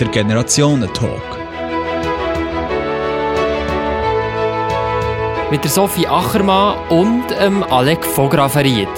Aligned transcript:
der 0.00 0.08
Generationentalk. 0.08 1.22
Mit 5.50 5.64
der 5.64 5.70
Sophie 5.70 6.06
Achermann 6.06 6.76
und 6.88 7.24
ähm, 7.40 7.62
Alec 7.62 8.04
Vograferiet. 8.04 8.88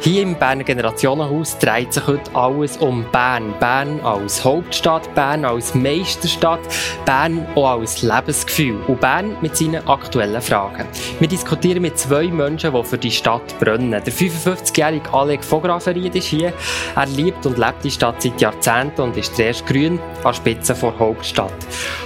Hier 0.00 0.22
im 0.22 0.36
Berner 0.36 0.62
Generationenhaus 0.62 1.58
dreht 1.58 1.92
sich 1.92 2.06
heute 2.06 2.32
alles 2.32 2.76
um 2.76 3.04
Bern. 3.10 3.52
Bern 3.58 4.00
als 4.00 4.44
Hauptstadt, 4.44 5.12
Bern 5.16 5.44
als 5.44 5.74
Meisterstadt, 5.74 6.60
Bern 7.04 7.44
auch 7.56 7.80
als 7.80 8.02
Lebensgefühl 8.02 8.80
und 8.86 9.00
Bern 9.00 9.36
mit 9.40 9.56
seinen 9.56 9.86
aktuellen 9.88 10.40
Fragen. 10.40 10.86
Wir 11.18 11.26
diskutieren 11.26 11.82
mit 11.82 11.98
zwei 11.98 12.28
Menschen, 12.28 12.72
die 12.72 12.84
für 12.84 12.96
die 12.96 13.10
Stadt 13.10 13.58
brennen. 13.58 13.90
Der 13.90 14.02
55-jährige 14.04 15.12
Alec 15.12 15.42
Vograferied 15.42 16.14
ist 16.14 16.28
hier. 16.28 16.52
Er 16.94 17.06
liebt 17.06 17.44
und 17.44 17.58
lebt 17.58 17.82
die 17.82 17.90
Stadt 17.90 18.22
seit 18.22 18.40
Jahrzehnten 18.40 19.00
und 19.00 19.16
ist 19.16 19.34
zuerst 19.34 19.66
grün 19.66 19.98
an 20.22 20.32
Spitze 20.32 20.74
der 20.74 20.96
Hauptstadt. 20.96 21.52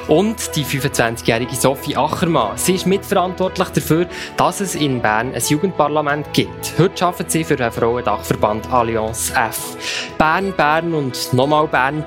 Und 0.08 0.56
die 0.56 0.64
25-jährige 0.64 1.54
Sophie 1.54 1.96
Achermann. 1.96 2.56
Sie 2.56 2.74
ist 2.74 2.86
mitverantwortlich 2.86 3.68
dafür, 3.68 4.06
dass 4.38 4.60
es 4.60 4.74
in 4.74 5.02
Bern 5.02 5.34
ein 5.34 5.42
Jugendparlament 5.46 6.32
gibt. 6.32 6.72
Heute 6.78 7.04
arbeitet 7.04 7.30
sie 7.30 7.44
für 7.44 7.58
einen 7.58 7.70
Frauendachverband 7.82 8.72
Allianz 8.72 9.32
F. 9.34 9.76
Bern, 10.16 10.52
Bern 10.56 10.94
und 10.94 11.32
nochmal 11.32 11.66
Bern. 11.66 12.04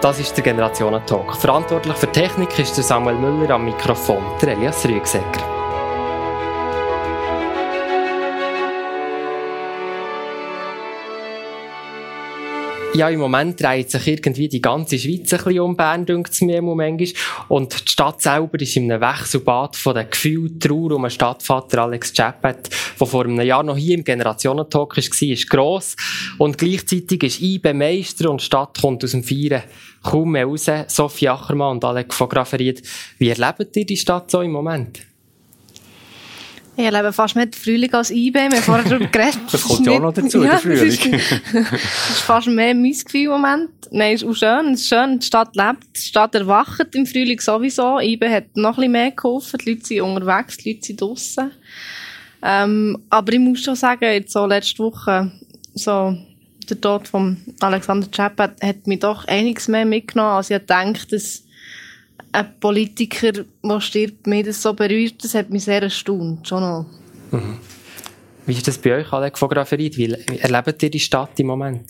Das 0.00 0.18
ist 0.18 0.34
der 0.38 0.42
Generationentalk. 0.42 1.36
Verantwortlich 1.36 1.94
für 1.96 2.10
Technik 2.10 2.58
ist 2.58 2.78
der 2.78 2.84
Samuel 2.84 3.16
Müller 3.16 3.56
am 3.56 3.66
Mikrofon, 3.66 4.22
der 4.40 4.54
Elias 4.54 4.86
Rügsecker. 4.86 5.51
Ja, 12.94 13.08
im 13.08 13.20
Moment 13.20 13.58
dreht 13.58 13.90
sich 13.90 14.06
irgendwie 14.06 14.48
die 14.48 14.60
ganze 14.60 14.98
Schweiz 14.98 15.32
ein 15.32 15.38
bisschen 15.38 15.60
um 15.60 15.76
Bern, 15.76 16.04
denkt 16.04 16.30
es 16.30 16.42
mir 16.42 16.60
manchmal. 16.60 17.08
Und 17.48 17.86
die 17.86 17.90
Stadt 17.90 18.20
selber 18.20 18.60
ist 18.60 18.76
in 18.76 18.92
einem 18.92 19.00
Wechselbad 19.00 19.76
von 19.76 19.94
den 19.94 20.10
Gefühlen, 20.10 20.60
Trauer 20.60 20.92
um 20.92 21.02
den 21.02 21.10
Stadtvater 21.10 21.84
Alex 21.84 22.12
Chappet, 22.12 22.68
der 23.00 23.06
vor 23.06 23.24
einem 23.24 23.40
Jahr 23.40 23.62
noch 23.62 23.78
hier 23.78 23.96
im 23.96 24.04
Generationentalk 24.04 24.94
war, 24.94 25.28
ist 25.28 25.48
gross. 25.48 25.96
Und 26.36 26.58
gleichzeitig 26.58 27.22
ist 27.22 27.40
IBE 27.40 27.72
Meister 27.72 28.30
und 28.30 28.42
die 28.42 28.44
Stadt 28.44 28.78
kommt 28.78 29.02
aus 29.02 29.12
dem 29.12 29.24
Feiern 29.24 29.62
kaum 30.02 30.32
mehr 30.32 30.44
raus. 30.44 30.70
Sophie 30.88 31.30
Achermann 31.30 31.76
und 31.76 31.84
Alex 31.86 32.14
von 32.14 32.28
Grafferiet, 32.28 32.82
wie 33.16 33.30
erlebt 33.30 33.74
ihr 33.74 33.86
die 33.86 33.96
Stadt 33.96 34.30
so 34.30 34.42
im 34.42 34.52
Moment? 34.52 35.11
Ich 36.74 36.84
erlebe 36.84 37.12
fast 37.12 37.36
mehr 37.36 37.44
den 37.44 37.52
Frühling 37.52 37.92
als 37.92 38.10
IB. 38.10 38.34
Wir 38.34 38.44
haben 38.44 38.52
vorher 38.54 38.84
darüber 38.84 39.06
geredet. 39.06 39.38
Das 39.52 39.62
kommt 39.62 39.86
ja 39.86 39.92
auch 39.92 40.00
noch 40.00 40.14
dazu, 40.14 40.42
ja, 40.42 40.52
der 40.52 40.58
Frühling. 40.58 40.88
Das 40.88 40.94
ist, 40.94 41.42
das 41.52 42.10
ist 42.10 42.20
fast 42.20 42.46
mehr 42.46 42.74
mein 42.74 42.92
Gefühl 42.92 43.24
im 43.24 43.30
Moment. 43.30 43.70
Nein, 43.90 44.14
es 44.14 44.22
ist 44.22 44.28
auch 44.28 44.34
schön. 44.34 44.72
Es 44.72 44.80
ist 44.80 44.88
schön, 44.88 45.18
die 45.18 45.26
Stadt 45.26 45.54
lebt. 45.54 45.96
Die 45.96 46.00
Stadt 46.00 46.34
erwacht 46.34 46.94
im 46.94 47.04
Frühling 47.04 47.40
sowieso. 47.40 48.00
IB 48.00 48.26
hat 48.28 48.56
noch 48.56 48.70
ein 48.70 48.76
bisschen 48.76 48.92
mehr 48.92 49.10
geholfen. 49.10 49.58
Die 49.58 49.70
Leute 49.70 49.84
sind 49.84 50.00
unterwegs, 50.00 50.56
die 50.56 50.72
Leute 50.72 50.86
sind 50.86 51.00
draussen. 51.00 51.50
Ähm, 52.42 52.98
aber 53.10 53.32
ich 53.32 53.38
muss 53.38 53.62
schon 53.62 53.76
sagen, 53.76 54.04
jetzt 54.04 54.32
so 54.32 54.46
letzte 54.46 54.82
Woche, 54.82 55.30
so, 55.74 56.16
der 56.68 56.80
Tod 56.80 57.06
von 57.06 57.36
Alexander 57.60 58.10
Chappet 58.10 58.62
hat 58.62 58.86
mich 58.86 59.00
doch 59.00 59.26
einiges 59.26 59.68
mehr 59.68 59.84
mitgenommen, 59.84 60.36
als 60.36 60.50
ich 60.50 60.58
gedacht, 60.58 61.12
dass 61.12 61.44
ein 62.32 62.60
Politiker, 62.60 63.32
der 63.32 63.80
stirbt, 63.80 64.26
mich 64.26 64.46
das 64.46 64.62
so 64.62 64.72
berührt, 64.72 65.22
das 65.22 65.34
hat 65.34 65.50
mich 65.50 65.64
sehr 65.64 65.82
erstaunt, 65.82 66.48
schon 66.48 66.60
noch. 66.62 66.86
Mhm. 67.30 67.58
Wie 68.46 68.52
ist 68.54 68.66
das 68.66 68.78
bei 68.78 68.96
euch, 68.96 69.12
Alex 69.12 69.38
von 69.38 69.48
Graferit? 69.48 69.96
Wie 69.96 70.12
erlebt 70.12 70.82
ihr 70.82 70.90
die 70.90 71.00
Stadt 71.00 71.38
im 71.38 71.46
Moment? 71.46 71.88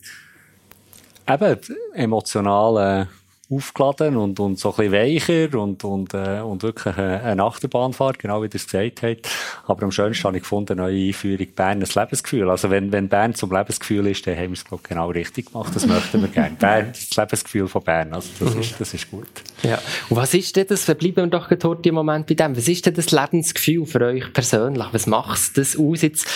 Eben, 1.26 1.58
emotional, 1.94 3.02
äh, 3.02 3.06
aufgeladen 3.52 4.16
und, 4.16 4.40
und 4.40 4.58
so 4.58 4.70
ein 4.70 4.90
bisschen 4.90 4.92
weicher 4.92 5.58
und, 5.58 5.84
und, 5.84 6.14
äh, 6.14 6.40
und 6.40 6.62
wirklich 6.62 6.96
eine, 6.96 7.42
Achterbahnfahrt, 7.42 8.18
genau 8.18 8.42
wie 8.42 8.46
ihr 8.46 8.54
es 8.54 8.66
gesagt 8.66 9.02
habt. 9.02 9.28
Aber 9.66 9.82
am 9.82 9.92
schönsten 9.92 10.24
habe 10.24 10.36
ich 10.36 10.42
gefunden, 10.42 10.72
eine 10.72 10.82
neue 10.82 11.08
Einführung 11.08 11.46
Bern, 11.54 11.82
ein 11.82 11.88
Lebensgefühl. 11.94 12.48
Also 12.48 12.70
wenn, 12.70 12.92
wenn 12.92 13.08
Bern 13.08 13.34
zum 13.34 13.52
Lebensgefühl 13.52 14.06
ist, 14.06 14.26
dann 14.26 14.36
haben 14.36 14.50
wir 14.50 14.52
es 14.52 14.64
glaube 14.64 14.82
genau 14.88 15.10
richtig 15.10 15.52
gemacht. 15.52 15.74
Das 15.74 15.86
möchten 15.86 16.20
wir 16.20 16.28
gerne. 16.28 16.56
Bern, 16.58 16.92
das 16.92 17.16
Lebensgefühl 17.16 17.68
von 17.68 17.82
Bern, 17.82 18.12
also 18.12 18.28
das, 18.38 18.54
mhm. 18.54 18.60
ist, 18.60 18.80
das 18.80 18.94
ist 18.94 19.10
gut. 19.10 19.28
Ja. 19.62 19.78
Und 20.08 20.16
was 20.16 20.34
ist 20.34 20.56
denn 20.56 20.66
das, 20.68 20.84
verbleiben 20.84 21.30
wir 21.30 21.38
doch 21.38 21.50
heute 21.50 21.88
im 21.88 21.94
Moment 21.94 22.26
bei 22.26 22.34
dem, 22.34 22.56
was 22.56 22.68
ist 22.68 22.86
denn 22.86 22.94
das 22.94 23.10
Lebensgefühl 23.10 23.86
für 23.86 24.00
euch 24.00 24.32
persönlich? 24.32 24.86
Was 24.92 25.06
macht 25.06 25.56
das 25.56 25.76
aus, 25.76 26.02
jetzt 26.02 26.26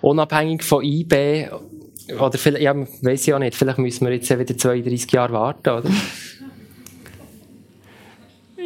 unabhängig 0.00 0.62
von 0.62 0.84
IB 0.84 1.48
oder 2.18 2.38
vielleicht, 2.38 2.62
ja, 2.62 2.74
ich 2.74 3.34
auch 3.34 3.38
nicht, 3.38 3.54
vielleicht 3.54 3.78
müssen 3.78 4.06
wir 4.06 4.12
jetzt 4.12 4.30
wieder 4.30 4.56
32 4.56 5.10
Jahre 5.12 5.32
warten, 5.32 5.70
oder? 5.70 5.90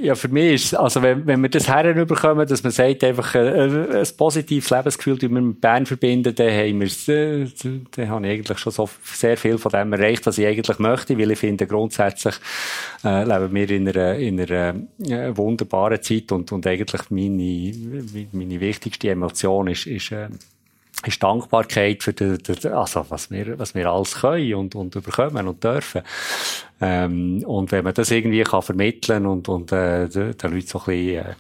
Ja, 0.00 0.15
für 0.15 0.28
mich 0.28 0.55
ist 0.55 0.75
also 0.75 1.03
wenn, 1.03 1.27
wenn 1.27 1.41
wir 1.41 1.49
das 1.49 1.69
herüberkommen, 1.69 2.47
dass 2.49 2.62
man 2.62 2.72
sagt, 2.72 3.05
einfach 3.05 3.34
äh, 3.34 3.66
äh 3.66 4.00
ein 4.00 4.16
positives 4.16 4.71
Lebensgefühl, 4.71 5.19
das 5.19 5.31
wir 5.31 5.41
mit 5.41 5.60
Bern 5.60 5.87
verbinden, 5.87 6.34
dann 6.34 6.50
haben 6.50 6.81
wir 6.81 7.15
äh, 7.15 7.47
dann 7.93 8.09
habe 8.09 8.27
ich 8.27 8.33
eigentlich 8.33 8.59
schon 8.59 8.72
so 8.72 8.88
sehr 9.04 9.37
viel 9.37 9.56
von 9.59 9.71
dem 9.71 9.93
erreicht, 9.93 10.27
was 10.27 10.38
ich 10.38 10.47
eigentlich 10.47 10.78
möchte, 10.78 11.19
weil 11.19 11.31
ich 11.31 11.38
finde, 11.38 11.66
grundsätzlich 11.66 12.34
äh, 13.04 13.25
leben 13.25 13.54
wir 13.54 13.71
in 13.71 13.88
einer, 13.88 14.15
in 14.16 14.41
einer 14.41 14.75
äh, 15.00 15.37
wunderbaren 15.37 16.03
Zeit 16.03 16.33
und, 16.33 16.50
und 16.50 16.66
eigentlich 16.66 17.10
meine, 17.10 18.28
meine 18.33 18.60
wichtigste 18.60 19.10
Emotion 19.10 19.69
ist, 19.69 19.87
ist 19.87 20.10
äh, 20.10 20.28
ist 21.06 21.22
Dankbarkeit 21.22 22.03
für 22.03 22.12
die, 22.12 22.38
die, 22.38 22.69
also 22.69 23.06
was 23.09 23.31
wir, 23.31 23.59
was 23.59 23.75
wir 23.75 23.91
alles 23.91 24.15
können 24.15 24.54
und, 24.54 24.75
und 24.75 24.94
überkommen 24.94 25.48
und 25.48 25.62
dürfen. 25.62 26.03
Ähm, 26.81 27.42
und 27.44 27.72
wenn 27.72 27.84
man 27.84 27.94
das 27.94 28.10
irgendwie 28.10 28.42
kann 28.42 28.62
vermitteln 28.62 29.26
und, 29.26 29.48
und 29.48 29.72
äh, 29.72 30.09
den 30.09 30.34
Leuten 30.42 30.66
so 30.66 30.78
ein 30.81 30.84
bisschen 30.84 31.26
äh, 31.26 31.34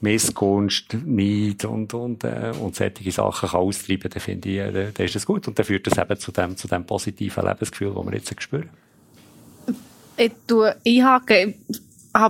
Missgunst, 0.00 0.96
Neid 1.04 1.64
und, 1.64 1.94
und, 1.94 2.24
äh, 2.24 2.52
und 2.60 2.74
solche 2.74 3.12
Sachen 3.12 3.48
kann 3.48 3.60
austreiben, 3.60 4.10
dann 4.10 4.20
finde 4.20 4.48
ich, 4.48 4.58
äh, 4.58 4.92
dann 4.92 5.06
ist 5.06 5.14
das 5.14 5.26
gut. 5.26 5.46
Und 5.48 5.58
dann 5.58 5.64
führt 5.64 5.86
das 5.86 5.96
eben 5.96 6.18
zu 6.18 6.32
dem, 6.32 6.56
zu 6.56 6.68
dem 6.68 6.84
positiven 6.84 7.44
Lebensgefühl, 7.44 7.92
das 7.94 8.06
wir 8.06 8.14
jetzt 8.14 8.42
spüren. 8.42 8.70
Ich 10.16 10.32
tue. 10.46 10.76
Ich 10.82 11.02
habe 11.02 11.46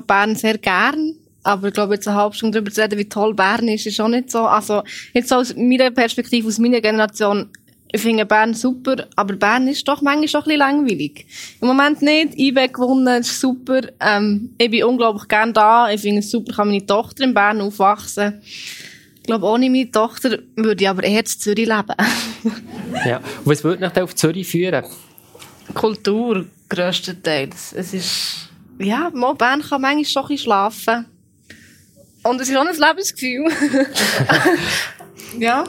Bern 0.07 0.37
sehr 0.37 0.59
gern 0.59 1.15
aber 1.43 1.69
ich 1.69 1.75
glaube, 1.75 1.95
jetzt 1.95 2.07
eine 2.07 2.17
halbe 2.17 2.35
Stunde 2.35 2.59
darüber 2.59 2.73
zu 2.73 2.81
reden, 2.81 2.99
wie 2.99 3.09
toll 3.09 3.35
Bern 3.35 3.69
ist, 3.69 3.87
ist 3.87 4.01
auch 4.01 4.09
nicht 4.09 4.31
so. 4.31 4.41
Also, 4.41 4.83
jetzt 5.13 5.29
so 5.29 5.37
aus 5.37 5.55
meiner 5.57 5.91
Perspektive, 5.91 6.49
aus 6.49 6.59
meiner 6.59 6.81
Generation, 6.81 7.51
ich 7.95 8.01
finde 8.01 8.25
Bern 8.25 8.55
super, 8.55 9.07
aber 9.17 9.35
Bern 9.35 9.69
ist 9.69 9.87
doch 9.87 10.01
manchmal 10.01 10.29
schon 10.29 10.41
ein 10.41 10.45
bisschen 10.45 10.59
langweilig. 10.59 11.27
Im 11.61 11.69
Moment 11.69 12.01
nicht. 12.01 12.39
IB 12.39 12.69
gewonnen, 12.69 13.21
ist 13.21 13.39
super. 13.39 13.83
Ähm, 14.01 14.55
ich 14.57 14.71
bin 14.71 14.85
unglaublich 14.85 15.29
gern 15.29 15.53
da. 15.53 15.91
Ich 15.91 16.01
finde 16.01 16.21
es 16.21 16.31
super, 16.31 16.55
kann 16.55 16.69
meine 16.69 16.87
Tochter 16.87 17.25
in 17.25 17.35
Bern 17.35 17.61
aufwachsen. 17.61 18.41
Ich 19.17 19.25
glaube, 19.25 19.47
ohne 19.47 19.69
meine 19.69 19.91
Tochter 19.91 20.39
würde 20.57 20.83
ich 20.83 20.89
aber 20.89 21.05
eher 21.05 21.21
in 21.21 21.27
Zürich 21.27 21.69
leben. 21.69 21.95
ja. 23.05 23.19
Und 23.19 23.47
was 23.47 23.63
würde 23.63 23.89
dich 23.91 24.03
auf 24.03 24.15
Zürich 24.15 24.49
führen? 24.49 24.85
Kultur, 25.75 26.47
grösstenteils. 26.71 27.75
Es 27.75 27.93
ist, 27.93 28.49
ja, 28.79 29.11
mal 29.13 29.35
Bern 29.35 29.61
kann 29.61 29.83
manchmal 29.83 30.05
schon 30.05 30.23
ein 30.23 30.29
bisschen 30.29 30.45
schlafen. 30.45 31.07
Und 32.23 32.41
es 32.41 32.49
ist 32.49 32.57
auch 32.57 32.67
ein 32.67 32.75
Lebensgefühl. 32.75 33.51
ja. 35.39 35.65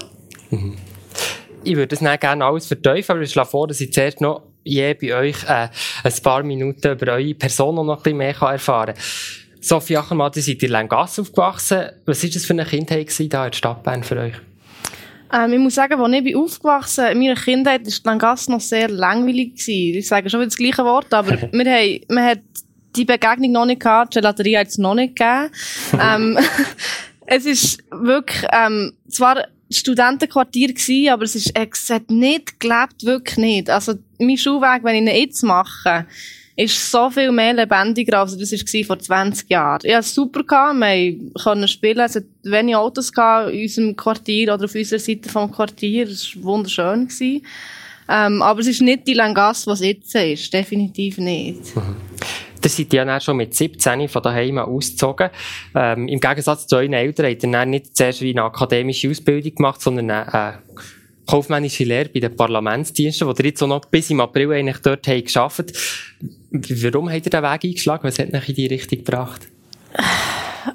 Mhm. 0.50 0.78
Ich 1.64 1.76
würde 1.76 1.88
das 1.88 2.02
nicht 2.02 2.22
gerne 2.22 2.46
alles 2.46 2.68
verteufeln, 2.68 3.18
aber 3.18 3.24
ich 3.24 3.32
schlage 3.32 3.50
vor, 3.50 3.68
dass 3.68 3.82
ich 3.82 3.92
zuerst 3.94 4.22
noch 4.22 4.44
je 4.64 4.94
bei 4.94 5.16
euch 5.16 5.44
äh, 5.46 5.70
ein 6.04 6.14
paar 6.22 6.44
Minuten 6.44 6.92
über 6.92 7.14
eure 7.14 7.34
Person 7.34 7.76
noch 7.76 7.98
ein 7.98 8.04
bisschen 8.04 8.18
mehr 8.18 8.36
erfahren 8.40 8.94
kann. 8.94 9.04
Sophie 9.62 9.98
Ackermann, 9.98 10.32
ihr 10.36 10.42
seid 10.42 10.62
in 10.62 10.72
Langasse 10.72 11.22
aufgewachsen. 11.22 11.90
Was 12.06 12.24
war 12.24 12.30
das 12.30 12.46
für 12.46 12.54
eine 12.54 12.66
Kindheit 12.66 13.10
hier 13.10 13.24
in 13.24 13.30
der 13.30 13.54
Stadt 13.54 13.82
Bern 13.84 14.04
für 14.04 14.18
euch? 14.18 14.34
Ähm, 15.34 15.54
ich 15.54 15.60
muss 15.60 15.76
sagen, 15.76 16.00
als 16.00 16.14
ich 16.14 16.24
bin 16.24 16.36
aufgewachsen 16.36 17.06
bin, 17.06 17.14
in 17.14 17.20
meiner 17.20 17.40
Kindheit 17.40 17.86
war 17.86 17.94
Langasse 18.12 18.52
noch 18.52 18.60
sehr 18.60 18.90
langweilig. 18.90 19.56
Gewesen. 19.56 20.00
Ich 20.00 20.08
sage 20.08 20.30
schon 20.30 20.42
wieder 20.42 20.50
das 20.50 20.58
gleiche 20.58 20.84
Wort, 20.84 21.14
aber 21.14 21.32
wir 21.52 21.66
haben, 21.66 22.02
man 22.10 22.26
hat 22.26 22.40
die 22.96 23.06
Begegnung 23.06 23.52
noch 23.52 23.66
nicht 23.66 23.82
gehabt, 23.82 24.16
die 24.16 24.20
Gelaterie 24.20 24.58
hat 24.58 24.68
es 24.68 24.78
noch 24.78 24.96
nicht 24.96 25.16
gegeben. 25.16 25.50
ähm, 26.02 26.38
es 27.26 27.46
ist 27.46 27.84
wirklich, 27.92 28.46
ähm, 28.52 28.94
zwar 29.10 29.46
Studentenquartier 29.70 30.70
gewesen, 30.70 31.10
aber 31.10 31.24
es 31.24 31.36
ist, 31.36 31.54
es 31.56 31.90
hat 31.90 32.10
nicht 32.10 32.60
gelebt, 32.60 33.04
wirklich 33.04 33.38
nicht. 33.38 33.70
Also, 33.70 33.94
mein 34.20 34.38
Schulweg, 34.38 34.84
wenn 34.84 34.96
ich 34.96 35.14
ihn 35.14 35.22
jetzt 35.22 35.44
mache, 35.44 36.06
ist 36.56 36.92
so 36.92 37.10
viel 37.10 37.32
mehr 37.32 37.54
lebendiger, 37.54 38.20
als 38.20 38.38
das 38.38 38.52
war 38.52 38.84
vor 38.86 39.00
20 39.00 39.50
Jahren. 39.50 39.82
Ich 39.84 39.92
hatte 39.92 40.02
es 40.02 40.14
super, 40.14 40.44
gehabt, 40.44 40.80
wir 40.80 41.16
konnten 41.42 41.68
spielen, 41.68 42.00
es 42.00 42.16
hat 42.16 42.26
wenige 42.44 42.78
Autos 42.78 43.12
gehabt 43.12 43.52
in 43.52 43.64
unserem 43.64 43.96
Quartier 43.96 44.54
oder 44.54 44.66
auf 44.66 44.76
unserer 44.76 45.00
Seite 45.00 45.30
vom 45.30 45.52
Quartier, 45.52 46.08
es 46.08 46.36
war 46.36 46.44
wunderschön. 46.44 47.08
Gewesen. 47.08 47.46
Ähm, 48.08 48.42
aber 48.42 48.60
es 48.60 48.68
ist 48.68 48.82
nicht 48.82 49.08
die 49.08 49.14
Langasse, 49.14 49.66
was 49.72 49.80
jetzt 49.80 50.14
ist, 50.14 50.54
definitiv 50.54 51.18
nicht. 51.18 51.76
Mhm. 51.76 51.96
Ihr 52.64 52.70
seid 52.70 52.94
ja 52.94 53.06
dann 53.06 53.22
schon 53.22 53.38
mit 53.38 53.54
17 53.54 54.08
von 54.08 54.22
daheim 54.22 54.58
ausgezogen. 54.58 55.30
Ähm, 55.76 56.08
Im 56.08 56.20
Gegensatz 56.20 56.68
zu 56.68 56.78
euren 56.78 56.94
Eltern 56.94 57.28
habt 57.28 57.44
ihr 57.44 57.52
dann 57.52 57.70
nicht 57.70 57.96
zuerst 57.96 58.22
eine 58.22 58.44
akademische 58.44 59.10
Ausbildung 59.10 59.56
gemacht, 59.56 59.82
sondern 59.82 60.10
eine, 60.10 60.34
äh, 60.34 60.74
kaufmännische 61.26 61.84
Lehre 61.84 62.10
bei 62.10 62.20
den 62.20 62.36
Parlamentsdiensten, 62.36 63.28
wo 63.28 63.32
ihr 63.32 63.46
jetzt 63.46 63.62
auch 63.64 63.68
noch 63.68 63.86
bis 63.86 64.10
im 64.10 64.20
April 64.20 64.52
eigentlich 64.52 64.78
dort 64.80 65.08
habt 65.08 65.34
gearbeitet. 65.34 65.78
warum 66.52 67.10
habt 67.10 67.26
ihr 67.26 67.30
diesen 67.30 67.44
Weg 67.44 67.64
eingeschlagen? 67.64 68.04
Was 68.04 68.20
hat 68.20 68.34
euch 68.34 68.50
in 68.50 68.56
die 68.56 68.68
Richtung 68.68 69.00
gebracht? 69.00 69.48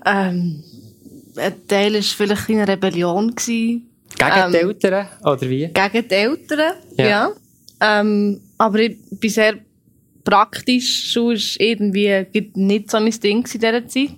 Ähm, 0.05 0.63
ein 1.37 1.67
Teil 1.67 1.95
war 1.95 2.03
vielleicht 2.03 2.51
eine 2.51 2.69
Rebellion. 2.69 3.35
Gewesen. 3.35 3.89
Gegen 4.17 4.31
ähm, 4.35 4.53
die 4.53 4.59
Eltern, 4.59 5.09
oder 5.23 5.43
wie? 5.43 5.69
Gegen 5.69 6.09
die 6.09 6.15
Eltern, 6.15 6.73
ja. 6.97 7.09
ja. 7.09 7.31
Ähm, 7.81 8.41
aber 8.57 8.81
ich 8.81 8.97
bin 9.11 9.31
sehr 9.31 9.59
praktisch. 10.29 11.17
Ist 11.17 11.61
irgendwie 11.61 12.27
nicht 12.55 12.91
so 12.91 13.01
mein 13.01 13.21
Ding 13.21 13.39
in 13.39 13.61
dieser 13.61 13.87
Zeit. 13.87 14.11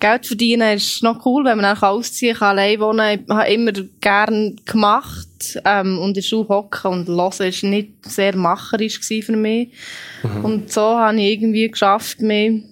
Geld 0.00 0.26
verdienen 0.26 0.76
ist 0.76 1.02
noch 1.02 1.26
cool, 1.26 1.44
wenn 1.44 1.58
man 1.58 1.76
auch 1.76 1.82
ausziehen 1.82 2.36
kann, 2.36 2.56
allein 2.56 2.78
wohnen. 2.78 3.20
Ich 3.20 3.28
habe 3.28 3.48
immer 3.48 3.72
gerne 4.00 4.54
gemacht 4.64 5.60
ähm, 5.64 5.98
und 5.98 6.08
in 6.08 6.14
der 6.14 6.22
Schule 6.22 6.48
hocken 6.48 6.92
und 6.92 7.08
hören 7.08 7.18
war 7.18 7.70
nicht 7.70 7.90
sehr 8.02 8.36
macherisch 8.36 9.00
für 9.00 9.36
mich. 9.36 9.70
Mhm. 10.22 10.44
Und 10.44 10.72
so 10.72 10.82
habe 10.82 11.20
ich 11.20 11.32
irgendwie 11.32 11.68
geschafft, 11.68 12.20
mich 12.20 12.62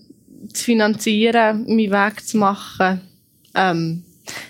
zu 0.53 0.65
finanzieren, 0.65 1.65
meinen 1.67 1.91
Weg 1.91 2.25
zu 2.25 2.37
machen. 2.37 3.01
Ähm, 3.55 4.05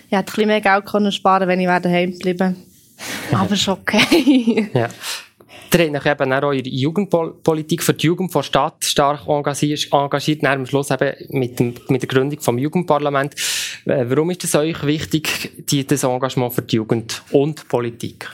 ich 0.09 0.15
hätte 0.15 0.31
ein 0.31 0.35
bisschen 0.35 0.47
mehr 0.47 0.61
Geld 0.61 0.85
können 0.85 1.11
sparen 1.11 1.47
wenn 1.47 1.59
ich 1.59 1.67
daheim 1.67 2.11
geblieben 2.11 2.55
Aber 3.31 3.53
ist 3.53 3.67
okay. 3.67 4.69
ja. 4.73 4.87
Ihr 5.73 5.93
habt 5.93 6.05
euch 6.05 6.11
eben 6.11 6.33
auch 6.33 6.51
der 6.51 6.67
Jugendpolitik 6.67 7.83
für 7.83 7.93
die 7.93 8.07
Jugend 8.07 8.31
von 8.31 8.43
Stadt 8.43 8.83
stark 8.83 9.27
engagiert, 9.27 9.87
engagiert 9.91 10.43
am 10.45 10.65
Schluss 10.65 10.91
eben 10.91 11.13
mit, 11.29 11.59
dem, 11.59 11.73
mit 11.89 12.01
der 12.01 12.07
Gründung 12.07 12.39
vom 12.39 12.57
Jugendparlament. 12.57 13.33
Äh, 13.85 14.05
warum 14.07 14.31
ist 14.31 14.43
es 14.43 14.55
euch 14.55 14.85
wichtig, 14.85 15.51
das 15.87 16.03
Engagement 16.03 16.53
für 16.53 16.61
die 16.61 16.77
Jugend 16.77 17.21
und 17.31 17.67
Politik? 17.67 18.29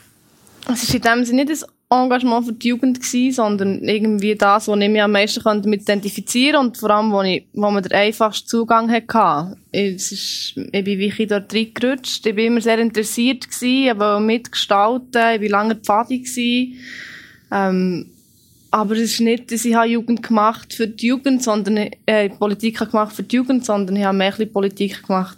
Es 0.72 0.84
ist 0.84 0.96
in 0.96 1.02
dem 1.02 1.26
Sinne 1.26 1.44
nicht 1.44 1.64
ein 1.90 2.04
Engagement 2.04 2.46
für 2.46 2.54
die 2.54 2.70
Jugend 2.70 3.02
gewesen, 3.02 3.36
sondern 3.36 3.84
irgendwie 3.84 4.36
das, 4.36 4.68
was 4.68 4.80
ich 4.80 4.90
mich 4.90 5.02
am 5.02 5.12
meisten 5.12 5.44
damit 5.44 5.82
identifizieren 5.82 6.56
konnte 6.56 6.70
und 6.70 6.78
vor 6.78 6.90
allem, 6.90 7.12
wo, 7.12 7.22
ich, 7.22 7.46
wo 7.54 7.70
man 7.70 7.84
den 7.84 7.92
einfachsten 7.92 8.48
Zugang 8.48 8.92
hatte. 8.92 9.58
Es 9.72 10.12
ist, 10.12 10.54
ich 10.56 10.84
bin 10.84 11.00
wirklich 11.00 11.28
dort 11.28 11.54
reingerutscht. 11.54 12.26
Ich 12.26 12.36
war 12.36 12.44
immer 12.44 12.62
sehr 12.62 12.80
interessiert 12.80 13.50
gewesen, 13.50 13.92
aber 13.92 14.20
mitgestalten. 14.20 15.42
Ich 15.42 15.42
war 15.42 15.50
lange 15.50 15.76
Pfadi. 15.76 16.78
Ähm, 17.54 18.08
aber 18.72 18.96
es 18.96 19.12
ist 19.12 19.20
nicht, 19.20 19.52
dass 19.52 19.66
ich 19.66 19.76
Jugend 19.76 20.24
gemacht 20.24 20.74
für 20.74 20.88
die 20.88 21.08
Jugend, 21.08 21.44
sondern 21.44 21.92
äh, 22.08 22.30
Politik 22.30 22.80
gemacht 22.80 23.16
für 23.16 23.22
die 23.22 23.36
Jugend, 23.36 23.64
sondern 23.64 23.96
ich 23.96 24.04
habe 24.04 24.18
mehr 24.18 24.32
Politik 24.32 25.06
gemacht, 25.06 25.38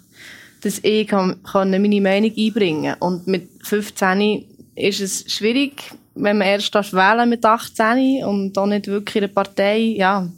dass 0.62 0.80
ich 0.82 1.08
kann, 1.08 1.44
kann 1.44 1.70
meine 1.70 2.00
Meinung 2.00 2.32
einbringen. 2.36 2.96
Und 3.02 3.28
mit 3.28 3.50
15 3.64 4.46
ist 4.76 5.02
es 5.02 5.26
schwierig, 5.28 5.92
wenn 6.16 6.38
man 6.38 6.48
erst 6.48 6.74
wählen 6.74 7.30
mit 7.30 7.44
18 7.44 8.24
und 8.24 8.58
auch 8.58 8.68
nicht 8.68 8.88
wirklich 8.88 9.24
eine 9.24 9.34
Partei, 9.34 9.80
ja, 9.80 10.30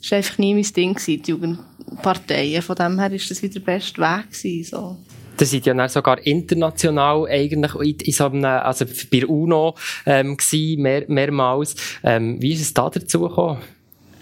das 0.00 0.10
war 0.12 0.18
einfach 0.18 0.38
nie 0.38 0.54
mein 0.54 0.62
Ding, 0.62 0.98
die 1.04 1.20
Jugendparteien. 1.26 2.62
Von 2.62 2.76
dem 2.76 2.98
her 3.00 3.10
war 3.10 3.18
das 3.18 3.42
wieder 3.42 3.54
der 3.54 3.60
beste 3.60 4.00
Weg. 4.00 4.30
Gewesen, 4.30 4.70
so. 4.70 4.96
Da 5.40 5.46
sind 5.46 5.64
ja 5.64 5.72
dann 5.72 5.88
sogar 5.88 6.18
international 6.26 7.26
eigentlich 7.26 7.74
in, 7.76 8.06
in 8.06 8.12
so 8.12 8.26
einem, 8.26 8.44
also 8.44 8.84
bei 9.10 9.24
UNO 9.24 9.74
ähm, 10.04 10.36
gewesen, 10.36 10.82
mehr, 10.82 11.04
mehrmals. 11.08 11.74
Ähm, 12.04 12.36
wie 12.42 12.52
ist 12.52 12.60
es 12.60 12.74
da 12.74 12.90
dazu 12.90 13.20
gekommen? 13.20 13.58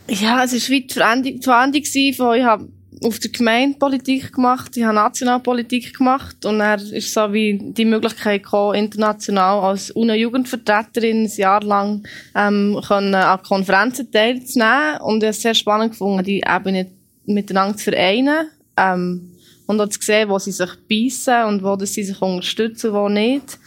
Ja, 0.07 0.45
es 0.45 0.53
war 0.71 0.77
weit 0.77 1.25
die 1.25 1.43
Veränderung 1.43 2.15
von, 2.15 2.37
ich 2.37 2.45
habe 2.45 2.69
auf 3.05 3.19
der 3.19 3.33
Gemeinde 3.33 3.79
Politik 3.79 4.33
gemacht, 4.33 4.77
ich 4.77 4.85
habe 4.85 4.95
Nationalpolitik 4.95 5.97
gemacht 5.97 6.45
und 6.45 6.61
dann 6.61 6.81
ist 6.81 7.13
so 7.13 7.33
wie 7.33 7.59
die 7.61 7.85
Möglichkeit 7.85 8.45
gekommen, 8.45 8.77
international 8.77 9.59
als 9.59 9.91
UNO-Jugendvertreterin 9.91 11.25
ein 11.25 11.37
Jahr 11.37 11.65
lang 11.65 12.07
ähm, 12.37 12.81
können 12.87 13.17
an 13.17 13.43
Konferenzen 13.43 14.11
teilzunehmen 14.13 15.01
und 15.01 15.17
ich 15.17 15.27
habe 15.27 15.31
es 15.31 15.43
sehr 15.43 15.55
spannend 15.55 15.93
gefunden, 15.93 16.23
die 16.23 16.45
Ebene 16.49 16.87
miteinander 17.27 17.77
zu 17.77 17.91
vereinen. 17.91 18.49
Ähm, 18.77 19.33
und 19.69 19.81
auch 19.81 19.89
zu 19.89 20.01
sehen, 20.01 20.29
wo 20.29 20.39
sie 20.39 20.51
sich 20.51 20.71
beißen 20.89 21.45
und 21.45 21.63
wo 21.63 21.77
sie 21.85 22.03
sich 22.03 22.21
unterstützen, 22.21 22.93
wo 22.93 23.09
nicht. 23.09 23.59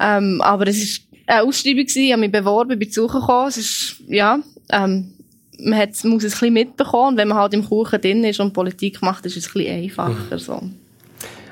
Ähm, 0.00 0.40
aber 0.40 0.66
es 0.66 1.02
war 1.26 1.36
eine 1.36 1.48
Ausschreibung, 1.48 1.84
ich 1.86 2.12
habe 2.12 2.20
mich 2.20 2.32
beworben, 2.32 2.78
bin 2.78 2.90
zugekommen. 2.90 3.48
Es 3.48 3.58
ist, 3.58 3.96
ja, 4.08 4.38
ähm, 4.70 5.12
man 5.60 5.78
hat, 5.78 5.90
muss 6.04 6.24
es 6.24 6.32
ein 6.32 6.38
bisschen 6.38 6.52
mitbekommen. 6.54 7.08
Und 7.10 7.16
wenn 7.18 7.28
man 7.28 7.38
halt 7.38 7.54
im 7.54 7.64
Kuchen 7.64 8.00
drin 8.00 8.24
ist 8.24 8.40
und 8.40 8.54
Politik 8.54 9.02
macht, 9.02 9.26
ist 9.26 9.36
es 9.36 9.48
ein 9.48 9.52
bisschen 9.52 9.82
einfacher. 9.82 10.26
Mhm. 10.30 10.38
So. 10.38 10.62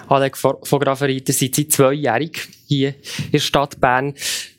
Alec 0.08 0.36
von 0.36 0.80
Graferiter, 0.80 1.32
sind 1.32 1.54
Sie 1.54 1.68
zweijährig 1.68 2.48
hier 2.66 2.94
in 3.26 3.32
der 3.32 3.38
Stadt 3.40 3.78
Bern. 3.80 4.14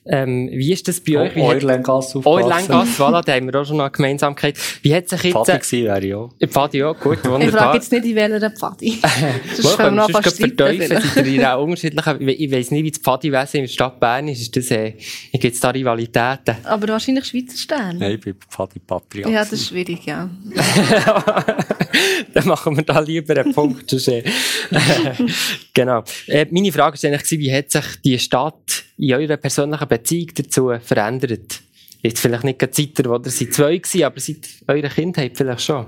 Ähm, 0.09 0.49
wie 0.51 0.71
ist 0.71 0.87
das 0.87 1.01
bei 1.01 1.17
euch? 1.17 1.35
Wie 1.35 1.41
Eulengasse 1.41 2.25
Eulengasse, 2.25 3.01
voilà, 3.01 3.23
da 3.23 3.33
haben 3.33 3.51
wir 3.51 3.59
auch 3.59 3.65
schon 3.65 3.79
eine 3.81 3.91
Gemeinsamkeit. 3.91 4.57
Wie 4.81 4.93
hat 4.93 5.09
sich 5.09 5.23
jetzt... 5.23 5.33
Pfadi 5.33 5.83
wäre 5.83 6.05
ich 6.05 6.15
auch. 6.15 6.33
Pfadi 6.47 6.83
auch, 6.83 6.99
gut, 6.99 7.23
wunderbar. 7.25 7.41
Ich 7.41 7.51
frage 7.51 7.77
jetzt 7.77 7.91
nicht, 7.91 8.05
in 8.05 8.15
welcher 8.15 8.51
Pfadi. 8.51 8.99
Sonst 9.55 9.77
können 9.77 9.95
wir 9.95 10.07
noch 10.07 10.11
fast 10.11 10.37
verteufeln. 10.37 11.01
Seid 11.13 11.27
ihr 11.27 11.55
auch 11.55 11.63
unterschiedlich? 11.63 12.05
Ich 12.39 12.51
weiss 12.51 12.71
nicht, 12.71 12.83
wie 12.83 12.91
das 12.91 12.99
Pfadiwesen 12.99 13.59
in 13.59 13.65
der 13.65 13.71
Stadt 13.71 13.99
Bern 13.99 14.27
ist. 14.27 14.41
ist 14.41 14.55
das, 14.55 14.71
äh, 14.71 14.93
gibt 15.33 15.55
es 15.55 15.59
da 15.59 15.69
Rivalitäten? 15.69 16.55
Aber 16.63 16.87
wahrscheinlich 16.87 17.25
Schweizer 17.25 17.57
Stern. 17.57 17.97
Nein, 17.97 18.13
ich 18.13 18.21
bin 18.21 18.35
Pfadi-Patriot. 18.35 19.29
Ja, 19.29 19.39
das 19.39 19.53
ist 19.53 19.67
schwierig, 19.67 20.05
ja. 20.05 20.29
Dann 22.33 22.47
machen 22.47 22.75
wir 22.75 22.83
da 22.83 22.99
lieber 22.99 23.37
einen 23.39 23.53
Punkt. 23.53 23.87
genau. 25.73 26.03
Äh, 26.27 26.45
meine 26.51 26.71
Frage 26.71 27.01
war 27.01 27.09
eigentlich, 27.09 27.39
wie 27.39 27.53
hat 27.53 27.71
sich 27.71 27.85
die 28.03 28.19
Stadt 28.19 28.83
in 28.97 29.13
eurer 29.13 29.37
persönlichen 29.37 29.87
Beziehung 29.97 30.31
dazu 30.35 30.71
verändert? 30.83 31.61
Jetzt 32.01 32.19
vielleicht 32.19 32.43
nicht 32.43 32.59
gerade 32.59 32.73
seit 32.73 33.05
wo 33.05 33.15
ihr 33.15 33.31
seit 33.31 33.53
zwei 33.53 33.77
gewesen, 33.77 34.03
aber 34.03 34.19
seit 34.19 34.47
eurer 34.67 34.89
Kindheit 34.89 35.35
vielleicht 35.35 35.61
schon. 35.61 35.87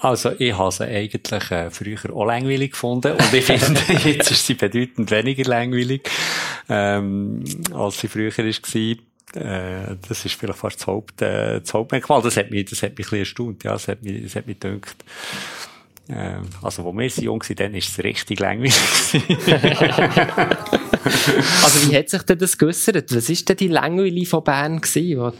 Also, 0.00 0.32
ich 0.38 0.56
habe 0.56 0.70
sie 0.70 0.84
eigentlich 0.84 1.50
äh, 1.50 1.70
früher 1.70 2.14
auch 2.14 2.26
langweilig 2.26 2.72
gefunden 2.72 3.12
und 3.12 3.32
ich 3.32 3.44
finde, 3.44 3.80
jetzt 4.10 4.30
ist 4.30 4.46
sie 4.46 4.54
bedeutend 4.54 5.10
weniger 5.10 5.44
langweilig, 5.44 6.08
ähm, 6.68 7.42
als 7.72 8.00
sie 8.00 8.08
früher 8.08 8.36
war. 8.36 8.96
Äh, 9.34 9.96
das 10.06 10.24
ist 10.24 10.34
vielleicht 10.34 10.58
fast 10.58 10.80
das, 10.80 10.86
Haupt, 10.86 11.22
äh, 11.22 11.60
das 11.60 11.72
Hauptmerkmal. 11.72 12.22
Das 12.22 12.36
hat 12.36 12.50
mich, 12.50 12.66
das 12.66 12.82
hat 12.82 12.90
mich 12.90 13.06
ein 13.06 13.06
bisschen 13.10 13.18
erstaunt, 13.18 13.64
ja, 13.64 13.72
das 13.72 13.88
hat 13.88 14.02
mich, 14.02 14.22
das 14.22 14.36
hat 14.36 14.46
mich 14.46 14.60
gedacht. 14.60 14.96
Äh, 16.08 16.36
also, 16.62 16.84
wo 16.84 16.92
wir 16.92 17.06
jung 17.06 17.40
waren, 17.40 17.56
dann 17.56 17.74
ist 17.74 17.88
es 17.88 18.04
richtig 18.04 18.38
langweilig. 18.38 18.74
also, 21.64 21.90
wie 21.90 21.96
hat 21.96 22.08
sich 22.08 22.22
denn 22.22 22.38
das 22.38 22.58
geäussert? 22.58 23.14
Was 23.14 23.28
war 23.28 23.36
denn 23.36 23.56
die 23.56 23.68
Langweile 23.68 24.26
von 24.26 24.44
Bern 24.44 24.80
gewesen? 24.80 25.32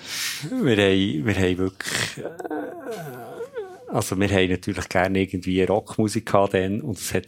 Wir 0.63 0.77
haben, 0.77 1.27
wir 1.27 1.35
haben 1.35 1.59
wirklich, 1.59 2.19
äh, 2.19 3.93
also, 3.93 4.19
wir 4.19 4.29
haben 4.29 4.51
natürlich 4.51 4.89
gerne 4.89 5.21
irgendwie 5.21 5.63
Rockmusik 5.63 6.27
gehabt 6.27 6.55
dann, 6.55 6.81
und 6.81 6.99
es 6.99 7.15
hat 7.15 7.27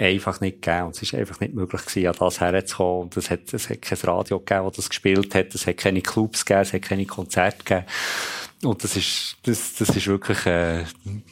einfach 0.00 0.40
nicht 0.40 0.62
gegeben. 0.62 0.86
Und 0.86 0.96
es 0.96 1.02
ist 1.02 1.14
einfach 1.14 1.40
nicht 1.40 1.54
möglich 1.54 1.84
gewesen, 1.84 2.08
an 2.08 2.16
das 2.18 2.40
herzukommen. 2.40 3.02
Und 3.02 3.16
es 3.16 3.30
hat, 3.30 3.52
es 3.52 3.68
hat 3.68 3.82
kein 3.82 3.98
Radio 3.98 4.38
gegeben, 4.38 4.64
das 4.66 4.76
das 4.76 4.88
gespielt 4.88 5.34
hat. 5.34 5.54
Es 5.54 5.66
hat 5.66 5.76
keine 5.76 6.00
Clubs 6.00 6.44
gegeben, 6.44 6.62
es 6.62 6.72
hat 6.72 6.82
keine 6.82 7.06
Konzerte 7.06 7.64
gegeben. 7.64 7.86
Und 8.62 8.84
das 8.84 8.94
ist, 8.94 9.38
das, 9.44 9.74
das 9.76 9.88
ist 9.96 10.06
wirklich, 10.06 10.44
äh, 10.44 10.84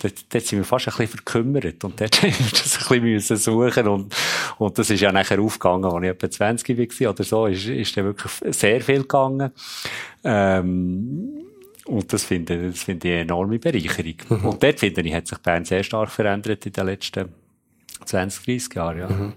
dort, 0.02 0.34
dort 0.34 0.46
sind 0.46 0.60
wir 0.60 0.64
fast 0.64 0.88
ein 0.88 0.92
bisschen 0.92 1.08
verkümmert. 1.08 1.84
Und 1.84 2.00
dort 2.00 2.16
haben 2.22 2.32
wir 2.38 2.50
das 2.50 2.76
ein 2.76 2.88
bisschen 2.88 3.02
müssen 3.02 3.36
suchen. 3.36 3.88
Und, 3.88 4.14
und 4.56 4.78
das 4.78 4.88
ist 4.88 5.00
ja 5.00 5.12
nachher 5.12 5.38
aufgegangen, 5.38 5.84
als 5.84 6.04
ich 6.04 6.10
etwa 6.10 6.30
20 6.30 7.00
war 7.00 7.10
oder 7.10 7.24
so, 7.24 7.46
ist, 7.46 7.66
ist 7.66 7.96
dann 7.96 8.06
wirklich 8.06 8.32
sehr 8.56 8.80
viel 8.80 9.02
gegangen. 9.02 9.50
Ähm, 10.24 11.48
und 11.84 12.12
das 12.12 12.24
finde, 12.24 12.70
das 12.70 12.82
finde 12.82 13.08
ich 13.08 13.14
eine 13.14 13.22
enorme 13.22 13.58
Bereicherung. 13.58 14.14
Mhm. 14.28 14.44
Und 14.46 14.62
dort 14.62 14.80
finde 14.80 15.02
ich, 15.02 15.12
hat 15.12 15.26
sich 15.26 15.38
Bern 15.38 15.64
sehr 15.64 15.82
stark 15.82 16.10
verändert 16.10 16.64
in 16.64 16.72
den 16.72 16.86
letzten 16.86 17.28
20, 18.04 18.44
30 18.44 18.74
Jahren, 18.74 18.98
ja. 18.98 19.08
Mhm. 19.08 19.32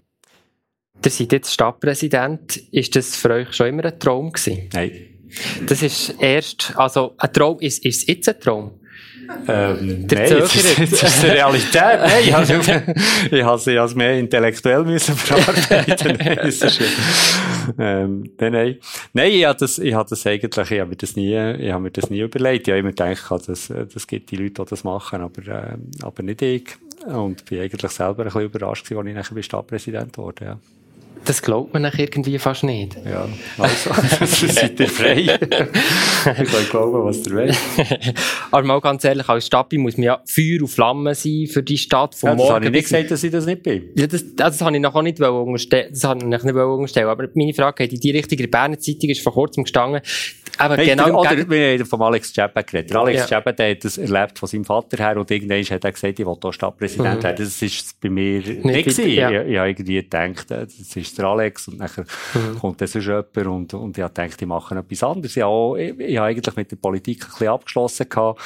Ihr 1.04 1.12
seid 1.12 1.32
jetzt 1.32 1.54
Stadtpräsident. 1.54 2.58
Ist 2.72 2.96
das 2.96 3.16
für 3.16 3.32
euch 3.32 3.54
schon 3.54 3.68
immer 3.68 3.86
ein 3.86 4.00
Traum 4.00 4.32
gewesen? 4.32 4.70
Nein. 4.72 5.11
Das 5.66 5.82
ist 5.82 6.16
erst, 6.20 6.74
also 6.76 7.14
ein 7.18 7.34
Traum, 7.34 7.60
ist, 7.60 7.86
ist 7.86 8.02
es 8.02 8.08
jetzt 8.08 8.30
ein 8.30 8.40
Traum? 8.40 8.72
Ähm, 9.48 10.08
der 10.08 10.20
nein, 10.20 10.38
jetzt 10.40 10.56
ist, 10.56 10.78
jetzt 10.78 11.04
ist 11.04 11.24
die 11.24 11.28
Realität. 11.28 12.00
nein, 12.00 12.24
ich 12.24 12.34
habe 12.34 12.96
ich 13.32 13.44
habe 13.44 13.86
es 13.86 13.96
mehr 13.96 14.20
intellektuell 14.20 14.84
müssen 14.84 15.16
verarbeiten. 15.16 16.18
nein, 16.18 16.40
das 16.42 16.62
ist 16.62 16.82
ähm, 17.80 18.32
nein, 18.40 18.52
nein. 18.52 18.78
Nein, 19.14 19.32
ich 19.32 19.46
habe 19.46 19.60
das, 19.60 19.80
ich 19.80 19.94
habe 19.94 20.10
das 20.10 20.26
eigentlich, 20.26 20.72
ich 20.72 20.80
habe 20.80 20.90
mir 20.90 20.96
das 20.96 21.16
nie, 21.16 21.36
ich 21.36 21.72
habe 21.72 21.84
mir 21.84 21.92
das 21.92 22.10
nie 22.10 22.22
überlegt. 22.22 22.68
Ich 22.68 22.72
habe 22.72 22.80
immer 22.80 22.90
gedacht, 22.90 23.48
das, 23.48 23.68
das 23.68 24.08
gibt 24.08 24.32
die 24.32 24.36
Leute, 24.36 24.64
die 24.64 24.70
das 24.70 24.84
machen, 24.84 25.22
aber, 25.22 25.48
äh, 25.48 25.78
aber 26.02 26.24
nicht 26.24 26.42
ich. 26.42 26.66
Und 27.06 27.46
bin 27.46 27.62
eigentlich 27.62 27.92
selber 27.92 28.24
ein 28.24 28.26
bisschen 28.26 28.44
überrascht 28.44 28.92
als 28.92 29.08
ich 29.08 29.14
nachher 29.14 29.44
Stadtpräsident 29.44 30.18
wurde, 30.18 30.46
ja. 30.46 30.60
Das 31.26 31.42
glaubt 31.42 31.74
man 31.74 31.84
irgendwie 31.86 32.40
fast 32.40 32.64
nicht. 32.64 32.98
Ja, 33.06 33.28
also, 33.58 33.92
seid 34.26 34.80
ihr 34.80 34.88
frei. 34.88 35.18
ich 35.42 36.52
kann 36.52 36.66
glauben, 36.70 37.06
was 37.06 37.26
ihr 37.28 37.36
wollt. 37.36 37.58
Aber 38.50 38.64
mal 38.66 38.82
ganz 38.82 39.04
ehrlich, 39.04 39.30
als 39.30 39.46
Stadtbi 39.46 39.78
muss 39.78 39.98
man 39.98 40.04
ja 40.04 40.22
Feuer 40.26 40.62
und 40.62 40.68
Flamme 40.68 41.14
sein 41.14 41.48
für 41.48 41.62
die 41.62 41.78
Stadt 41.78 42.16
vom 42.16 42.30
ja, 42.30 42.36
das 42.36 42.50
habe 42.50 42.66
ich 42.66 42.72
nicht 42.72 42.84
gesagt, 42.84 43.12
dass 43.12 43.24
ich 43.24 43.32
das 43.32 43.46
nicht 43.46 43.62
bin. 43.64 43.84
Ja, 43.96 44.08
das, 44.08 44.24
das, 44.36 44.58
das 44.58 44.62
habe 44.62 44.76
ich 44.76 44.82
noch 44.82 45.02
nicht 45.02 45.20
unterstellen. 45.20 45.90
Das 45.92 46.04
habe 46.04 46.20
ich 46.20 46.26
nicht 46.26 46.44
unterstellen. 46.44 47.08
Aber 47.08 47.28
meine 47.36 47.54
Frage 47.54 47.84
geht 47.84 47.94
in 47.94 48.00
die 48.00 48.12
Richtung. 48.12 48.40
In 48.40 48.44
der 48.44 48.52
Berner 48.52 48.80
Zeitung 48.80 49.10
ist 49.10 49.22
vor 49.22 49.34
kurzem 49.34 49.64
gestanden, 49.64 50.02
Aber 50.62 50.78
Hey, 50.78 50.88
genau 50.88 51.20
oder 51.20 51.36
Gegen- 51.36 51.50
wir 51.50 51.74
haben 51.74 51.86
von 51.86 52.02
Alex 52.02 52.34
Czapek 52.34 52.68
geredet. 52.68 52.92
Der 52.92 53.00
Alex 53.00 53.30
Ja. 53.30 53.42
Der 53.42 53.72
hat 53.72 53.84
das 53.84 53.98
erlebt 53.98 54.40
von 54.40 54.48
seinem 54.48 54.66
Vater 54.66 54.98
her 54.98 55.18
und 55.18 55.30
irgendwann 55.32 55.64
hat 55.64 55.84
er 55.84 55.92
gesagt, 55.92 56.20
ich 56.20 56.26
will 56.26 56.36
hier 56.42 56.54
Stadtpräsident 56.54 57.24
werden. 57.24 57.36
Das 57.46 57.62
ist 57.62 58.00
bei 58.00 58.10
mir 58.10 58.40
nicht, 58.40 58.64
weit- 58.64 58.86
gewesen. 58.86 59.10
ja. 59.10 59.30
Ich, 59.30 59.50
ich 59.50 59.58
habe 59.58 59.70
irgendwie 59.70 59.96
gedacht, 59.96 60.52
äh, 60.52 60.66
das 60.66 60.96
ist 60.96 61.18
der 61.18 61.26
Alex 61.26 61.68
und 61.68 61.80
nachher 61.80 62.06
kommt 62.60 62.80
dann 62.82 62.88
sonst 62.88 63.06
jemand 63.08 63.38
und, 63.38 63.74
und 63.74 63.98
ich 63.98 64.04
habe 64.04 64.14
gedacht, 64.14 64.40
die 64.40 64.46
machen 64.46 64.78
etwas 64.78 65.04
anderes. 65.04 65.36
Ich 65.36 65.42
habe, 65.44 65.52
auch, 65.52 65.76
ich, 65.76 66.00
ich 66.00 66.18
habe 66.18 66.28
eigentlich 66.28 66.56
mit 66.56 66.72
der 66.72 66.76
Politik 66.78 67.24
ein 67.24 67.30
bisschen 67.32 67.48
abgeschlossen 67.48 68.08
gehabt. 68.10 68.40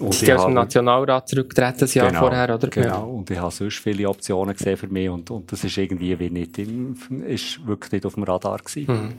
Und 0.00 0.14
Sie 0.14 0.26
sind 0.26 0.36
aus 0.36 0.44
dem 0.44 0.54
Nationalrat 0.54 1.28
zurückgetreten, 1.28 1.78
das 1.80 1.94
Jahr 1.94 2.12
vorher, 2.14 2.54
oder? 2.54 2.68
Genau. 2.68 3.08
Und 3.10 3.30
ich 3.30 3.38
habe 3.38 3.50
sonst 3.50 3.78
viele 3.78 4.08
Optionen 4.08 4.54
gesehen 4.54 4.76
für 4.76 4.86
mich 4.86 5.08
und, 5.08 5.28
und 5.30 5.50
das 5.50 5.64
ist 5.64 5.76
irgendwie 5.76 6.16
wie 6.20 6.30
nicht 6.30 6.56
im, 6.58 6.94
ist 7.26 7.66
wirklich 7.66 7.92
nicht 7.92 8.06
auf 8.06 8.14
dem 8.14 8.22
Radar 8.22 8.58
gewesen. 8.58 9.14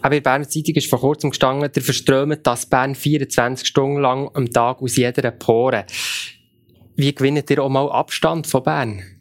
Aber 0.00 0.16
in 0.16 0.22
Berner 0.22 0.48
Zeitung 0.48 0.74
ist 0.74 0.88
vor 0.88 1.00
kurzem 1.00 1.30
gestanden, 1.30 1.70
der 1.72 1.82
verströmt 1.82 2.46
das 2.46 2.66
Bern 2.66 2.94
24 2.94 3.66
Stunden 3.66 4.00
lang 4.00 4.30
am 4.34 4.50
Tag 4.50 4.80
aus 4.80 4.96
jeder 4.96 5.30
Pore. 5.30 5.84
Wie 6.96 7.14
gewinnt 7.14 7.50
ihr 7.50 7.62
auch 7.62 7.68
mal 7.68 7.90
Abstand 7.90 8.46
von 8.46 8.62
Bern? 8.62 9.17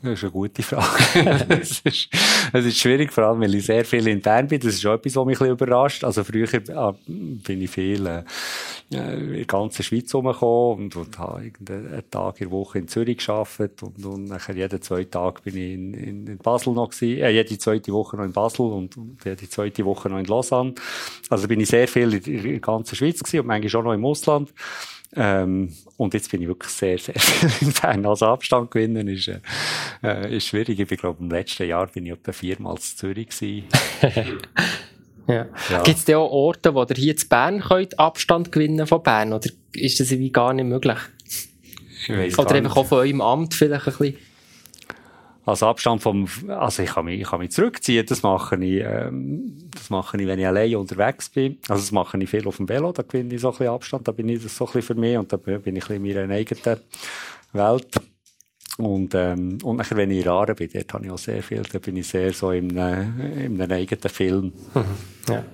Das 0.00 0.12
ist 0.12 0.22
eine 0.22 0.32
gute 0.32 0.62
Frage. 0.62 1.46
Es 1.60 1.80
ist, 1.80 2.08
ist 2.52 2.78
schwierig, 2.78 3.12
vor 3.12 3.24
allem, 3.24 3.40
weil 3.40 3.54
ich 3.54 3.66
sehr 3.66 3.84
viel 3.84 4.06
in 4.06 4.20
Bern 4.20 4.46
bin. 4.46 4.60
Das 4.60 4.74
ist 4.74 4.86
auch 4.86 4.94
etwas, 4.94 5.16
was 5.16 5.26
mich 5.26 5.40
ein 5.40 5.48
bisschen 5.48 5.68
überrascht. 5.68 6.04
Also 6.04 6.22
früher 6.22 6.52
äh, 6.52 6.92
bin 7.06 7.62
ich 7.62 7.70
viel 7.70 8.06
äh, 8.06 8.22
in 8.90 9.32
der 9.32 9.44
ganzen 9.44 9.82
Schweiz 9.82 10.14
rumgekommen 10.14 10.84
und, 10.84 10.96
und 10.96 11.18
habe 11.18 11.44
irgendeinen 11.44 12.08
Tag 12.10 12.40
in 12.40 12.48
der 12.48 12.56
Woche 12.56 12.78
in 12.78 12.88
Zürich 12.88 13.18
gearbeitet 13.18 13.82
und, 13.82 14.04
und 14.04 14.24
nachher 14.24 14.54
jeden 14.54 14.80
zweiten 14.80 15.10
Tag 15.10 15.42
bin 15.42 15.56
ich 15.56 15.74
in, 15.74 15.94
in, 15.94 16.26
in 16.26 16.38
Basel 16.38 16.72
noch 16.74 16.90
gewesen, 16.90 17.20
äh, 17.20 17.30
jede 17.30 17.58
zweite 17.58 17.92
Woche 17.92 18.16
noch 18.16 18.24
in 18.24 18.32
Basel 18.32 18.66
und, 18.66 18.96
und 18.96 19.24
jede 19.24 19.48
zweite 19.48 19.84
Woche 19.84 20.08
noch 20.08 20.18
in 20.18 20.26
Lausanne. 20.26 20.74
Also 21.28 21.48
bin 21.48 21.60
ich 21.60 21.68
sehr 21.68 21.88
viel 21.88 22.14
in, 22.14 22.22
in 22.22 22.42
der 22.42 22.60
ganzen 22.60 22.94
Schweiz 22.94 23.18
gewesen 23.22 23.40
und 23.40 23.46
manchmal 23.46 23.80
auch 23.80 23.84
noch 23.84 23.94
im 23.94 24.04
Ausland. 24.04 24.52
Ähm, 25.16 25.74
und 25.96 26.14
jetzt 26.14 26.30
bin 26.30 26.42
ich 26.42 26.48
wirklich 26.48 26.72
sehr, 26.72 26.98
sehr 26.98 27.18
viel 27.18 27.68
in 27.68 27.72
Bern. 27.72 28.06
Also 28.06 28.26
Abstand 28.26 28.70
gewinnen 28.70 29.08
ist, 29.08 29.28
äh, 29.28 29.40
äh, 30.02 30.36
ist 30.36 30.46
schwierig. 30.46 30.78
Ich 30.78 30.98
glaube 30.98 31.22
im 31.22 31.30
letzten 31.30 31.66
Jahr 31.66 31.86
bin 31.86 32.06
ich 32.06 32.12
etwa 32.12 32.32
viermal 32.32 32.76
in 32.76 32.82
Zürich 32.82 33.28
gewesen. 33.28 33.64
Ja. 35.28 35.44
Ja. 35.68 35.82
Gibt 35.82 35.98
es 35.98 36.06
denn 36.06 36.14
auch 36.14 36.30
Orte, 36.30 36.74
wo 36.74 36.84
ihr 36.84 36.96
hier 36.96 37.12
in 37.12 37.28
Bern 37.28 37.60
könnt 37.60 37.98
Abstand 37.98 38.50
gewinnen 38.50 38.86
von 38.86 39.02
Bern? 39.02 39.34
Oder 39.34 39.50
ist 39.74 40.00
das 40.00 40.10
irgendwie 40.10 40.32
gar 40.32 40.54
nicht 40.54 40.64
möglich? 40.64 40.96
Oder 42.08 42.52
einfach 42.52 42.78
auch 42.78 42.86
von 42.86 43.00
eurem 43.00 43.20
Amt 43.20 43.52
vielleicht 43.52 43.88
ein 43.88 43.94
bisschen? 43.98 44.16
Also 45.48 45.66
Abstand 45.66 46.02
vom, 46.02 46.28
also 46.48 46.82
ich 46.82 46.90
kann 46.90 47.06
mich, 47.06 47.20
ich 47.22 47.26
kann 47.28 47.38
mich 47.40 47.50
zurückziehen. 47.52 48.04
Das 48.06 48.22
mache 48.22 48.56
ich, 48.62 48.82
ähm, 48.84 49.56
das 49.70 49.88
mache 49.88 50.16
ich, 50.20 50.26
wenn 50.26 50.38
ich 50.38 50.46
allein 50.46 50.76
unterwegs 50.76 51.30
bin. 51.30 51.56
Also 51.68 51.80
das 51.82 51.90
mache 51.92 52.18
ich 52.18 52.28
viel 52.28 52.46
auf 52.46 52.58
dem 52.58 52.68
Velo. 52.68 52.92
Da 52.92 53.02
gewinne 53.02 53.34
ich 53.34 53.40
so 53.40 53.48
ein 53.48 53.52
bisschen 53.52 53.68
Abstand. 53.72 54.06
Da 54.08 54.12
bin 54.12 54.28
ich 54.28 54.42
das 54.42 54.54
so 54.56 54.66
ein 54.66 54.72
bisschen 54.72 54.94
für 54.94 55.00
mich 55.00 55.16
und 55.16 55.32
da 55.32 55.36
bin 55.38 55.54
ich 55.56 55.66
ein 55.66 55.74
bisschen 55.74 56.04
in 56.04 56.14
meiner 56.16 56.34
eigenen 56.34 56.80
Welt. 57.54 58.00
Und, 58.76 59.14
ähm, 59.14 59.58
und 59.64 59.76
nachher, 59.78 59.96
wenn 59.96 60.10
ich 60.10 60.22
in 60.24 60.28
Aare 60.28 60.54
bin, 60.54 60.68
dort 60.72 60.92
habe 60.94 61.06
ich 61.06 61.10
auch 61.10 61.18
sehr 61.18 61.42
viel. 61.42 61.62
Da 61.62 61.78
bin 61.78 61.96
ich 61.96 62.06
sehr 62.08 62.32
so 62.32 62.50
in, 62.52 62.78
einem- 62.78 63.20
in 63.38 63.60
einem 63.60 63.72
eigenen 63.72 64.10
Film. 64.10 64.52
Ja. 65.28 65.44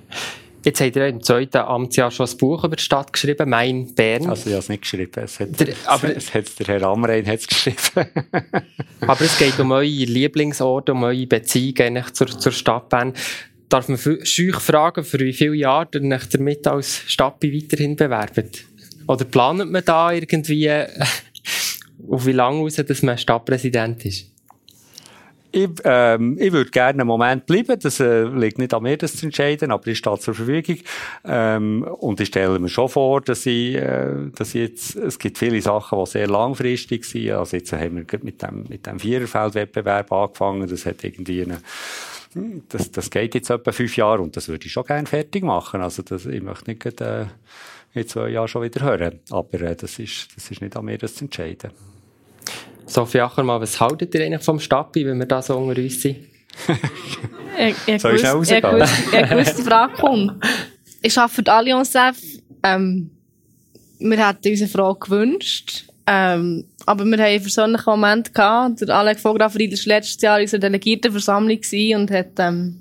Jetzt 0.65 0.81
habt 0.81 0.97
ihr 0.97 1.07
im 1.09 1.23
zweiten 1.23 1.59
Amtsjahr 1.59 2.11
schon 2.11 2.27
ein 2.27 2.37
Buch 2.39 2.65
über 2.65 2.77
die 2.77 2.83
Stadt 2.83 3.13
geschrieben, 3.13 3.51
Mein 3.51 3.95
Bern. 3.95 4.29
Also 4.31 4.47
ich 4.47 4.53
habe 4.55 4.61
es 4.63 4.69
nicht 4.71 4.83
geschrieben. 4.83 5.13
Es 5.23 5.39
hat, 5.39 5.61
Der- 5.61 5.75
aber- 5.85 6.17
es 6.17 6.33
hat 6.33 6.59
der 6.59 6.67
Herr 6.67 6.83
Amrein 6.85 7.27
hat's 7.27 7.47
geschrieben. 7.47 7.77
Aber 9.01 9.21
es 9.21 9.37
geht 9.39 9.59
um 9.61 9.71
eure 9.73 9.85
Lieblingsorte, 9.85 10.93
um 10.93 11.03
eure 11.03 11.27
Beziehung 11.27 12.03
zur, 12.15 12.27
zur 12.29 12.53
Stadt 12.53 12.89
Bern. 12.89 13.13
Darf 13.69 13.89
man 13.89 13.99
scheuch 13.99 14.59
fragen, 14.61 15.05
für 15.05 15.19
wie 15.21 15.33
viele 15.35 15.55
Jahre 15.55 15.89
ihr 15.93 16.03
euch 16.15 16.27
damit 16.31 16.67
als 16.67 17.03
Stadtbi 17.07 17.53
weiterhin 17.63 17.97
bewerbt? 17.97 18.65
Oder 19.07 19.25
plant 19.27 19.71
man 19.71 19.85
da 19.85 20.13
irgendwie, 20.13 20.71
auf 22.09 22.25
wie 22.27 22.33
lange 22.33 22.61
raus, 22.61 22.77
dass 22.77 23.03
man 23.03 23.19
Stadtpräsident 23.19 24.05
ist? 24.07 24.31
Ich, 25.57 25.69
ähm, 25.85 26.37
ich 26.41 26.51
würde 26.51 26.73
gerne 26.73 27.03
einen 27.03 27.07
Moment 27.07 27.47
bleiben. 27.47 27.79
Das 27.79 28.01
äh, 28.01 28.25
liegt 28.25 28.59
nicht 28.59 28.75
an 28.75 28.83
mir, 28.83 28.97
das 28.97 29.15
zu 29.15 29.27
entscheiden, 29.27 29.71
aber 29.71 29.87
ich 29.87 29.99
stehe 29.99 30.19
zur 30.19 30.35
Verfügung. 30.35 30.79
Ähm, 31.25 31.85
und 31.85 32.19
ich 32.19 32.27
stelle 32.27 32.59
mir 32.59 32.69
schon 32.69 32.89
vor, 32.89 33.21
dass 33.21 33.47
ich, 33.47 33.77
äh, 33.77 34.31
dass 34.35 34.49
ich 34.49 34.63
jetzt, 34.63 34.97
es 34.97 35.17
gibt 35.17 35.39
viele 35.39 35.63
Sachen, 35.63 35.97
die 36.01 36.11
sehr 36.11 36.27
langfristig 36.27 37.05
sind. 37.05 37.31
Also 37.31 37.57
jetzt 37.57 37.73
haben 37.73 38.05
wir 38.05 38.19
mit 38.23 38.43
dem, 38.43 38.65
mit 38.69 38.85
dem 38.85 38.99
Viererfeldwettbewerb 38.99 40.11
angefangen. 40.11 40.69
Das 40.69 40.87
hat 40.87 41.05
irgendwie 41.05 41.43
eine, 41.43 41.59
das, 42.69 42.91
das 42.91 43.09
geht 43.09 43.37
jetzt 43.37 43.49
etwa 43.49 43.71
fünf 43.71 43.97
Jahre 43.97 44.23
und 44.23 44.37
das 44.37 44.49
würde 44.49 44.67
ich 44.67 44.73
schon 44.73 44.85
gerne 44.85 45.07
fertig 45.07 45.45
machen. 45.45 45.83
Also 45.83 46.03
das, 46.03 46.27
ich 46.27 46.43
möchte 46.43 46.69
nicht 46.69 46.83
gerade, 46.83 47.31
äh, 47.95 48.01
in 48.01 48.09
zwei 48.09 48.31
Jahren 48.31 48.49
schon 48.49 48.63
wieder 48.63 48.85
hören. 48.85 49.21
Aber 49.31 49.61
äh, 49.61 49.77
das, 49.77 50.01
ist, 50.01 50.37
das 50.37 50.51
ist 50.51 50.61
nicht 50.61 50.77
an 50.77 50.85
mir, 50.85 50.99
das 50.99 51.15
zu 51.15 51.27
entscheiden. 51.27 51.71
Sophie 52.87 53.21
Ackermann, 53.21 53.61
was 53.61 53.81
haltet 53.81 54.15
ihr 54.15 54.25
eigentlich 54.25 54.43
vom 54.43 54.61
Stadtbi, 54.61 55.07
wenn 55.07 55.19
wir 55.19 55.27
da 55.27 55.43
so 55.43 55.57
unter 55.57 55.81
uns 55.81 56.01
sind? 56.01 56.17
Ich, 57.59 57.75
ich 57.87 58.03
Soll 58.03 58.15
ich 58.15 58.21
schnell 58.21 58.43
ich 58.43 58.65
rausgehen? 58.65 59.29
gewusst, 59.29 59.59
die 59.59 59.63
Frage 59.63 59.93
kommt. 60.01 60.45
Ich 61.03 61.19
arbeite 61.19 61.35
für 61.35 61.43
die 61.43 61.51
Allianz 61.51 61.95
F. 61.95 62.17
Ähm, 62.63 63.11
wir 63.99 64.29
hätten 64.29 64.49
uns 64.49 64.61
eine 64.61 64.69
Frage 64.69 64.99
gewünscht. 65.01 65.85
Ähm, 66.07 66.65
aber 66.87 67.05
wir 67.05 67.17
haben 67.17 67.25
einen 67.25 67.43
persönlichen 67.43 67.91
Moment 67.91 68.35
gehabt. 68.35 68.83
Der 68.83 68.91
Alex 68.91 69.25
Vograf 69.25 69.55
war 69.55 69.61
letztes 69.61 70.21
Jahr 70.21 70.39
in 70.39 70.43
unserer 70.45 70.61
Delegiertenversammlung 70.61 71.59
und 71.97 72.11
hat, 72.11 72.33
ähm, 72.39 72.81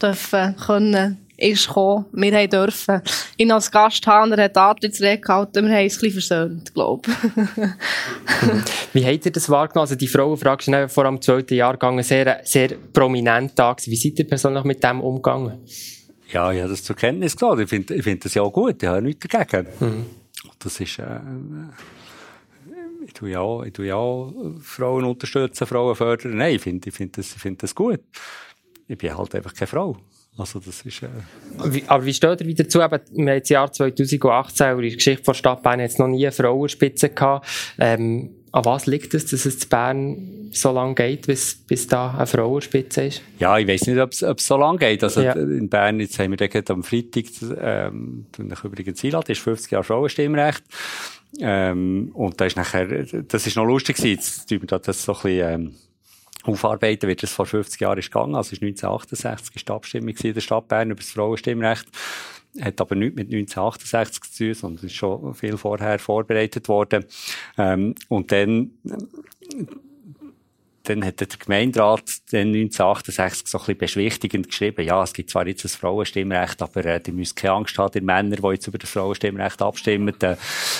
dürfen 0.00 0.56
können, 0.56 1.18
ist 1.38 1.68
gekommen. 1.68 2.06
Wir 2.12 2.36
haben 2.36 2.50
dürfen 2.50 3.00
ihn 3.36 3.52
als 3.52 3.70
Gast 3.70 4.06
haben 4.06 4.32
und 4.32 4.38
er 4.38 4.46
hat 4.46 4.56
Antrittsrede 4.56 5.20
gehalten. 5.20 5.66
Wir 5.66 5.76
haben 5.76 5.84
uns 5.84 5.94
ein 5.94 6.00
bisschen 6.00 6.12
versöhnt, 6.12 6.74
glaube 6.74 7.10
ich. 7.10 8.92
Wie 8.92 9.06
habt 9.06 9.24
ihr 9.24 9.32
das 9.32 9.48
wahrgenommen? 9.48 9.84
Also 9.84 9.94
die 9.94 10.08
Frauenfrage 10.08 10.70
ist 10.70 10.92
vor 10.92 11.04
allem 11.04 11.14
im 11.14 11.22
zweiten 11.22 11.54
Jahrgang 11.54 12.02
sehr, 12.02 12.40
sehr 12.44 12.70
prominent 12.92 13.52
da. 13.54 13.76
Wie 13.84 13.96
seid 13.96 14.18
ihr 14.18 14.26
persönlich 14.26 14.64
mit 14.64 14.82
dem 14.82 15.00
umgegangen? 15.00 15.60
Ja, 16.32 16.52
ich 16.52 16.60
habe 16.60 16.70
das 16.70 16.82
zur 16.82 16.96
Kenntnis 16.96 17.36
genommen. 17.36 17.62
Ich 17.62 17.68
finde 17.68 17.94
ich 17.94 18.02
find 18.02 18.24
das 18.24 18.34
ja 18.34 18.42
auch 18.42 18.52
gut. 18.52 18.82
Ich 18.82 18.88
habe 18.88 19.00
nichts 19.00 19.26
dagegen. 19.28 19.68
Das 20.58 20.80
ist, 20.80 20.98
äh, 20.98 21.20
ich 23.06 23.12
tue 23.14 23.30
ja 23.30 23.40
auch, 23.40 23.62
ich 23.62 23.72
tue 23.72 23.86
ja 23.86 23.94
auch 23.94 24.34
Frauen 24.60 25.04
unterstützen, 25.04 25.66
Frauen 25.66 25.94
fördern. 25.94 26.36
Nein, 26.36 26.56
ich 26.56 26.62
finde, 26.62 26.88
ich 26.88 26.94
finde 26.94 27.12
das, 27.16 27.34
ich 27.34 27.40
finde 27.40 27.58
das 27.58 27.74
gut. 27.74 28.00
Ich 28.88 28.98
bin 28.98 29.16
halt 29.16 29.34
einfach 29.34 29.54
keine 29.54 29.68
Frau. 29.68 29.96
Also, 30.38 30.60
das 30.60 30.82
ist, 30.82 31.02
äh, 31.02 31.08
Wie, 31.64 31.82
aber 31.88 32.04
wie 32.04 32.14
steht 32.14 32.40
ihr 32.40 32.46
wieder 32.46 32.64
dazu? 32.64 32.80
Eben, 32.80 33.00
wir 33.12 33.32
haben 33.32 33.40
das 33.40 33.48
Jahr 33.48 33.72
2018, 33.72 34.72
und 34.72 34.78
in 34.84 34.88
der 34.88 34.96
Geschichte 34.96 35.24
von 35.24 35.34
Stadt 35.34 35.62
Bern 35.62 35.80
jetzt 35.80 35.98
noch 35.98 36.06
nie 36.06 36.24
eine 36.24 36.32
Frauenspitze 36.32 37.08
gehabt. 37.10 37.46
Ähm, 37.78 38.30
an 38.52 38.64
was 38.64 38.86
liegt 38.86 39.12
es, 39.14 39.26
dass 39.26 39.44
es 39.44 39.62
in 39.64 39.68
Bern 39.68 40.48
so 40.52 40.72
lange 40.72 40.94
geht, 40.94 41.26
bis, 41.26 41.54
bis 41.66 41.86
da 41.86 42.12
eine 42.14 42.26
Frauenspitze 42.26 43.04
ist? 43.06 43.22
ja, 43.38 43.58
ich 43.58 43.66
weiß 43.68 43.86
nicht, 43.86 43.98
ob 43.98 44.12
es 44.12 44.46
so 44.46 44.56
lange 44.56 44.78
geht. 44.78 45.02
Also, 45.04 45.20
Ja. 45.22 45.32
in 45.32 45.68
Bern, 45.68 46.00
jetzt 46.00 46.18
haben 46.18 46.30
wir 46.38 46.48
gerade 46.48 46.72
am 46.72 46.82
Freitag, 46.84 47.24
ähm, 47.60 48.26
ich 48.38 48.64
übrigens 48.64 49.04
einladen, 49.04 49.32
ist 49.32 49.40
50 49.40 49.72
Jahre 49.72 49.84
Frauenstimmrecht. 49.84 50.62
Ähm, 51.40 52.10
und 52.14 52.40
da 52.40 52.46
ist 52.46 52.56
nachher, 52.56 52.86
das 53.04 53.46
ist 53.46 53.56
noch 53.56 53.66
lustig 53.66 53.96
gewesen, 53.96 54.14
jetzt 54.16 54.48
tun 54.48 54.62
wir 54.62 54.78
das 54.78 55.02
so 55.04 55.12
ein 55.12 55.18
bisschen, 55.22 55.52
ähm, 55.52 55.74
aufarbeiten, 56.44 57.08
wie 57.08 57.16
das 57.16 57.32
vor 57.32 57.46
50 57.46 57.80
Jahren 57.80 57.98
ist 57.98 58.10
gegangen. 58.10 58.34
Also, 58.34 58.52
ist 58.52 58.62
1968 58.62 59.56
ist 59.56 59.68
die 59.68 59.72
Abstimmung 59.72 60.14
in 60.16 60.34
der 60.34 60.40
Stadt 60.40 60.68
Bern 60.68 60.90
über 60.90 61.00
das 61.00 61.10
Frauenstimmrecht. 61.10 61.86
Hat 62.60 62.80
aber 62.80 62.94
nichts 62.94 63.16
mit 63.16 63.26
1968 63.26 64.22
zu 64.22 64.44
tun, 64.44 64.54
sondern 64.54 64.86
ist 64.86 64.94
schon 64.94 65.34
viel 65.34 65.56
vorher 65.56 65.98
vorbereitet 65.98 66.68
worden. 66.68 67.04
Ähm, 67.56 67.94
und 68.08 68.32
dann, 68.32 68.72
dann 70.88 71.04
hat 71.04 71.20
der 71.20 71.26
Gemeinderat 71.26 72.02
dann 72.30 72.48
1968 72.48 73.46
so 73.46 73.58
ein 73.58 73.64
bisschen 73.64 73.78
beschwichtigend 73.78 74.48
geschrieben, 74.48 74.86
ja, 74.86 75.02
es 75.02 75.12
gibt 75.12 75.30
zwar 75.30 75.46
jetzt 75.46 75.64
ein 75.64 75.68
Frauenstimmrecht, 75.68 76.62
aber 76.62 76.84
äh, 76.84 77.00
die 77.00 77.12
müssen 77.12 77.34
keine 77.34 77.54
Angst 77.54 77.76
haben, 77.78 77.92
die 77.92 78.00
Männer, 78.00 78.36
die 78.36 78.48
jetzt 78.48 78.66
über 78.66 78.78
das 78.78 78.90
Frauenstimmrecht 78.90 79.60
abstimmen. 79.60 80.14
Äh, 80.22 80.36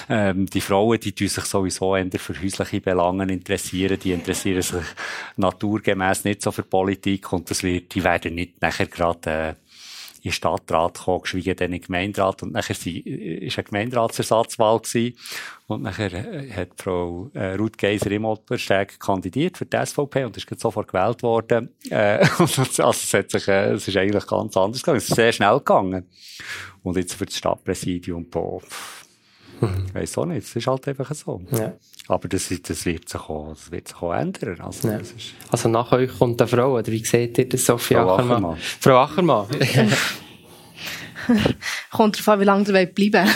ähm, 0.08 0.46
die 0.46 0.60
Frauen, 0.60 0.98
die 0.98 1.12
tun 1.12 1.28
sich 1.28 1.44
sowieso 1.44 1.94
eher 1.94 2.10
für 2.18 2.40
häusliche 2.40 2.80
Belange 2.80 3.30
interessieren, 3.32 3.98
die 4.02 4.12
interessieren 4.12 4.62
sich 4.62 4.84
naturgemäß 5.36 6.24
nicht 6.24 6.42
so 6.42 6.52
für 6.52 6.62
Politik 6.62 7.32
und 7.32 7.50
das 7.50 7.62
wird, 7.62 7.94
die 7.94 8.02
werden 8.02 8.34
nicht 8.34 8.62
nachher 8.62 8.86
gerade 8.86 9.30
äh, 9.30 9.54
in 10.22 10.32
Stadtrat 10.32 10.94
gekommen, 10.94 11.22
geschweige 11.22 11.54
denn 11.54 11.72
in 11.72 11.80
den 11.80 11.86
Gemeinderat. 11.86 12.42
Und 12.42 12.52
nachher 12.52 12.74
sie, 12.74 13.00
ist 13.00 13.58
eine 13.58 13.64
Gemeinderatsersatzwahl 13.64 14.80
gewesen. 14.80 15.16
Und 15.66 15.82
nachher 15.82 16.12
äh, 16.12 16.50
hat 16.50 16.70
Frau 16.76 17.30
äh, 17.34 17.54
Ruth 17.54 17.78
Geiser 17.78 18.10
im 18.10 18.24
Ottersteg 18.24 18.98
kandidiert 18.98 19.58
für 19.58 19.66
die 19.66 19.76
SVP 19.84 20.24
und 20.24 20.36
ist 20.36 20.60
sofort 20.60 20.88
gewählt 20.88 21.22
worden. 21.22 21.70
Äh, 21.90 22.26
also 22.38 22.62
es, 22.62 23.14
hat 23.14 23.30
sich, 23.30 23.48
äh, 23.48 23.72
es 23.72 23.86
ist 23.86 23.96
eigentlich 23.96 24.26
ganz 24.26 24.56
anders 24.56 24.82
gegangen. 24.82 24.98
Es 24.98 25.08
ist 25.08 25.16
sehr 25.16 25.32
schnell 25.32 25.58
gegangen. 25.58 26.08
Und 26.82 26.96
jetzt 26.96 27.14
für 27.14 27.26
das 27.26 27.36
Stadtpräsidium, 27.36 28.28
boah, 28.28 28.60
ich 29.60 29.94
weiss 29.94 30.16
auch 30.16 30.26
nicht, 30.26 30.44
es 30.44 30.54
ist 30.54 30.66
halt 30.66 30.86
einfach 30.88 31.12
so. 31.14 31.42
Ja. 31.50 31.74
Aber 32.08 32.26
das, 32.26 32.48
das, 32.62 32.86
wird 32.86 33.08
sich 33.08 33.20
auch, 33.20 33.50
das 33.50 33.70
wird 33.70 33.88
sich 33.88 34.02
auch 34.02 34.12
ändern. 34.14 34.58
Also, 34.60 34.88
Ja. 34.88 34.98
das 34.98 35.12
ist, 35.12 35.34
Also 35.50 35.68
nach 35.68 35.92
euch 35.92 36.10
kommt 36.18 36.40
eine 36.40 36.48
Frau, 36.48 36.72
oder 36.78 36.86
wie 36.86 37.04
seht 37.04 37.36
ihr 37.38 37.48
das, 37.48 37.66
Sophie 37.66 37.94
Frau 37.94 38.14
Ackermann? 38.14 38.36
Ackermann. 38.44 38.58
Frau 38.80 38.96
Ackermann. 38.96 39.46
Kommt 41.90 42.16
darauf 42.16 42.28
an, 42.28 42.40
wie 42.40 42.44
lange 42.44 42.80
ihr 42.80 42.86
bleiben 42.86 43.28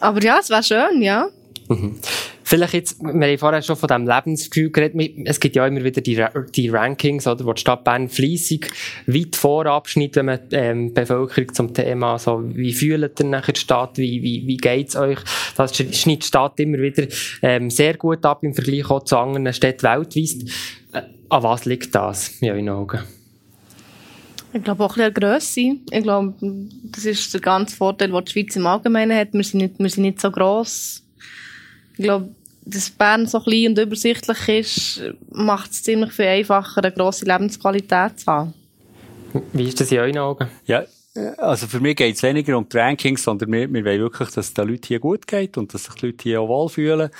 Aber 0.00 0.22
ja, 0.22 0.38
es 0.40 0.50
wäre 0.50 0.62
schön, 0.62 1.00
ja. 1.00 1.28
Vielleicht 2.48 2.74
jetzt, 2.74 3.02
wir 3.02 3.10
haben 3.10 3.38
vorher 3.38 3.60
schon 3.60 3.74
von 3.74 3.88
diesem 3.88 4.06
Lebensgefühl 4.06 4.70
geredet, 4.70 5.18
es 5.24 5.40
gibt 5.40 5.56
ja 5.56 5.66
immer 5.66 5.82
wieder 5.82 6.00
die, 6.00 6.24
die 6.54 6.68
Rankings, 6.68 7.26
oder, 7.26 7.44
wo 7.44 7.52
die 7.52 7.60
Stadt 7.60 7.82
Bern 7.82 8.08
fleissig 8.08 8.70
weit 9.08 9.34
vorabschnitt, 9.34 10.14
wenn 10.14 10.26
man 10.26 10.38
ähm, 10.52 10.94
Bevölkerung 10.94 11.52
zum 11.52 11.74
Thema, 11.74 12.20
so, 12.20 12.40
wie 12.44 12.72
fühlt 12.72 13.18
ihr 13.18 13.26
nachher 13.26 13.52
die 13.52 13.58
Stadt, 13.58 13.98
wie, 13.98 14.22
wie, 14.22 14.46
wie 14.46 14.58
geht's 14.58 14.94
euch? 14.94 15.18
Das 15.56 15.76
schneidet 15.76 16.22
die 16.22 16.26
Stadt 16.28 16.60
immer 16.60 16.78
wieder 16.78 17.08
ähm, 17.42 17.68
sehr 17.68 17.96
gut 17.96 18.24
ab 18.24 18.44
im 18.44 18.54
Vergleich 18.54 18.88
auch 18.90 19.02
zu 19.02 19.18
anderen 19.18 19.52
Städten 19.52 19.82
weltweit. 19.82 20.48
Äh, 20.92 21.02
an 21.28 21.42
was 21.42 21.64
liegt 21.64 21.96
das 21.96 22.28
in 22.40 22.50
euren 22.50 22.68
Augen? 22.68 23.00
Ich 24.52 24.62
glaube 24.62 24.84
auch 24.84 24.96
ein 24.96 25.12
bisschen 25.12 25.14
Grösse. 25.14 25.80
Ich 25.90 26.02
glaube, 26.04 26.32
das 26.92 27.06
ist 27.06 27.34
der 27.34 27.40
ganze 27.40 27.74
Vorteil, 27.74 28.12
den 28.12 28.24
die 28.24 28.30
Schweiz 28.30 28.54
im 28.54 28.68
Allgemeinen 28.68 29.18
hat. 29.18 29.32
Wir 29.32 29.42
sind 29.42 29.62
nicht, 29.62 29.80
wir 29.80 29.90
sind 29.90 30.04
nicht 30.04 30.20
so 30.20 30.30
gross 30.30 31.02
ich 31.96 32.04
glaube, 32.04 32.34
dass 32.66 32.90
Bern 32.90 33.26
so 33.26 33.40
klein 33.40 33.68
und 33.68 33.78
übersichtlich 33.78 34.48
ist, 34.48 35.02
macht 35.30 35.70
es 35.70 35.82
ziemlich 35.82 36.12
viel 36.12 36.26
einfacher, 36.26 36.82
eine 36.82 36.92
grosse 36.92 37.24
Lebensqualität 37.24 38.20
zu 38.20 38.26
haben. 38.26 38.54
Wie 39.52 39.68
ist 39.68 39.80
das 39.80 39.92
in 39.92 39.98
euren 39.98 40.18
Augen? 40.18 40.48
Ja, 40.66 40.84
also 41.38 41.66
für 41.66 41.80
mich 41.80 41.96
geht 41.96 42.16
es 42.16 42.22
weniger 42.22 42.56
um 42.56 42.68
die 42.68 42.76
Rankings, 42.76 43.22
sondern 43.22 43.52
wir, 43.52 43.72
wir 43.72 43.84
wollen 43.84 44.00
wirklich, 44.00 44.28
dass 44.30 44.46
es 44.46 44.54
den 44.54 44.68
Leuten 44.68 44.86
hier 44.86 45.00
gut 45.00 45.26
geht 45.26 45.56
und 45.56 45.72
dass 45.72 45.84
sich 45.84 45.94
die 45.94 46.06
Leute 46.06 46.22
hier 46.22 46.40
auch 46.40 46.48
wohlfühlen. 46.48 47.10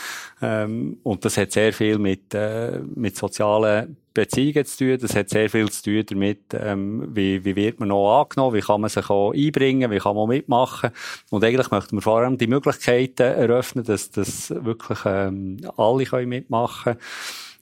Ähm, 0.43 0.99
und 1.03 1.25
das 1.25 1.37
hat 1.37 1.53
sehr 1.53 1.73
viel 1.73 1.99
mit, 1.99 2.35
äh, 2.35 2.81
mit 2.95 3.17
sozialen 3.17 3.97
Beziehungen 4.17 4.65
zu 4.65 4.79
tun. 4.79 4.99
Das 5.01 5.15
hat 5.15 5.29
sehr 5.29 5.51
viel 5.51 5.71
zu 5.71 5.83
tun 5.83 6.05
damit, 6.07 6.41
ähm, 6.55 7.09
wie, 7.15 7.45
wie 7.45 7.55
wird 7.55 7.81
man 7.81 7.91
noch 7.91 8.23
angenommen, 8.23 8.57
wie 8.57 8.61
kann 8.61 8.81
man 8.81 8.91
sich 8.91 9.09
auch 9.11 9.33
einbringen, 9.33 9.91
wie 9.91 9.99
kann 9.99 10.17
man 10.17 10.29
mitmachen. 10.29 10.91
Und 11.31 11.45
eigentlich 11.45 11.71
möchten 11.71 11.97
wir 11.97 12.03
vor 12.03 12.19
allem 12.19 12.39
die 12.39 12.47
Möglichkeiten 12.47 13.23
eröffnen, 13.23 13.85
dass, 13.85 14.11
dass 14.11 14.51
wirklich 14.51 14.99
ähm, 15.05 15.59
alle 15.77 16.05
können 16.05 16.29
mitmachen 16.29 16.95
können. 16.95 16.99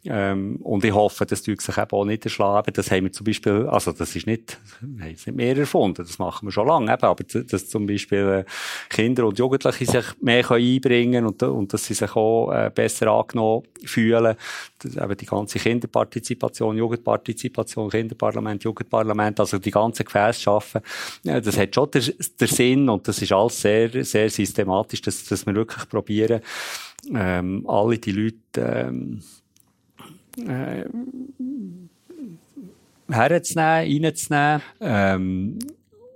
Ähm, 0.07 0.57
und 0.57 0.85
ich 0.85 0.93
hoffe, 0.93 1.25
das 1.25 1.43
tut 1.43 1.63
sich 1.63 1.79
eben 1.79 1.91
auch 1.91 2.05
nicht 2.05 2.25
erschlagen. 2.25 2.73
Das 2.75 2.91
haben 2.91 3.05
wir 3.05 3.13
zum 3.13 3.25
Beispiel, 3.25 3.67
also 3.69 3.93
das 3.93 4.15
ist 4.15 4.27
nicht, 4.27 4.59
wir 4.81 5.05
haben 5.05 5.15
es 5.15 5.27
nicht 5.27 5.37
mehr 5.37 5.57
erfunden, 5.57 6.05
das 6.05 6.19
machen 6.19 6.47
wir 6.47 6.53
schon 6.53 6.67
lange, 6.67 6.93
eben, 6.93 7.03
aber 7.03 7.25
dass 7.25 7.69
zum 7.69 7.87
Beispiel 7.87 8.45
äh, 8.47 8.51
Kinder 8.91 9.27
und 9.27 9.39
Jugendliche 9.39 9.87
sich 9.87 10.05
mehr 10.21 10.43
können 10.43 10.65
einbringen 10.65 11.25
und, 11.25 11.43
und 11.43 11.73
dass 11.73 11.87
sie 11.87 11.95
sich 11.95 12.15
auch 12.17 12.53
äh, 12.53 12.71
besser 12.75 13.09
angenommen 13.09 13.65
fühlen. 13.85 14.37
Das, 14.79 14.97
eben 14.97 15.17
die 15.17 15.27
ganze 15.27 15.59
Kinderpartizipation, 15.59 16.77
Jugendpartizipation, 16.77 17.89
Kinderparlament, 17.89 18.63
Jugendparlament, 18.63 19.41
also 19.41 19.59
die 19.59 19.71
ganze 19.71 20.05
Gefäße 20.05 20.41
schaffen, 20.41 20.83
das 21.23 21.57
hat 21.57 21.75
schon 21.75 21.91
den 21.91 22.49
Sinn 22.49 22.89
und 22.91 23.09
das 23.09 23.23
ist 23.23 23.33
alles 23.33 23.61
sehr, 23.61 24.05
sehr 24.05 24.29
systematisch, 24.29 25.01
dass, 25.01 25.25
dass 25.25 25.47
wir 25.47 25.55
wirklich 25.55 25.89
probieren, 25.89 26.43
ähm, 27.15 27.65
alle 27.69 27.99
die 27.99 28.13
Leute, 28.13 28.39
ähm, 28.57 29.23
äh, 30.39 30.85
herzunehmen, 33.11 34.05
reinzunehmen. 34.05 34.63
Ähm, 34.81 35.59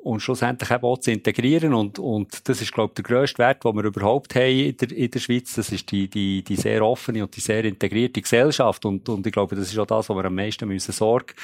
und 0.09 0.21
schlussendlich 0.21 0.71
eben 0.71 0.85
auch 0.85 0.99
zu 0.99 1.13
integrieren. 1.13 1.75
Und, 1.75 1.99
und 1.99 2.49
das 2.49 2.63
ist, 2.63 2.73
glaube 2.73 2.93
ich, 2.93 3.03
der 3.03 3.05
grösste 3.05 3.39
Wert, 3.39 3.63
den 3.63 3.77
wir 3.77 3.85
überhaupt 3.85 4.35
haben 4.35 4.59
in 4.59 4.77
der, 4.77 4.91
in 4.91 5.11
der 5.11 5.19
Schweiz. 5.19 5.55
Das 5.55 5.71
ist 5.71 5.91
die, 5.91 6.09
die, 6.09 6.43
die 6.43 6.57
sehr 6.57 6.83
offene 6.83 7.23
und 7.23 7.37
die 7.37 7.41
sehr 7.41 7.63
integrierte 7.65 8.23
Gesellschaft. 8.23 8.87
Und, 8.87 9.07
und 9.11 9.27
ich 9.27 9.33
glaube, 9.33 9.55
das 9.55 9.71
ist 9.71 9.79
auch 9.79 9.87
das, 9.87 10.09
wo 10.09 10.15
wir 10.15 10.25
am 10.25 10.35
meisten 10.35 10.67
müssen 10.67 10.93
Sorge 10.93 11.35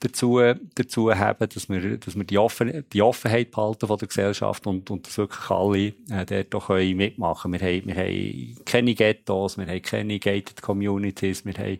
dazu, 0.00 0.40
dazu 0.74 1.14
haben, 1.14 1.48
dass 1.48 1.68
wir, 1.68 1.96
dass 1.96 2.16
wir 2.16 2.24
die, 2.24 2.38
Offen, 2.38 2.84
die 2.92 3.02
Offenheit 3.02 3.52
behalten 3.52 3.86
von 3.86 3.98
der 3.98 4.08
Gesellschaft 4.08 4.66
und, 4.66 4.90
und 4.90 5.06
dass 5.06 5.16
wirklich 5.16 5.50
alle 5.50 5.86
äh, 6.10 6.26
dort 6.26 6.54
auch 6.56 6.66
können 6.66 6.96
mitmachen 6.96 7.52
können. 7.52 7.62
Wir 7.62 7.80
haben, 7.80 7.86
wir 7.86 7.94
haben 7.94 8.56
keine 8.64 8.94
Ghettos, 8.94 9.58
wir 9.58 9.66
haben 9.66 9.82
keine 9.82 10.18
gated 10.18 10.60
Communities, 10.60 11.44
wir 11.44 11.54
haben, 11.54 11.78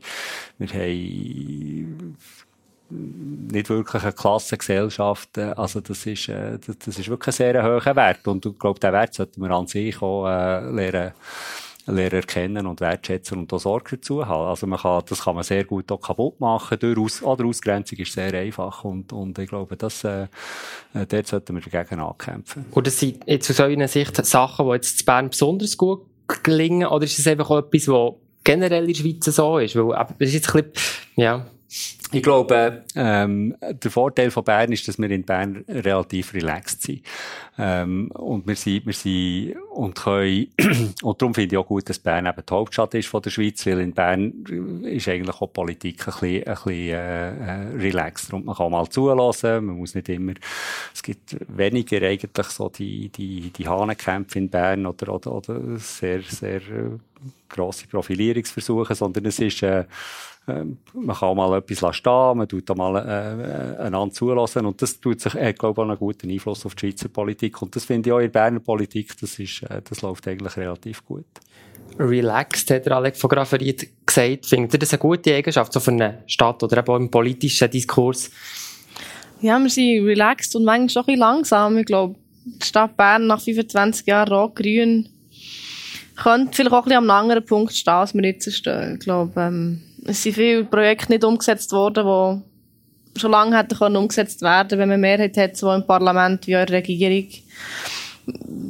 wir 0.58 0.68
haben 0.68 2.16
nicht 2.90 3.70
wirklich 3.70 4.02
eine 4.02 4.12
Klassengesellschaft. 4.12 5.38
Äh, 5.38 5.52
also 5.56 5.80
das 5.80 6.06
ist, 6.06 6.28
äh, 6.28 6.58
das 6.58 6.98
ist 6.98 7.08
wirklich 7.08 7.34
ein 7.34 7.36
sehr 7.36 7.62
hoher 7.62 7.96
Wert. 7.96 8.26
Und 8.26 8.46
ich 8.46 8.58
glaube, 8.58 8.80
den 8.80 8.92
Wert 8.92 9.14
sollten 9.14 9.42
wir 9.42 9.50
an 9.50 9.66
sich 9.66 10.00
auch 10.00 10.26
äh, 10.26 10.60
lernen, 10.70 11.12
lernen 11.86 12.12
erkennen 12.12 12.66
und 12.66 12.80
wertschätzen 12.80 13.38
und 13.38 13.52
auch 13.52 13.58
Sorge 13.58 13.96
dazu 13.96 14.26
haben. 14.26 14.48
Also 14.48 14.66
man 14.66 14.78
kann, 14.78 15.02
das 15.08 15.22
kann 15.24 15.34
man 15.34 15.44
sehr 15.44 15.64
gut 15.64 15.90
auch 15.90 16.00
kaputt 16.00 16.40
machen. 16.40 16.78
Durch 16.78 16.98
Aus 16.98 17.22
oder 17.22 17.44
Ausgrenzung 17.44 17.98
ist 17.98 18.12
sehr 18.12 18.32
einfach. 18.34 18.84
Und, 18.84 19.12
und 19.12 19.38
ich 19.38 19.48
glaube, 19.48 19.76
das, 19.76 20.04
äh, 20.04 20.26
dort 20.92 21.26
sollten 21.26 21.54
wir 21.54 21.62
dagegen 21.62 22.00
ankämpfen. 22.00 22.66
Das 22.82 22.98
sind 22.98 23.22
jetzt 23.26 23.50
aus 23.50 23.60
eurer 23.60 23.88
Sicht 23.88 24.16
Sachen, 24.24 24.66
die 24.66 24.72
jetzt 24.72 25.00
in 25.00 25.06
Bern 25.06 25.30
besonders 25.30 25.76
gut 25.76 26.02
gelingen? 26.28 26.88
Oder 26.88 27.04
ist 27.04 27.18
es 27.18 27.26
einfach 27.26 27.50
auch 27.50 27.58
etwas, 27.58 27.88
was 27.88 28.12
generell 28.44 28.84
in 28.84 28.92
der 28.92 29.00
Schweiz 29.00 29.24
so 29.24 29.58
ist? 29.58 29.76
Weil, 29.76 30.06
das 30.18 30.28
ist 30.28 30.34
jetzt 30.34 30.54
ein 30.54 30.64
bisschen, 30.64 30.92
ja, 31.16 31.46
ich 31.70 32.22
glaube, 32.22 32.84
ähm, 32.94 33.54
der 33.60 33.90
Vorteil 33.90 34.30
von 34.30 34.42
Bern 34.42 34.72
ist, 34.72 34.88
dass 34.88 34.98
wir 34.98 35.10
in 35.10 35.24
Bern 35.24 35.64
relativ 35.68 36.32
relaxed 36.32 36.82
sind. 36.82 37.02
Ähm, 37.58 38.10
und 38.12 38.46
wir 38.46 38.56
sind, 38.56 38.86
wir 38.86 38.94
sind, 38.94 39.56
und 39.70 39.94
können, 39.94 40.46
und 41.02 41.20
darum 41.20 41.34
finde 41.34 41.54
ich 41.54 41.58
auch 41.58 41.66
gut, 41.66 41.86
dass 41.90 41.98
Bern 41.98 42.24
eben 42.24 42.42
die 42.48 42.54
Hauptstadt 42.54 42.94
ist 42.94 43.08
von 43.08 43.20
der 43.20 43.28
Schweiz, 43.28 43.66
weil 43.66 43.80
in 43.80 43.92
Bern 43.92 44.44
ist 44.84 45.08
eigentlich 45.08 45.36
auch 45.42 45.52
Politik 45.52 46.08
ein 46.08 46.12
bisschen, 46.12 46.46
ein 46.46 46.54
bisschen, 46.54 46.72
äh, 46.72 47.30
äh 47.30 47.76
relaxed. 47.76 48.32
Und 48.32 48.46
man 48.46 48.56
kann 48.56 48.72
mal 48.72 48.88
zulassen, 48.88 49.66
man 49.66 49.76
muss 49.76 49.94
nicht 49.94 50.08
immer, 50.08 50.32
es 50.94 51.02
gibt 51.02 51.36
weniger 51.48 52.00
eigentlich 52.00 52.46
so 52.46 52.70
die, 52.70 53.10
die, 53.10 53.50
die 53.50 53.68
Hahnenkämpfe 53.68 54.38
in 54.38 54.48
Bern 54.48 54.86
oder, 54.86 55.12
oder, 55.12 55.32
oder 55.32 55.76
sehr, 55.76 56.22
sehr, 56.22 56.56
äh, 56.56 56.98
grosse 57.48 57.86
Profilierungsversuche, 57.86 58.94
sondern 58.94 59.26
es 59.26 59.38
ist, 59.38 59.62
äh, 59.62 59.84
ähm, 60.48 60.78
man 60.94 61.16
kann 61.16 61.36
mal 61.36 61.58
etwas 61.58 61.96
stehen, 61.96 62.38
man 62.38 62.48
tut 62.48 62.68
da 62.68 62.74
mal 62.74 62.96
äh, 62.96 63.82
einander 63.82 64.12
zulassen 64.12 64.66
und 64.66 64.80
das 64.80 65.00
tut 65.00 65.20
sich, 65.20 65.34
hat, 65.34 65.58
glaube 65.58 65.80
ich, 65.80 65.84
auch 65.84 65.88
einen 65.88 65.98
guten 65.98 66.30
Einfluss 66.30 66.64
auf 66.66 66.74
die 66.74 66.88
Schweizer 66.88 67.08
Politik 67.08 67.60
und 67.62 67.74
das 67.76 67.84
finde 67.84 68.08
ich 68.08 68.12
auch 68.12 68.18
in 68.18 68.24
der 68.24 68.40
Berner 68.40 68.60
Politik, 68.60 69.14
das 69.20 69.38
ist, 69.38 69.62
äh, 69.64 69.82
das 69.82 70.02
läuft 70.02 70.26
eigentlich 70.28 70.56
relativ 70.56 71.04
gut. 71.04 71.26
Relaxed, 71.98 72.70
hat 72.70 72.86
der 72.86 72.96
Alex 72.96 73.20
von 73.20 73.30
Grafferiet 73.30 73.88
gesagt. 74.06 74.46
Findet 74.46 74.74
ihr 74.74 74.78
das 74.78 74.92
eine 74.92 75.00
gute 75.00 75.34
Eigenschaft 75.34 75.72
so 75.72 75.80
für 75.80 75.90
eine 75.90 76.22
Stadt 76.26 76.62
oder 76.62 76.78
eben 76.78 76.88
auch 76.88 76.96
im 76.96 77.10
politischen 77.10 77.70
Diskurs? 77.70 78.30
Ja, 79.40 79.58
wir 79.58 79.70
sind 79.70 80.04
relaxed 80.04 80.54
und 80.56 80.64
manchmal 80.64 80.88
schon 80.88 81.02
ein 81.02 81.06
bisschen 81.06 81.20
langsam. 81.20 81.78
Ich 81.78 81.86
glaube, 81.86 82.16
die 82.44 82.66
Stadt 82.66 82.96
Bern 82.96 83.26
nach 83.26 83.40
25 83.40 84.06
Jahren 84.06 84.32
rot-grün 84.32 85.08
könnte 86.16 86.54
vielleicht 86.54 86.72
auch 86.72 86.78
ein 86.78 86.84
bisschen 86.84 87.04
am 87.04 87.10
anderen 87.10 87.44
Punkt 87.44 87.72
stehen, 87.72 87.94
als 87.94 88.14
wir 88.14 88.24
jetzt 88.24 88.52
stehen. 88.52 88.94
Ich 88.94 89.00
glaube, 89.00 89.40
ähm, 89.40 89.82
es 90.08 90.22
sind 90.22 90.34
viele 90.34 90.64
Projekte 90.64 91.12
nicht 91.12 91.24
umgesetzt 91.24 91.70
worden, 91.72 92.42
die 93.14 93.20
schon 93.20 93.30
lange 93.30 93.56
hätten 93.56 93.76
können 93.76 93.96
umgesetzt 93.96 94.42
werden, 94.42 94.78
wenn 94.78 94.88
man 94.88 95.00
Mehrheit 95.00 95.36
hat, 95.36 95.56
so 95.56 95.72
im 95.72 95.86
Parlament 95.86 96.46
wie 96.46 96.52
in 96.52 96.66
der 96.66 96.70
Regierung. 96.70 97.28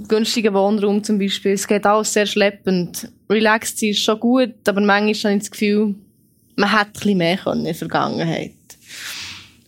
Günstiger 0.08 0.54
Wohnraum 0.54 1.02
zum 1.02 1.18
Beispiel. 1.18 1.52
Es 1.52 1.66
geht 1.66 1.86
alles 1.86 2.12
sehr 2.12 2.26
schleppend. 2.26 3.10
Relaxed 3.28 3.82
ist 3.82 4.02
schon 4.02 4.20
gut, 4.20 4.54
aber 4.66 4.80
manchmal 4.80 5.32
habe 5.32 5.38
ich 5.38 5.42
das 5.42 5.50
Gefühl, 5.50 5.94
man 6.56 6.76
hätte 6.76 6.92
bisschen 6.92 7.18
mehr 7.18 7.36
können 7.36 7.60
in 7.60 7.64
der 7.66 7.74
Vergangenheit. 7.74 8.52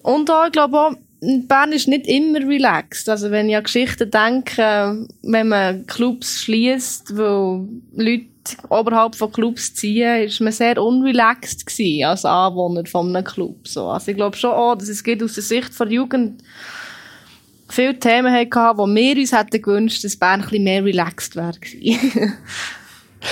Und 0.03 0.31
auch, 0.31 0.47
ich 0.47 0.53
glaube 0.53 0.79
auch, 0.79 0.93
Bern 1.21 1.73
ist 1.73 1.89
nicht 1.89 2.07
immer 2.07 2.39
relaxed. 2.41 3.09
Also 3.09 3.31
wenn 3.31 3.49
ich 3.49 3.57
an 3.57 3.65
Geschichten 3.65 4.11
denke, 4.11 5.07
wenn 5.23 5.49
man 5.49 5.87
Clubs 5.87 6.43
schließt, 6.43 7.17
wo 7.17 7.69
Leute 7.95 8.27
oberhalb 8.71 9.15
von 9.15 9.31
Clubs 9.31 9.75
ziehen, 9.75 10.25
ist 10.25 10.41
man 10.41 10.53
sehr 10.53 10.83
unrelaxed 10.83 11.67
gewesen 11.67 12.05
als 12.05 12.25
Anwohner 12.25 12.87
von 12.87 13.15
einem 13.15 13.25
Club. 13.25 13.69
So. 13.69 13.89
Also 13.89 14.11
ich 14.11 14.17
glaube 14.17 14.37
schon 14.37 14.53
auch, 14.53 14.77
dass 14.77 14.89
es 14.89 15.05
geht 15.05 15.23
aus 15.23 15.35
der 15.35 15.43
Sicht 15.43 15.79
der 15.79 15.89
Jugend 15.89 16.43
viele 17.69 17.99
Themen 17.99 18.33
hatten, 18.33 18.79
wo 18.79 18.87
wir 18.87 19.17
uns 19.17 19.33
hätten 19.33 19.63
gewünscht, 19.63 20.03
dass 20.05 20.17
Bern 20.17 20.41
ein 20.41 20.49
bisschen 20.49 20.65
mehr 20.65 20.85
relaxed 20.85 21.37
wäre. 21.37 21.53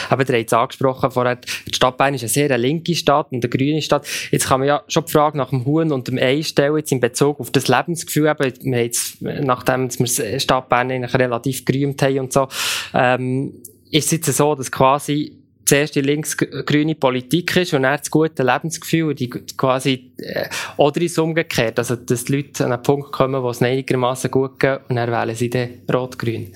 Aber 0.09 0.29
ihr 0.29 0.39
habt 0.39 0.47
es 0.47 0.53
angesprochen 0.53 1.11
vorher, 1.11 1.37
die 1.37 1.75
Stadt 1.75 1.97
Bern 1.97 2.15
ist 2.15 2.23
eine 2.23 2.29
sehr 2.29 2.57
linke 2.59 2.95
Stadt 2.95 3.33
und 3.33 3.45
eine 3.45 3.51
grüne 3.51 3.83
Stadt. 3.83 4.07
Jetzt 4.31 4.49
kann 4.49 4.61
man 4.61 4.69
ja 4.69 4.83
schon 4.89 5.05
die 5.05 5.13
Frage 5.13 5.37
nach 5.37 5.51
dem 5.51 5.65
Huhn 5.65 5.93
und 5.93 6.09
dem 6.09 6.19
Ei 6.19 6.43
stellen, 6.43 6.77
jetzt 6.77 6.93
in 6.93 7.01
Bezug 7.01 7.41
auf 7.41 7.51
das 7.51 7.69
Lebensgefühl. 7.69 8.29
Eben, 8.29 8.73
wir 8.73 8.85
jetzt, 8.85 9.21
nachdem 9.23 9.89
wir 9.91 10.07
die 10.07 10.41
Stadt 10.41 10.69
Bern 10.69 10.91
eigentlich 10.91 11.15
relativ 11.15 11.65
gerühmt 11.65 12.03
haben 12.03 12.19
und 12.21 12.33
so, 12.33 12.49
ähm, 12.95 13.55
ist 13.91 14.07
es 14.07 14.13
jetzt 14.13 14.37
so, 14.37 14.55
dass 14.55 14.71
quasi 14.71 15.39
zuerst 15.69 15.95
die 15.95 16.01
links-grüne 16.01 16.95
Politik 16.95 17.55
ist 17.57 17.75
und 17.75 17.83
dann 17.83 17.99
das 17.99 18.11
gute 18.11 18.43
Lebensgefühl, 18.43 19.15
die 19.15 19.29
quasi, 19.29 20.13
äh, 20.19 20.49
oder 20.79 21.01
ist 21.03 21.19
umgekehrt, 21.19 21.79
also 21.79 21.95
dass 21.95 22.25
die 22.25 22.37
Leute 22.37 22.65
an 22.65 22.73
einen 22.73 22.83
Punkt 22.83 23.13
kommen, 23.13 23.43
wo 23.43 23.51
es 23.51 23.63
einigermaßen 23.63 24.31
gut 24.31 24.59
geht 24.59 24.81
und 24.89 24.97
dann 24.97 25.11
wählen 25.11 25.37
sie 25.37 25.51
dann 25.51 25.69
rot-grün. 25.93 26.53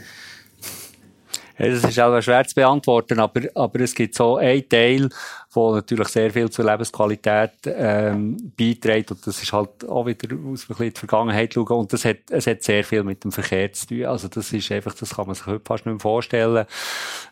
Das 1.59 1.85
ist 1.85 2.01
auch 2.01 2.21
schwer 2.21 2.47
zu 2.47 2.55
beantworten, 2.55 3.21
aber, 3.21 3.43
aber 3.55 3.81
es 3.81 3.95
gibt 3.95 4.15
so 4.15 4.37
einen 4.37 4.69
Teil 4.69 5.09
wo 5.55 5.75
natürlich 5.75 6.09
sehr 6.09 6.31
viel 6.31 6.51
zur 6.51 6.65
Lebensqualität 6.65 7.53
ähm, 7.67 8.53
beiträgt. 8.57 9.11
Und 9.11 9.27
das 9.27 9.43
ist 9.43 9.53
halt 9.53 9.87
auch 9.89 10.07
wieder 10.07 10.35
aus 10.35 10.65
ein 10.65 10.69
bisschen 10.69 10.93
die 10.95 10.99
Vergangenheit 10.99 11.55
schauen. 11.55 11.79
Und 11.79 11.93
das 11.93 12.05
hat, 12.05 12.19
es 12.31 12.47
hat 12.47 12.63
sehr 12.63 12.83
viel 12.85 13.03
mit 13.05 13.23
dem 13.23 13.33
Verkehr 13.33 13.73
zu 13.73 13.87
tun. 13.87 14.07
Also 14.07 14.29
das 14.29 14.53
ist 14.53 14.73
einfach, 14.73 14.95
das 14.95 15.15
kann 15.15 15.27
man 15.27 15.35
sich 15.35 15.47
heute 15.47 15.65
fast 15.65 15.85
nicht 15.85 15.95
mehr 15.95 16.01
vorstellen. 16.01 16.67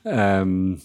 Ähm, 0.04 0.80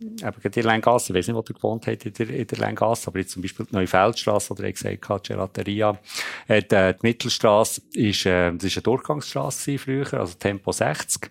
eben 0.00 0.40
in 0.42 0.50
der 0.50 0.64
Lengasse, 0.64 1.12
ich 1.12 1.18
weiß 1.18 1.28
nicht, 1.28 1.36
wo 1.36 1.40
ihr 1.40 1.54
gewohnt 1.54 1.86
habt 1.86 2.06
in 2.06 2.12
der, 2.12 2.30
in 2.30 2.46
der 2.46 2.58
Lengasse, 2.58 3.08
aber 3.08 3.18
jetzt 3.18 3.32
zum 3.32 3.42
Beispiel 3.42 3.66
die 3.66 3.74
Neufeldstrasse, 3.74 4.52
oder 4.52 4.64
ich 4.64 4.74
gesagt 4.74 5.08
habe, 5.08 5.22
Gelateria, 5.22 5.98
äh, 6.48 6.62
die, 6.62 6.68
die 6.68 6.98
Mittelstrasse 7.02 7.82
ist, 7.94 8.26
äh, 8.26 8.52
das 8.52 8.64
ist 8.64 8.76
eine 8.76 8.82
Durchgangsstrasse 8.82 9.78
früher, 9.78 10.12
also 10.14 10.34
Tempo 10.38 10.72
60, 10.72 11.30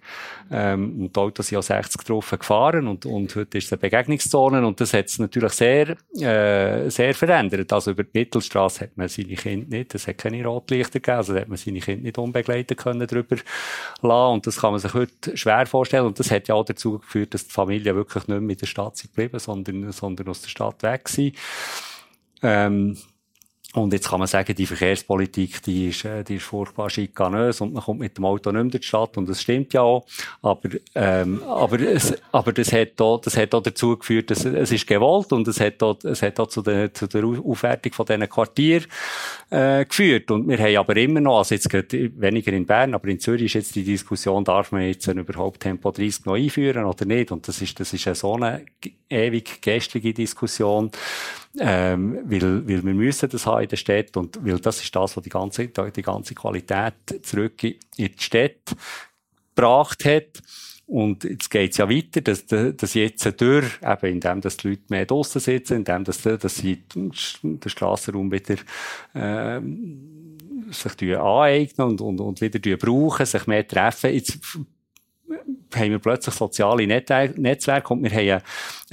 ähm, 0.52 1.02
und 1.02 1.16
die 1.16 1.20
Autos 1.20 1.48
sind 1.48 1.58
auch 1.58 1.64
60 1.64 2.04
drauf 2.04 2.32
gefahren 2.32 2.88
und, 2.88 3.06
und 3.06 3.36
heute 3.36 3.58
ist 3.58 3.66
es 3.66 3.74
eine 3.74 3.80
Begegnungszone 3.80 4.66
und 4.66 4.80
das 4.82 4.94
hat 4.94 5.06
es 5.06 5.20
natürlich 5.20 5.54
sehr, 5.54 5.96
äh, 6.20 6.90
sehr 6.90 7.14
verändert. 7.14 7.72
Also 7.72 7.92
über 7.92 8.04
die 8.04 8.20
Mittelstrasse 8.20 8.86
hat 8.86 8.98
man 8.98 9.08
seine 9.08 9.36
Kinder 9.36 9.78
nicht, 9.78 9.96
es 9.96 10.08
hat 10.08 10.18
keine 10.18 10.44
Rotlichter 10.46 11.00
gegeben, 11.00 11.18
also 11.18 11.36
hat 11.36 11.48
man 11.48 11.58
seine 11.58 11.80
Kinder 11.80 12.04
nicht 12.04 12.18
unbegleitet 12.18 12.78
können 12.78 13.08
drüber 13.08 13.38
lassen 14.02 14.34
und 14.34 14.48
das 14.48 14.60
kann 14.60 14.72
man 14.72 14.80
sich 14.80 14.94
heute 14.94 15.38
schwer 15.38 15.66
vorstellen 15.66 16.08
und 16.08 16.20
das 16.20 16.32
hat 16.32 16.48
ja 16.48 16.56
auch 16.56 16.66
dazu 16.66 17.00
geführt, 17.00 17.34
dass 17.34 17.48
die 17.48 17.54
Familie 17.54 17.96
wirklich 18.02 18.28
nicht 18.28 18.42
mehr 18.42 18.50
in 18.50 18.58
der 18.58 18.66
Stadt 18.66 18.98
sind 18.98 19.14
geblieben, 19.14 19.40
sondern, 19.40 19.92
sondern 19.92 20.28
aus 20.28 20.42
der 20.42 20.50
Stadt 20.50 20.84
weg 20.84 21.08
sind. 21.08 21.36
Ähm, 22.42 22.98
und 23.74 23.94
jetzt 23.94 24.10
kann 24.10 24.20
man 24.20 24.28
sagen, 24.28 24.54
die 24.54 24.66
Verkehrspolitik, 24.66 25.62
die 25.64 25.88
ist, 25.88 26.04
äh, 26.04 26.26
die 26.26 26.36
ist 26.36 26.44
furchtbar 26.44 26.90
schikanös 26.90 27.62
und 27.62 27.74
man 27.74 27.82
kommt 27.82 28.02
mit 28.02 28.18
dem 28.18 28.26
Auto 28.26 28.52
nicht 28.52 28.62
mehr 28.62 28.72
durch 28.72 28.82
die 28.82 28.88
Stadt 28.88 29.18
und 29.18 29.30
das 29.30 29.42
stimmt 29.42 29.72
ja 29.74 29.82
auch. 29.82 30.06
Aber, 30.42 30.70
ähm, 30.94 31.42
aber, 31.44 31.80
es, 31.80 32.14
aber 32.34 32.52
das 32.52 32.74
hat 32.74 33.00
auch, 33.00 33.22
das 33.22 33.38
hat 33.38 33.54
auch 33.56 33.64
dazu 33.64 33.96
geführt, 33.96 34.30
dass 34.30 34.44
es 34.44 34.74
ist 34.74 34.88
gewollt 34.88 35.32
und 35.32 35.48
es 35.48 35.62
hat 35.62 35.82
auch, 35.84 35.98
es 36.04 36.22
hat 36.22 36.38
auch 36.42 36.48
zu 36.48 36.62
der, 36.62 36.94
zu 36.94 37.08
der 37.08 37.24
Aufwertung 37.24 37.94
von 37.94 38.06
diesen 38.06 38.28
Quartier 38.28 38.82
äh, 39.50 39.86
geführt. 39.86 40.30
Und 40.32 40.50
wir 40.50 40.58
haben 40.58 40.76
aber 40.76 40.98
immer 40.98 41.22
noch, 41.22 41.38
also 41.38 41.56
jetzt 41.56 41.70
gerade 41.70 42.12
weniger 42.20 42.52
in 42.52 42.66
Bern, 42.66 42.94
aber 42.94 43.08
in 43.08 43.22
Zürich 43.22 43.46
ist 43.46 43.54
jetzt 43.54 43.76
die 43.76 43.84
Diskussion, 43.84 44.44
darf 44.44 44.74
man 44.74 44.82
jetzt 44.82 45.08
überhaupt 45.08 45.62
Tempo 45.62 45.92
30 45.92 46.26
noch 46.26 46.36
einführen 46.36 46.84
oder 46.84 47.06
nicht? 47.06 47.32
Und 47.32 47.48
das 47.48 47.62
ist, 47.62 47.80
das 47.80 47.94
ist 47.94 48.06
eine 48.06 48.16
so 48.16 48.36
eine 48.36 48.66
ewig 49.10 49.62
gestrige 49.62 50.14
Diskussion 50.14 50.92
ähm, 51.60 52.20
weil, 52.24 52.68
weil 52.68 52.84
wir 52.84 52.94
müssen 52.94 53.30
das 53.30 53.46
haben 53.46 53.64
in 53.64 53.70
der 53.70 53.78
Stadt 53.78 54.16
und 54.16 54.44
weil 54.46 54.60
das 54.60 54.82
ist 54.82 54.96
das, 54.96 55.18
was 55.18 55.24
die 55.24 55.30
ganze, 55.30 55.68
die 55.68 56.02
ganze 56.02 56.34
Qualität 56.34 56.94
zurück 57.24 57.64
in 57.64 57.78
die 57.98 58.12
Stadt 58.18 58.76
gebracht 59.54 60.06
hat. 60.06 60.42
Und 60.88 61.24
jetzt 61.24 61.50
geht's 61.50 61.78
ja 61.78 61.90
weiter, 61.90 62.20
dass, 62.20 62.46
dass 62.46 62.94
jetzt 62.94 63.40
durch, 63.40 63.80
eben 63.82 64.14
indem 64.14 64.42
dass 64.42 64.58
die 64.58 64.70
Leute 64.70 64.82
mehr 64.90 65.06
draussen 65.06 65.40
sitzen, 65.40 65.78
indem 65.78 66.04
dass, 66.04 66.22
dass 66.22 66.56
sie 66.56 66.84
den 66.94 67.14
Strassenraum 67.66 68.30
wieder 68.30 68.56
äh, 69.14 69.62
sich 70.72 71.18
aneignen 71.18 71.88
und, 71.88 72.02
und, 72.02 72.20
und 72.20 72.42
wieder 72.42 72.76
brauchen, 72.76 73.26
sich 73.26 73.48
mehr 73.48 73.66
treffen. 73.66 74.14
Jetzt 74.14 74.38
haben 75.74 75.92
wir 75.92 76.00
plötzlich 76.00 76.36
soziale 76.36 76.86
Netzwerke 76.86 77.94
und 77.94 78.04
wir 78.04 78.12
haben, 78.12 78.44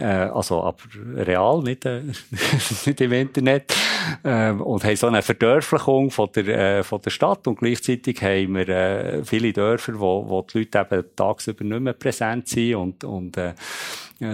also 0.05 0.63
aber 0.63 0.79
real, 1.17 1.63
nicht, 1.63 1.85
äh, 1.85 2.03
nicht 2.87 3.01
im 3.01 3.13
Internet, 3.13 3.75
äh, 4.23 4.51
und 4.51 4.85
haben 4.85 4.97
so 4.97 5.07
eine 5.07 5.23
Verdörflichung 5.23 6.11
von 6.11 6.29
der, 6.35 6.79
äh, 6.79 6.83
von 6.83 7.01
der 7.03 7.11
Stadt 7.11 7.47
und 7.47 7.59
gleichzeitig 7.59 8.23
haben 8.23 8.55
wir 8.55 8.69
äh, 8.69 9.25
viele 9.25 9.53
Dörfer, 9.53 9.99
wo, 9.99 10.29
wo 10.29 10.43
die 10.43 10.59
Leute 10.59 10.87
eben 10.91 11.05
tagsüber 11.17 11.65
nicht 11.65 11.81
mehr 11.81 11.93
präsent 11.93 12.49
sind 12.49 12.75
und, 12.75 13.05
und 13.05 13.37
äh, 13.37 13.55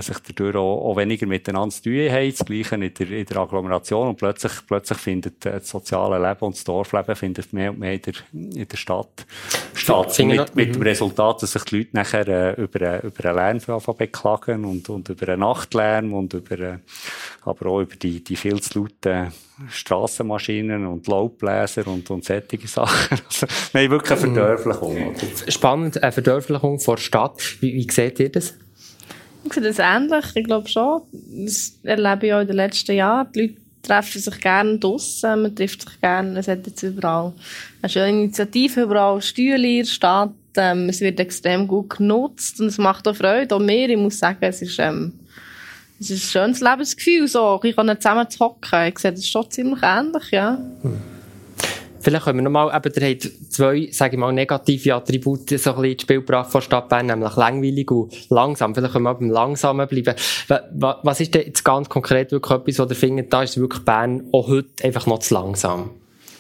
sich 0.01 0.19
dadurch 0.19 0.57
auch, 0.57 0.91
auch 0.91 0.97
weniger 0.97 1.27
miteinander 1.27 1.75
zu 1.75 1.83
tun 1.83 2.11
haben, 2.11 2.31
das 2.31 2.47
Gleiche 2.47 2.75
in 2.77 2.95
der, 2.95 3.11
in 3.11 3.27
der 3.27 3.37
Agglomeration 3.37 4.09
und 4.09 4.17
plötzlich, 4.17 4.53
plötzlich 4.67 4.99
findet 4.99 5.45
äh, 5.45 5.53
das 5.53 5.69
soziale 5.69 6.17
Leben 6.19 6.41
und 6.41 6.57
das 6.57 6.65
Dorfleben 6.65 7.15
findet 7.15 7.53
mehr 7.53 7.71
und 7.71 7.79
mehr 7.79 7.95
in 7.95 8.03
der, 8.03 8.15
in 8.33 8.69
der 8.69 8.77
Stadt 8.77 9.27
statt. 9.75 10.19
Mit, 10.21 10.57
mit 10.57 10.75
dem 10.75 10.81
mhm. 10.81 10.87
Resultat, 10.87 11.43
dass 11.43 11.53
sich 11.53 11.65
die 11.65 11.79
Leute 11.79 11.91
nachher 11.93 12.29
äh, 12.29 12.63
über, 12.63 13.03
über 13.05 13.25
einen 13.37 13.61
Lärm 13.61 13.97
beklagen 13.99 14.65
und, 14.65 14.89
und 14.89 15.09
über 15.09 15.29
einen 15.29 15.43
Nachtlärm 15.55 16.13
und 16.13 16.35
über, 16.35 16.59
äh, 16.59 16.79
aber 17.43 17.67
auch 17.67 17.81
über 17.81 17.97
die, 17.97 18.23
die 18.23 18.37
viel 18.37 18.61
zu 18.61 18.81
lauten 18.81 19.33
Strassenmaschinen 19.69 20.87
und 20.87 21.07
Laubbläser 21.07 21.87
und, 21.87 22.11
und 22.11 22.25
solche 22.25 22.67
Sachen. 22.67 23.19
Also, 23.27 23.47
wir 23.73 23.83
haben 23.83 23.91
wirklich 23.91 24.19
eine 24.19 24.29
mhm. 24.29 24.35
Verdörflichung. 24.35 25.15
Spannend, 25.49 26.03
eine 26.03 26.13
Verdörflichung 26.13 26.81
vor 26.81 26.99
Stadt. 26.99 27.41
Wie, 27.61 27.75
wie 27.75 27.91
seht 27.91 28.21
ihr 28.21 28.33
das? 28.33 28.55
Ich 29.45 29.53
sehe 29.53 29.63
das 29.63 29.79
ähnlich. 29.79 30.25
Ich 30.35 30.45
glaube 30.45 30.69
schon. 30.69 31.03
Das 31.45 31.79
erlebe 31.83 32.27
ich 32.27 32.33
auch 32.35 32.41
in 32.41 32.47
den 32.47 32.57
letzten 32.57 32.97
Jahren. 32.97 33.29
Die 33.33 33.41
Leute 33.41 33.55
treffen 33.83 34.21
sich 34.21 34.41
gerne 34.41 34.79
draussen, 34.79 35.43
man 35.43 35.55
trifft 35.55 35.83
sich 35.83 36.01
gerne. 36.01 36.39
Es 36.39 36.49
hat 36.49 36.67
jetzt 36.67 36.83
überall 36.83 37.33
eine 37.83 37.91
schöne 37.91 38.25
Initiative, 38.25 38.83
überall 38.83 39.21
Stühle 39.21 39.69
in 39.69 39.85
der 39.85 39.91
Stadt. 39.91 40.33
Ähm, 40.57 40.89
es 40.89 41.01
wird 41.01 41.21
extrem 41.21 41.67
gut 41.69 41.99
genutzt 41.99 42.61
und 42.61 42.69
es 42.69 42.79
macht 42.79 43.07
auch 43.07 43.17
Freude. 43.17 43.55
Auch 43.55 43.61
mir, 43.61 43.89
ich 43.89 43.97
muss 43.97 44.19
sagen, 44.19 44.39
es 44.41 44.63
ist, 44.63 44.79
ähm, 44.79 45.13
es 46.01 46.11
ist 46.11 46.25
ein 46.25 46.43
schönes 46.43 46.61
Lebensgefühl, 46.61 47.29
so. 47.29 47.59
Kann 47.59 48.01
zusammen 48.01 48.29
zu 48.29 48.41
hocken. 48.41 48.89
Ich 48.89 48.99
sehe 48.99 49.13
das 49.13 49.29
schon 49.29 49.51
ziemlich 49.51 49.83
ähnlich, 49.83 50.31
ja. 50.31 50.59
Vielleicht 52.01 52.25
können 52.25 52.39
wir 52.39 52.43
nochmal, 52.43 52.77
eben, 52.77 52.93
ihr 52.95 53.09
habt 53.09 53.53
zwei, 53.53 53.89
sage 53.91 54.17
ich 54.17 54.21
mal, 54.21 54.31
negative 54.31 54.95
Attribute 54.95 55.49
so 55.49 55.55
ein 55.55 55.77
bisschen 55.77 55.85
ins 55.85 56.03
Spiel 56.03 56.21
gebracht 56.21 56.51
von 56.51 56.61
Stadt 56.61 56.91
Bern, 56.91 57.07
nämlich 57.07 57.35
langweilig 57.37 57.91
und 57.91 58.29
langsam. 58.29 58.75
Vielleicht 58.75 58.93
können 58.93 59.05
wir 59.05 59.15
beim 59.15 59.31
Langsamen 59.31 59.89
bleiben. 59.89 60.15
Was 60.75 61.21
ist 61.21 61.35
denn 61.35 61.47
jetzt 61.47 61.65
ganz 61.65 61.89
konkret 61.89 62.31
wirklich 62.31 62.59
etwas, 62.59 62.79
was 62.81 62.91
ihr 62.91 62.97
findet, 62.97 63.33
da 63.33 63.43
ist 63.43 63.57
wirklich 63.57 63.85
Bern 63.85 64.25
auch 64.33 64.49
heute 64.49 64.69
einfach 64.83 65.07
noch 65.07 65.21
zu 65.21 65.33
langsam? 65.33 65.91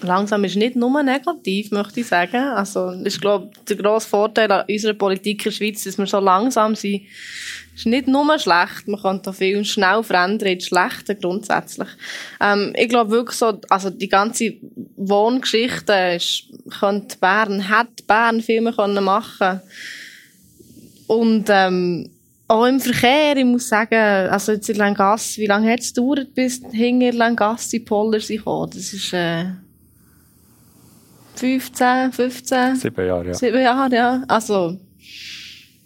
Langsam 0.04 0.44
ist 0.44 0.56
nicht 0.56 0.76
nur 0.76 1.02
negativ, 1.02 1.70
möchte 1.70 2.00
ich 2.00 2.06
sagen. 2.06 2.36
Also, 2.36 2.90
ist, 2.90 3.20
glaube 3.20 3.50
der 3.68 3.76
grosse 3.76 4.08
Vorteil 4.08 4.50
an 4.52 4.64
unserer 4.68 4.94
Politik 4.94 5.46
in 5.46 5.50
der 5.50 5.56
Schweiz, 5.56 5.84
dass 5.84 5.98
wir 5.98 6.06
so 6.06 6.20
langsam 6.20 6.74
sind 6.74 7.02
ist 7.74 7.86
nicht 7.86 8.06
nur 8.06 8.38
schlecht, 8.38 8.86
man 8.86 9.00
kann 9.00 9.22
da 9.22 9.32
viel 9.32 9.64
schnell 9.64 10.02
verändern 10.02 10.48
ins 10.48 10.66
Schlechte 10.66 11.16
grundsätzlich. 11.16 11.88
Ähm, 12.40 12.72
ich 12.76 12.88
glaube 12.88 13.10
wirklich 13.10 13.36
so, 13.36 13.58
also 13.68 13.90
die 13.90 14.08
ganze 14.08 14.54
Wohngeschichte 14.96 15.92
ist, 16.16 16.44
könnte 16.78 17.18
Bern, 17.18 17.68
hat 17.68 18.06
Bern 18.06 18.40
viel 18.40 18.60
mehr 18.60 18.72
können 18.72 19.02
machen 19.02 19.60
Und 21.06 21.46
ähm, 21.48 22.10
auch 22.46 22.66
im 22.66 22.78
Verkehr, 22.78 23.36
ich 23.36 23.44
muss 23.44 23.68
sagen, 23.68 24.30
also 24.30 24.52
jetzt 24.52 24.68
in 24.68 24.76
Langasse, 24.76 25.40
wie 25.40 25.46
lange 25.46 25.72
hat 25.72 25.80
es 25.80 25.94
gedauert, 25.94 26.34
bis 26.34 26.62
hinter 26.72 27.12
Langasse 27.12 27.80
Poller 27.80 28.20
sind 28.20 28.38
gekommen? 28.38 28.70
Das 28.72 28.92
ist 28.92 29.12
äh, 29.12 29.46
15, 31.34 32.12
15? 32.12 32.76
Sieben 32.76 33.06
Jahre, 33.06 33.26
ja. 33.26 33.34
Sieben 33.34 33.60
Jahre, 33.60 33.94
ja. 33.94 34.22
Also 34.28 34.78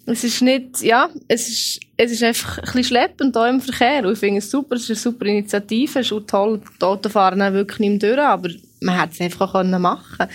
es 0.07 0.25
ist 0.25 0.41
nicht, 0.43 0.83
ja, 0.83 1.11
es 1.27 1.49
ist, 1.49 1.81
es 1.97 2.13
ist 2.13 2.23
einfach 2.23 2.59
ein 2.59 2.65
bisschen 2.65 2.85
schleppend 2.85 3.37
hier 3.37 3.49
im 3.49 3.61
Verkehr. 3.61 4.07
Und 4.07 4.15
ich 4.15 4.19
finde 4.19 4.39
es 4.39 4.51
super, 4.51 4.77
es 4.77 4.83
ist 4.83 4.91
eine 4.91 4.97
super 4.97 5.27
Initiative, 5.27 6.01
es 6.01 6.07
ist 6.07 6.13
auch 6.13 6.21
toll, 6.21 6.61
die 6.81 6.85
Autofahrer 6.85 7.53
wirklich 7.53 7.81
nicht 7.81 8.03
mehr 8.03 8.15
durch, 8.15 8.27
aber 8.27 8.49
man 8.81 8.99
hätte 8.99 9.13
es 9.15 9.21
einfach 9.21 9.55
auch 9.55 9.65
machen 9.65 10.03
können. 10.17 10.31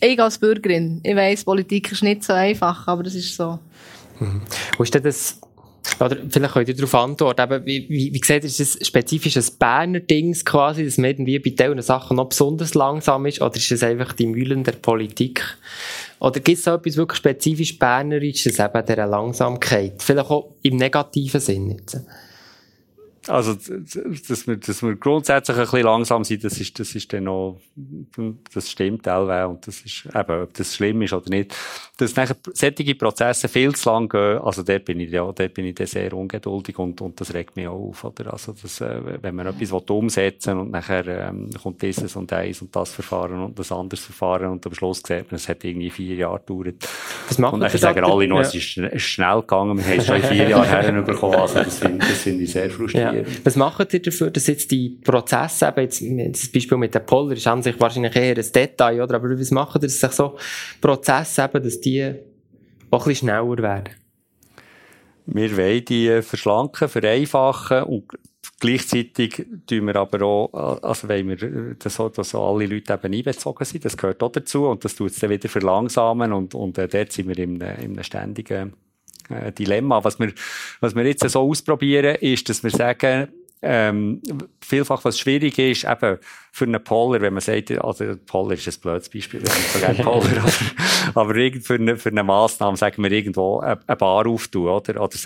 Ich 0.00 0.20
als 0.20 0.38
Bürgerin, 0.38 1.00
ich 1.02 1.16
weiss, 1.16 1.44
Politik 1.44 1.92
ist 1.92 2.02
nicht 2.02 2.24
so 2.24 2.32
einfach, 2.32 2.86
aber 2.86 3.02
das 3.02 3.14
ist 3.14 3.36
so. 3.36 3.58
Mhm. 4.20 4.42
Wo 4.76 4.82
ist 4.82 4.94
denn 4.94 5.02
das 5.02 5.38
oder 6.00 6.16
vielleicht 6.28 6.54
könnt 6.54 6.68
ihr 6.68 6.76
darauf 6.76 6.94
antworten, 6.94 7.40
aber 7.40 7.64
wie, 7.66 7.88
wie, 7.88 8.12
wie 8.12 8.20
gesagt, 8.20 8.44
ist 8.44 8.60
das 8.60 8.78
spezifisch 8.86 9.36
ein 9.36 9.44
Berner 9.58 10.00
Dings 10.00 10.44
quasi, 10.44 10.84
dass 10.84 10.98
man 10.98 11.10
irgendwie 11.10 11.38
bei 11.38 11.50
diesen 11.50 11.82
Sachen 11.82 12.16
noch 12.16 12.28
besonders 12.28 12.74
langsam 12.74 13.26
ist, 13.26 13.40
oder 13.40 13.56
ist 13.56 13.70
das 13.70 13.82
einfach 13.82 14.12
die 14.12 14.26
Mühlen 14.26 14.64
der 14.64 14.72
Politik? 14.72 15.42
Oder 16.20 16.40
gibt 16.40 16.58
es 16.58 16.64
so 16.64 16.72
etwas 16.72 16.96
wirklich 16.96 17.18
spezifisch 17.18 17.78
Bernerisches, 17.78 18.58
eben 18.58 18.86
dieser 18.86 19.06
Langsamkeit? 19.06 20.02
Vielleicht 20.02 20.30
auch 20.30 20.50
im 20.62 20.76
negativen 20.76 21.40
Sinn 21.40 21.70
jetzt. 21.70 22.00
Also, 23.26 23.54
dass 23.54 24.46
wir, 24.46 24.56
dass 24.56 24.82
wir 24.82 24.96
grundsätzlich 24.96 25.56
ein 25.56 25.62
bisschen 25.64 25.82
langsam 25.82 26.24
sind, 26.24 26.44
das 26.44 26.60
ist, 26.60 26.78
das 26.78 26.94
ist 26.94 27.12
dann 27.12 27.24
noch, 27.24 27.60
das 28.54 28.70
stimmt 28.70 29.08
auch, 29.08 29.50
und 29.50 29.66
das 29.66 29.80
ist 29.80 30.06
eben, 30.06 30.42
ob 30.42 30.54
das 30.54 30.74
schlimm 30.74 31.02
ist 31.02 31.12
oder 31.12 31.28
nicht. 31.28 31.54
Dass 31.96 32.14
nachher 32.14 32.36
solche 32.52 32.94
Prozesse 32.94 33.48
viel 33.48 33.74
zu 33.74 33.90
lang 33.90 34.08
gehen, 34.08 34.38
also 34.38 34.62
dort 34.62 34.84
bin 34.84 35.00
ich, 35.00 35.10
ja, 35.10 35.30
dort 35.30 35.54
bin 35.54 35.66
ich 35.66 35.74
dann 35.74 35.86
sehr 35.86 36.12
ungeduldig 36.12 36.78
und, 36.78 37.00
und 37.00 37.20
das 37.20 37.34
regt 37.34 37.56
mich 37.56 37.66
auch 37.66 37.88
auf, 37.88 38.04
oder? 38.04 38.32
Also, 38.32 38.54
das, 38.60 38.80
äh, 38.80 39.00
wenn 39.20 39.34
man 39.34 39.46
etwas 39.46 39.72
umsetzen 39.72 40.54
will 40.54 40.60
und 40.60 40.70
nachher, 40.70 41.06
ähm, 41.06 41.50
kommt 41.62 41.82
dieses 41.82 42.14
und 42.16 42.32
eins 42.32 42.62
und 42.62 42.74
das 42.74 42.92
Verfahren 42.92 43.42
und 43.42 43.58
das 43.58 43.72
anderes 43.72 44.04
Verfahren 44.04 44.48
und 44.48 44.64
am 44.64 44.74
Schluss 44.74 44.98
sieht 44.98 45.30
man, 45.30 45.36
es 45.36 45.48
hat 45.48 45.64
irgendwie 45.64 45.90
vier 45.90 46.14
Jahre 46.14 46.40
gedauert. 46.40 46.88
Das 47.28 47.38
macht 47.38 47.54
und 47.54 47.60
dann 47.60 47.70
sagen 47.70 48.04
alle 48.04 48.28
noch, 48.28 48.36
ja. 48.36 48.42
es 48.42 48.54
ist, 48.54 48.80
schnell 49.02 49.40
gegangen, 49.40 49.78
wir 49.78 49.84
haben 49.84 49.98
es 49.98 50.06
schon 50.06 50.16
in 50.16 50.22
vier 50.22 50.48
Jahren 50.48 50.68
herbekommen, 50.68 51.36
also 51.36 51.54
das 51.62 51.78
finde, 51.78 51.98
das 51.98 52.18
finde 52.18 52.44
ich 52.44 52.52
sehr 52.52 52.70
frustrierend. 52.70 53.17
Ja. 53.17 53.17
Was 53.44 53.56
macht 53.56 53.94
ihr 53.94 54.02
dafür, 54.02 54.30
dass 54.30 54.46
jetzt 54.46 54.70
die 54.70 54.98
Prozesse, 55.02 55.68
eben 55.68 55.80
jetzt, 55.80 56.02
das 56.42 56.52
Beispiel 56.52 56.78
mit 56.78 56.94
der 56.94 57.00
Poller 57.00 57.36
ist 57.36 57.46
an 57.46 57.62
sich 57.62 57.78
wahrscheinlich 57.80 58.16
eher 58.16 58.36
ein 58.36 58.52
Detail, 58.52 59.02
oder? 59.02 59.16
Aber 59.16 59.38
was 59.38 59.50
macht 59.50 59.76
ihr, 59.76 59.80
dass 59.80 60.00
sich 60.00 60.12
so 60.12 60.36
Prozesse 60.80 61.44
eben, 61.44 61.62
dass 61.62 61.80
die 61.80 62.14
auch 62.90 63.06
ein 63.06 63.08
bisschen 63.08 63.28
schneller 63.28 63.58
werden? 63.58 63.94
Wir 65.26 65.56
wollen 65.56 65.84
die 65.84 66.22
verschlanken, 66.22 66.88
vereinfachen 66.88 67.82
und 67.82 68.04
Gleichzeitig 68.60 69.46
tun 69.68 69.86
wir 69.86 69.96
aber 69.96 70.22
auch, 70.24 70.82
also 70.82 71.08
wollen 71.08 71.28
wir, 71.28 71.74
dass, 71.76 71.96
dass 71.96 72.34
alle 72.34 72.66
Leute 72.66 72.92
eben 72.92 73.14
einbezogen 73.14 73.64
sind. 73.64 73.84
Das 73.84 73.96
gehört 73.96 74.20
auch 74.20 74.32
dazu 74.32 74.66
und 74.66 74.84
das 74.84 74.96
tut 74.96 75.12
es 75.12 75.20
dann 75.20 75.30
wieder 75.30 75.48
verlangsamen 75.48 76.32
und, 76.32 76.56
und 76.56 76.76
äh, 76.76 76.88
dort 76.88 77.12
sind 77.12 77.28
wir 77.28 77.38
in, 77.38 77.56
in 77.56 77.62
einem 77.62 78.02
ständigen 78.02 78.72
äh, 79.28 79.52
Dilemma. 79.52 80.02
Was 80.04 80.18
wir, 80.18 80.32
was 80.80 80.94
wir 80.94 81.04
jetzt 81.04 81.28
so 81.28 81.40
ausprobieren, 81.40 82.16
ist, 82.16 82.48
dass 82.48 82.62
wir 82.62 82.70
sagen, 82.70 83.28
ähm, 83.60 84.22
vielfach, 84.60 85.04
was 85.04 85.18
schwierig 85.18 85.58
ist, 85.58 85.84
eben 85.84 86.18
für 86.52 86.64
einen 86.64 86.82
Poller, 86.82 87.20
wenn 87.20 87.34
man 87.34 87.40
sagt, 87.40 87.72
also 87.72 88.16
Poller 88.26 88.54
ist 88.54 88.68
ein 88.68 88.80
blödes 88.80 89.08
Beispiel, 89.08 89.42
haben 89.42 89.96
so 89.96 90.02
Poller, 90.02 90.42
aber, 90.42 91.22
aber 91.22 91.36
irgend 91.36 91.64
für 91.64 91.74
eine, 91.74 91.96
für 91.96 92.10
eine 92.10 92.22
Massnahme 92.22 92.76
sagen 92.76 93.02
wir 93.02 93.10
irgendwo 93.10 93.58
eine, 93.58 93.80
eine 93.86 93.96
Bar 93.96 94.26
auftun, 94.26 94.68
oder? 94.68 95.02
Oder 95.02 95.16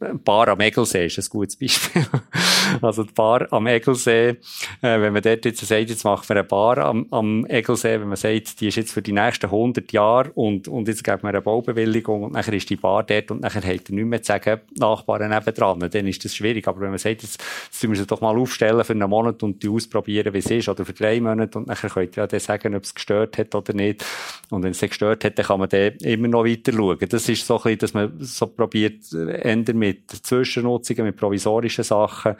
Bar 0.00 0.48
am 0.48 0.60
Egelsee 0.60 1.06
ist 1.06 1.18
ein 1.18 1.26
gutes 1.28 1.56
Beispiel. 1.56 2.06
also 2.80 3.04
die 3.04 3.12
Bar 3.12 3.52
am 3.52 3.66
Egelsee, 3.66 4.28
äh, 4.30 4.36
wenn 4.80 5.12
man 5.12 5.20
dort 5.20 5.44
jetzt 5.44 5.60
sagt, 5.60 5.90
jetzt 5.90 6.04
machen 6.04 6.26
wir 6.26 6.36
eine 6.36 6.44
Bar 6.44 6.78
am, 6.78 7.06
am 7.10 7.44
Egelsee, 7.46 8.00
wenn 8.00 8.08
man 8.08 8.16
sagt, 8.16 8.60
die 8.60 8.68
ist 8.68 8.76
jetzt 8.76 8.92
für 8.92 9.02
die 9.02 9.12
nächsten 9.12 9.46
100 9.46 9.92
Jahre 9.92 10.30
und, 10.32 10.68
und 10.68 10.88
jetzt 10.88 11.04
geben 11.04 11.22
wir 11.22 11.28
eine 11.28 11.42
Baubewilligung 11.42 12.22
und 12.22 12.32
nachher 12.32 12.54
ist 12.54 12.70
die 12.70 12.76
Bar 12.76 13.02
dort 13.02 13.30
und 13.30 13.42
nachher 13.42 13.62
hat 13.62 13.90
er 13.90 13.94
nichts 13.94 14.08
mehr 14.08 14.22
zu 14.22 14.26
sagen, 14.28 14.60
Nachbarn 14.78 15.28
nebendran, 15.28 15.80
dann 15.80 16.06
ist 16.06 16.24
das 16.24 16.34
schwierig. 16.34 16.66
Aber 16.66 16.80
wenn 16.80 16.90
man 16.90 16.98
sagt, 16.98 17.22
jetzt, 17.22 17.42
jetzt 17.66 17.82
müssen 17.82 17.90
wir 17.90 17.96
sie 17.98 18.06
doch 18.06 18.22
mal 18.22 18.38
aufstellen 18.38 18.82
für 18.84 18.94
einen 18.94 19.10
Monat 19.10 19.42
und 19.42 19.62
die 19.62 19.68
ausprobieren, 19.68 20.32
wie 20.32 20.38
es 20.38 20.50
ist, 20.50 20.68
oder 20.70 20.86
für 20.86 20.94
drei 20.94 21.20
Monate 21.20 21.58
und 21.58 21.66
nachher 21.66 21.90
könnt 21.90 22.16
ihr 22.16 22.22
ja 22.22 22.26
dann 22.26 22.40
sagen, 22.40 22.74
ob 22.74 22.84
es 22.84 22.94
gestört 22.94 23.36
hat 23.36 23.54
oder 23.54 23.74
nicht. 23.74 24.02
Und 24.48 24.62
wenn 24.62 24.70
es 24.70 24.80
gestört 24.80 25.24
hat, 25.24 25.38
dann 25.38 25.44
kann 25.44 25.60
man 25.60 25.68
dann 25.68 25.92
immer 25.98 26.28
noch 26.28 26.44
weiter 26.44 26.72
schauen. 26.72 26.98
Das 27.06 27.28
ist 27.28 27.46
so 27.46 27.56
ein 27.56 27.62
bisschen, 27.62 27.78
dass 27.78 27.94
man 27.94 28.12
so 28.20 28.46
probiert, 28.46 29.12
ändern 29.12 29.78
mit 29.78 29.89
mit 29.90 30.10
Zwischennutzungen, 30.10 31.04
mit 31.04 31.16
provisorischen 31.16 31.84
Sachen, 31.84 32.36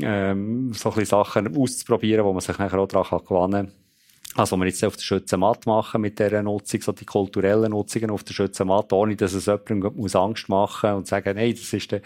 ähm, 0.00 0.72
so 0.72 0.90
ein 0.90 0.94
bisschen 0.94 1.24
Sachen 1.24 1.56
auszuprobieren, 1.56 2.24
wo 2.24 2.32
man 2.32 2.40
sich 2.40 2.58
nachher 2.58 2.78
auch 2.78 2.88
daran 2.88 3.20
gewinnen 3.24 3.66
kann. 3.66 3.72
Also, 4.36 4.56
was 4.56 4.60
wir 4.60 4.66
jetzt 4.66 4.84
auf 4.84 4.96
der 4.96 5.02
Schützenmatt 5.02 5.64
machen 5.64 6.00
mit 6.00 6.18
dieser 6.18 6.42
Nutzung, 6.42 6.80
so 6.82 6.90
die 6.90 7.04
kulturellen 7.04 7.70
Nutzungen 7.70 8.10
auf 8.10 8.24
der 8.24 8.34
Schützenmatt, 8.34 8.92
ohne 8.92 9.14
dass 9.14 9.32
es 9.32 9.46
jemandem 9.46 9.92
muss 9.94 10.16
Angst 10.16 10.48
machen 10.48 10.94
und 10.94 11.06
sagen, 11.06 11.36
hey, 11.36 11.54
das 11.54 11.72
ist, 11.72 11.92
der, 11.92 12.00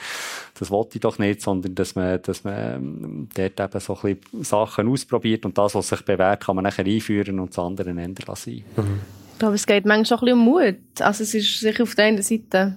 das 0.58 0.70
wollte 0.70 0.96
ich 0.96 1.00
doch 1.00 1.18
nicht, 1.18 1.40
sondern 1.40 1.74
dass 1.74 1.94
man, 1.94 2.20
dass 2.20 2.44
man 2.44 2.74
ähm, 2.74 3.28
dort 3.34 3.58
eben 3.58 3.80
so 3.80 3.98
ein 4.02 4.16
bisschen 4.16 4.44
Sachen 4.44 4.88
ausprobiert 4.88 5.46
und 5.46 5.56
das, 5.56 5.74
was 5.74 5.88
sich 5.88 6.02
bewährt, 6.02 6.44
kann 6.44 6.56
man 6.56 6.64
nachher 6.64 6.84
einführen 6.84 7.40
und 7.40 7.50
das 7.50 7.58
andere 7.64 7.88
ändern 7.88 8.26
lassen. 8.26 8.62
Mhm. 8.76 9.00
Ich 9.32 9.38
glaube, 9.38 9.54
es 9.54 9.66
geht 9.66 9.86
manchmal 9.86 10.18
auch 10.18 10.22
ein 10.22 10.26
bisschen 10.26 10.38
um 10.38 10.44
Mut. 10.44 11.00
Also, 11.00 11.22
es 11.22 11.32
ist 11.32 11.60
sicher 11.60 11.82
auf 11.82 11.94
der 11.94 12.04
einen 12.06 12.20
Seite 12.20 12.76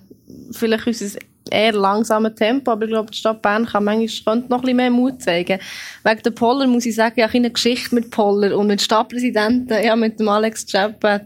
vielleicht 0.51 0.87
unser 0.87 1.19
eher 1.49 1.73
langsamen 1.73 2.35
Tempo, 2.35 2.71
aber 2.71 2.85
ich 2.85 2.91
glaube, 2.91 3.11
die 3.11 3.17
Stadt 3.17 3.41
Bern 3.41 3.65
kann 3.65 3.83
manchmal 3.83 4.35
könnte 4.35 4.49
noch 4.49 4.59
ein 4.59 4.61
bisschen 4.61 4.77
mehr 4.77 4.91
Mut 4.91 5.21
zeigen. 5.21 5.59
Wegen 6.03 6.23
der 6.23 6.31
Poller 6.31 6.67
muss 6.67 6.85
ich 6.85 6.95
sagen, 6.95 7.15
ich 7.17 7.23
habe 7.23 7.33
eine 7.33 7.51
Geschichte 7.51 7.95
mit 7.95 8.11
Poller 8.11 8.57
und 8.57 8.67
mit 8.67 8.81
Stadtpräsidenten, 8.81 9.83
ja, 9.83 9.95
mit 9.95 10.19
dem 10.19 10.29
Alex 10.29 10.65
Chappet 10.65 11.25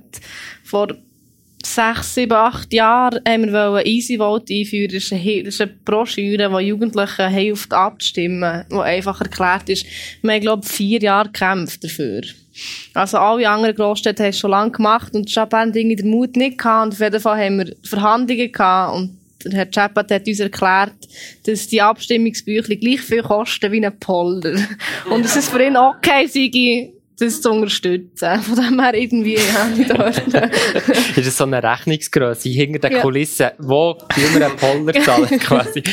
vor 0.64 0.96
sechs, 1.66 2.14
sieben, 2.16 2.34
acht 2.34 2.72
Jahren 2.74 3.20
haben 3.28 3.52
wir 3.52 3.86
Easy 3.86 4.18
Vote 4.18 4.54
einführen. 4.54 4.94
Das 4.94 5.12
ist 5.12 5.62
eine, 5.62 5.72
Broschüre, 5.84 6.50
die 6.50 6.68
Jugendlichen 6.68 7.30
hilft 7.30 7.74
abzustimmen, 7.74 8.66
die 8.72 8.76
einfach 8.76 9.20
erklärt 9.20 9.70
ist. 9.70 9.86
Wir 10.22 10.34
haben, 10.34 10.42
glaube 10.42 10.64
ich, 10.64 10.72
vier 10.72 11.00
Jahre 11.02 11.30
gekämpft 11.30 11.84
dafür. 11.84 12.22
Also 12.94 13.18
alle 13.18 13.50
anderen 13.50 13.76
Großstädte 13.76 14.24
haben 14.24 14.30
es 14.30 14.40
schon 14.40 14.52
lange 14.52 14.72
gemacht 14.72 15.14
und 15.14 15.28
die 15.28 15.32
Stadt 15.32 15.50
Bern 15.50 15.70
hat 15.70 15.76
den 15.76 16.10
Mut 16.10 16.38
nicht 16.38 16.58
gehabt 16.58 16.86
und 16.86 16.94
auf 16.94 17.00
jeden 17.00 17.20
Fall 17.20 17.44
haben 17.44 17.58
wir 17.58 17.76
Verhandlungen 17.84 18.52
gehabt 18.52 18.96
und 18.96 19.15
Herr 19.52 19.70
Chapat 19.70 20.12
hat 20.12 20.28
uns 20.28 20.40
erklärt, 20.40 20.96
dass 21.46 21.68
die 21.68 21.82
Abstimmungsbücher 21.82 22.76
gleich 22.76 23.02
viel 23.02 23.24
kosten 23.24 23.72
wie 23.72 23.86
ein 23.86 24.00
Polder. 24.00 24.56
Und 25.10 25.26
es 25.26 25.50
für 25.50 25.64
ihn 25.64 25.78
okay 25.78 26.28
sei, 26.28 26.92
das 27.18 27.42
zu 27.42 27.52
unterstützen. 27.52 28.42
Von 28.42 28.56
dem 28.56 28.80
her 28.80 28.94
irgendwie, 28.94 29.36
ja, 29.36 29.70
ich 29.78 29.88
dort. 29.88 30.18
ist 31.16 31.28
das 31.28 31.38
so 31.38 31.46
eine 31.46 31.62
Rechnungsgröße 31.64 32.50
hinter 32.50 32.90
den 32.90 32.98
ja. 32.98 33.02
Kulissen, 33.02 33.50
wo 33.60 33.98
wir 34.16 34.46
einen 34.46 34.56
Polder 34.58 35.02
zahlen, 35.02 35.28
quasi? 35.40 35.84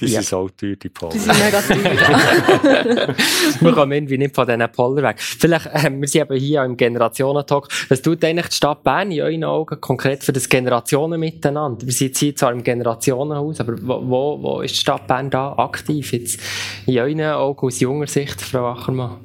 Die 0.00 0.06
ja. 0.06 0.22
sind 0.22 0.24
so 0.24 0.48
teuer, 0.48 0.74
die 0.74 0.88
Poller. 0.88 1.12
Die 1.12 1.18
sind 1.18 1.38
mega 1.38 1.60
teuer. 1.60 3.14
wir 3.60 3.72
kommen 3.72 3.92
irgendwie 3.92 4.18
nicht 4.18 4.34
von 4.34 4.46
diesen 4.46 4.72
Poller 4.72 5.02
weg. 5.02 5.20
Vielleicht, 5.20 5.66
äh, 5.66 5.90
wir 5.90 6.08
sind 6.08 6.22
eben 6.22 6.36
hier 6.36 6.64
im 6.64 6.76
Generationentalk. 6.76 7.68
Was 7.88 8.02
tut 8.02 8.24
eigentlich 8.24 8.48
die 8.48 8.56
Stadt 8.56 8.82
Bern 8.82 9.12
in 9.12 9.20
euren 9.20 9.44
Augen 9.44 9.80
konkret 9.80 10.24
für 10.24 10.32
das 10.32 10.48
Generationen 10.48 11.20
miteinander? 11.20 11.86
Wir 11.86 11.92
sind 11.92 12.16
hier 12.16 12.34
zwar 12.34 12.52
im 12.52 12.64
Generationenhaus, 12.64 13.60
aber 13.60 13.74
wo, 13.80 14.02
wo, 14.08 14.42
wo 14.42 14.60
ist 14.62 14.74
die 14.74 14.80
Stadt 14.80 15.06
Bern 15.06 15.30
da 15.30 15.52
aktiv 15.52 16.12
jetzt? 16.12 16.40
In 16.86 16.98
euren 16.98 17.20
Augen 17.20 17.66
aus 17.66 17.78
junger 17.78 18.08
Sicht, 18.08 18.40
Frau 18.40 18.66
Achermann? 18.66 19.18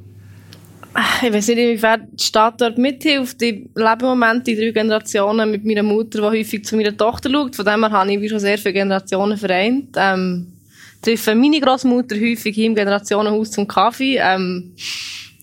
Ich 1.24 1.34
weiß 1.34 1.48
nicht, 1.50 1.58
inwiefern 1.58 2.08
die 2.12 2.24
Stadt 2.24 2.62
dort 2.62 2.78
mithilft. 2.78 3.42
Ich 3.42 3.70
lebe 3.76 3.98
im 4.02 4.08
Moment 4.08 4.48
in 4.48 4.58
drei 4.58 4.72
Generationen 4.72 5.52
mit 5.52 5.64
meiner 5.64 5.84
Mutter, 5.84 6.20
die 6.20 6.40
häufig 6.40 6.66
zu 6.66 6.76
meiner 6.76 6.96
Tochter 6.96 7.30
schaut. 7.30 7.56
Von 7.56 7.66
dem 7.66 7.84
her 7.84 7.92
habe 7.92 8.12
ich 8.12 8.30
schon 8.30 8.40
sehr 8.40 8.58
viele 8.58 8.74
Generationen 8.74 9.38
vereint. 9.38 9.96
Ähm, 9.96 10.59
treffe 11.02 11.36
meine 11.36 11.60
Großmutter 11.60 12.16
häufig 12.16 12.56
hier 12.56 12.66
im 12.66 12.76
Generationenhaus 12.76 13.52
zum 13.52 13.68
Kaffee. 13.68 14.18
Ähm, 14.22 14.74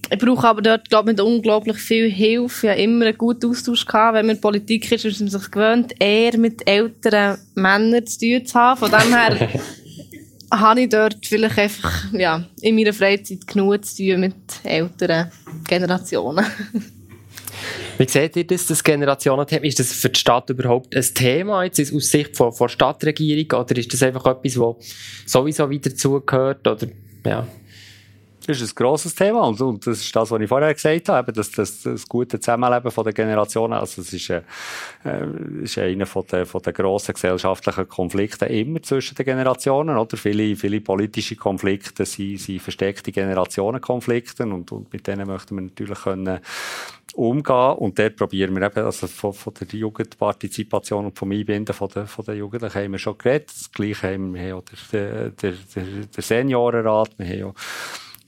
ich 0.08 0.18
brauche 0.18 0.46
aber 0.46 0.62
dort, 0.62 0.88
glaube 0.88 1.12
ich, 1.12 1.20
unglaublich 1.20 1.78
viel 1.78 2.08
Hilfe. 2.08 2.68
Ich 2.68 2.72
habe 2.72 2.82
immer 2.82 3.06
einen 3.06 3.18
guten 3.18 3.50
Austausch 3.50 3.84
gehabt. 3.84 4.14
Wenn 4.14 4.26
man 4.26 4.40
Politik 4.40 4.90
ist, 4.92 5.04
ist 5.04 5.20
man 5.20 5.28
sich 5.28 5.50
gewöhnt, 5.50 5.94
eher 5.98 6.38
mit 6.38 6.66
älteren 6.68 7.38
Männern 7.54 8.06
zu 8.06 8.20
tun 8.20 8.46
zu 8.46 8.54
haben. 8.54 8.78
Von 8.78 8.90
dem 8.90 9.12
her 9.12 9.48
habe 10.52 10.82
ich 10.82 10.88
dort 10.88 11.26
vielleicht 11.26 11.58
einfach, 11.58 12.12
ja, 12.12 12.44
in 12.60 12.76
meiner 12.76 12.92
Freizeit 12.92 13.46
genug 13.46 13.84
zu 13.84 13.96
tun 13.96 14.20
mit 14.20 14.34
älteren 14.62 15.32
Generationen. 15.66 16.46
Wie 17.98 18.08
seht 18.08 18.36
ihr 18.36 18.46
das, 18.46 18.66
das 18.66 18.84
Generationenthema? 18.84 19.64
Ist 19.64 19.80
das 19.80 19.92
für 19.92 20.10
die 20.10 20.18
Stadt 20.18 20.50
überhaupt 20.50 20.94
ein 20.94 21.02
Thema 21.14 21.64
jetzt 21.64 21.80
aus 21.92 22.10
Sicht 22.10 22.36
von, 22.36 22.52
von 22.52 22.68
Stadtregierung 22.68 23.60
oder 23.60 23.76
ist 23.76 23.92
das 23.92 24.02
einfach 24.02 24.26
etwas, 24.26 24.58
was 24.58 24.76
sowieso 25.24 25.70
wieder 25.70 25.90
dazugehört? 25.90 26.66
Oder, 26.66 26.88
ja. 27.24 27.46
Das 28.46 28.60
ist 28.60 28.72
ein 28.72 28.74
grosses 28.76 29.14
Thema 29.14 29.40
und, 29.40 29.60
und 29.60 29.84
das 29.86 30.00
ist 30.00 30.14
das, 30.14 30.30
was 30.30 30.40
ich 30.40 30.48
vorher 30.48 30.72
gesagt 30.72 31.08
habe, 31.08 31.32
dass 31.32 31.50
das, 31.50 31.82
das 31.82 32.08
gute 32.08 32.38
Zusammenleben 32.38 32.92
von 32.92 33.02
der 33.02 33.12
Generationen, 33.12 33.72
also 33.72 34.00
es 34.00 34.12
ist, 34.12 34.30
äh, 34.30 34.42
ist 35.62 35.76
einer 35.78 36.06
von 36.06 36.24
den, 36.30 36.46
von 36.46 36.62
den 36.62 36.72
grossen 36.72 37.14
gesellschaftlichen 37.14 37.88
Konflikten 37.88 38.48
immer 38.48 38.80
zwischen 38.82 39.16
den 39.16 39.26
Generationen, 39.26 39.96
oder? 39.96 40.16
Viele, 40.16 40.54
viele 40.54 40.80
politische 40.80 41.34
Konflikte 41.34 42.04
sind, 42.06 42.38
sind 42.38 42.62
versteckte 42.62 43.10
Generationenkonflikte 43.10 44.44
und, 44.44 44.70
und 44.70 44.92
mit 44.92 45.08
denen 45.08 45.26
möchten 45.26 45.56
wir 45.56 45.62
natürlich 45.62 45.98
können 45.98 46.38
umgehen 47.14 47.72
und 47.78 47.98
dort 47.98 48.16
probieren 48.16 48.54
wir 48.54 48.62
eben, 48.66 48.84
also 48.84 49.08
von, 49.08 49.32
von 49.32 49.54
der 49.54 49.66
Jugendpartizipation 49.68 51.06
und 51.06 51.18
vom 51.18 51.32
Einbinden 51.32 51.74
von 51.74 51.88
der, 51.88 52.06
von 52.06 52.24
der 52.24 52.36
Jugendlichen 52.36 52.78
haben 52.78 52.92
wir 52.92 52.98
schon 52.98 53.18
geredet, 53.18 53.50
das 53.50 53.72
Gleiche 53.72 54.12
haben 54.12 54.34
wir, 54.34 54.56
auch 54.56 54.62
der, 54.92 55.30
der, 55.30 55.52
der, 55.74 55.84
der 56.14 56.22
Seniorenrat, 56.22 57.10
wir 57.18 57.26
haben 57.26 57.42
auch 57.50 57.54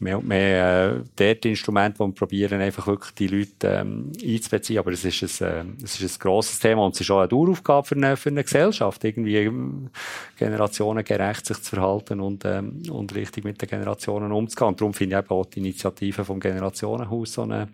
mehr 0.01 0.19
und 0.19 0.29
mehr 0.29 0.95
äh, 0.97 1.05
dort 1.17 1.45
Instrumente, 1.45 1.99
wo 1.99 2.07
wir 2.07 2.15
probieren, 2.15 2.61
einfach 2.61 2.87
wirklich 2.87 3.15
die 3.15 3.27
Leute 3.27 3.69
ähm, 3.69 4.13
einzubeziehen. 4.23 4.79
Aber 4.79 4.93
es 4.93 5.05
ist, 5.05 5.43
ein, 5.43 5.49
äh, 5.81 5.85
es 5.85 6.01
ist 6.01 6.17
ein 6.17 6.21
grosses 6.21 6.59
Thema 6.59 6.85
und 6.85 6.95
es 6.95 7.01
ist 7.01 7.11
auch 7.11 7.19
eine 7.19 7.29
Daueraufgabe 7.29 7.87
für 7.87 7.97
eine, 7.97 8.17
für 8.17 8.31
eine 8.31 8.45
Gesellschaft, 8.45 9.05
irgendwie 9.05 9.37
ähm, 9.37 9.91
generationengerecht 10.37 11.47
sich 11.47 11.63
zu 11.63 11.77
verhalten 11.77 12.21
und, 12.21 12.45
ähm, 12.45 12.83
und 12.91 13.15
richtig 13.15 13.45
mit 13.45 13.61
den 13.61 13.69
Generationen 13.69 14.33
umzugehen. 14.33 14.69
Und 14.69 14.81
darum 14.81 14.95
finde 14.95 15.17
ich 15.17 15.25
eben 15.25 15.31
auch 15.31 15.47
die 15.47 15.59
Initiative 15.59 16.25
vom 16.25 16.41
Generationenhaus 16.41 17.33
so 17.33 17.43
eine 17.43 17.69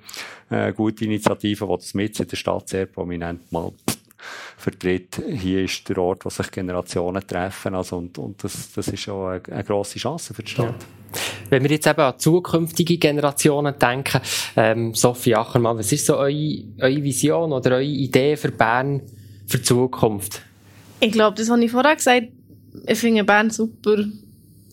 äh, 0.50 0.72
gute 0.72 1.04
Initiative, 1.04 1.66
die 1.66 1.76
das 1.76 1.94
mit 1.94 2.18
in 2.18 2.28
der 2.28 2.36
Stadt 2.36 2.68
sehr 2.68 2.86
prominent 2.86 3.50
mal 3.52 3.72
vertritt. 4.56 5.22
Hier 5.28 5.64
ist 5.64 5.88
der 5.88 5.98
Ort, 5.98 6.24
wo 6.24 6.30
sich 6.30 6.50
Generationen 6.50 7.26
treffen. 7.26 7.74
Also, 7.74 7.98
und, 7.98 8.16
und 8.18 8.42
das, 8.42 8.72
das 8.72 8.88
ist 8.88 9.08
auch 9.08 9.28
eine, 9.28 9.42
eine 9.50 9.64
grosse 9.64 9.98
Chance 9.98 10.34
für 10.34 10.42
die 10.42 10.50
Stadt. 10.50 10.66
Ja. 10.66 11.20
Wenn 11.50 11.62
wir 11.62 11.70
jetzt 11.70 11.86
eben 11.86 12.00
an 12.00 12.18
zukünftige 12.18 12.98
Generationen 12.98 13.78
denken, 13.78 14.20
ähm, 14.56 14.94
Sophie 14.94 15.34
Achermann, 15.34 15.78
was 15.78 15.92
ist 15.92 16.06
so 16.06 16.16
eure, 16.16 16.64
eure 16.80 17.02
Vision 17.02 17.52
oder 17.52 17.72
eure 17.72 17.84
Idee 17.84 18.36
für 18.36 18.50
Bern 18.50 19.02
für 19.46 19.58
die 19.58 19.64
Zukunft? 19.64 20.42
Ich 21.00 21.12
glaube, 21.12 21.36
das 21.36 21.50
habe 21.50 21.64
ich 21.64 21.70
vorher 21.70 21.94
gesagt. 21.94 22.28
Ich 22.86 22.98
finde 22.98 23.24
Bern 23.24 23.50
super. 23.50 23.98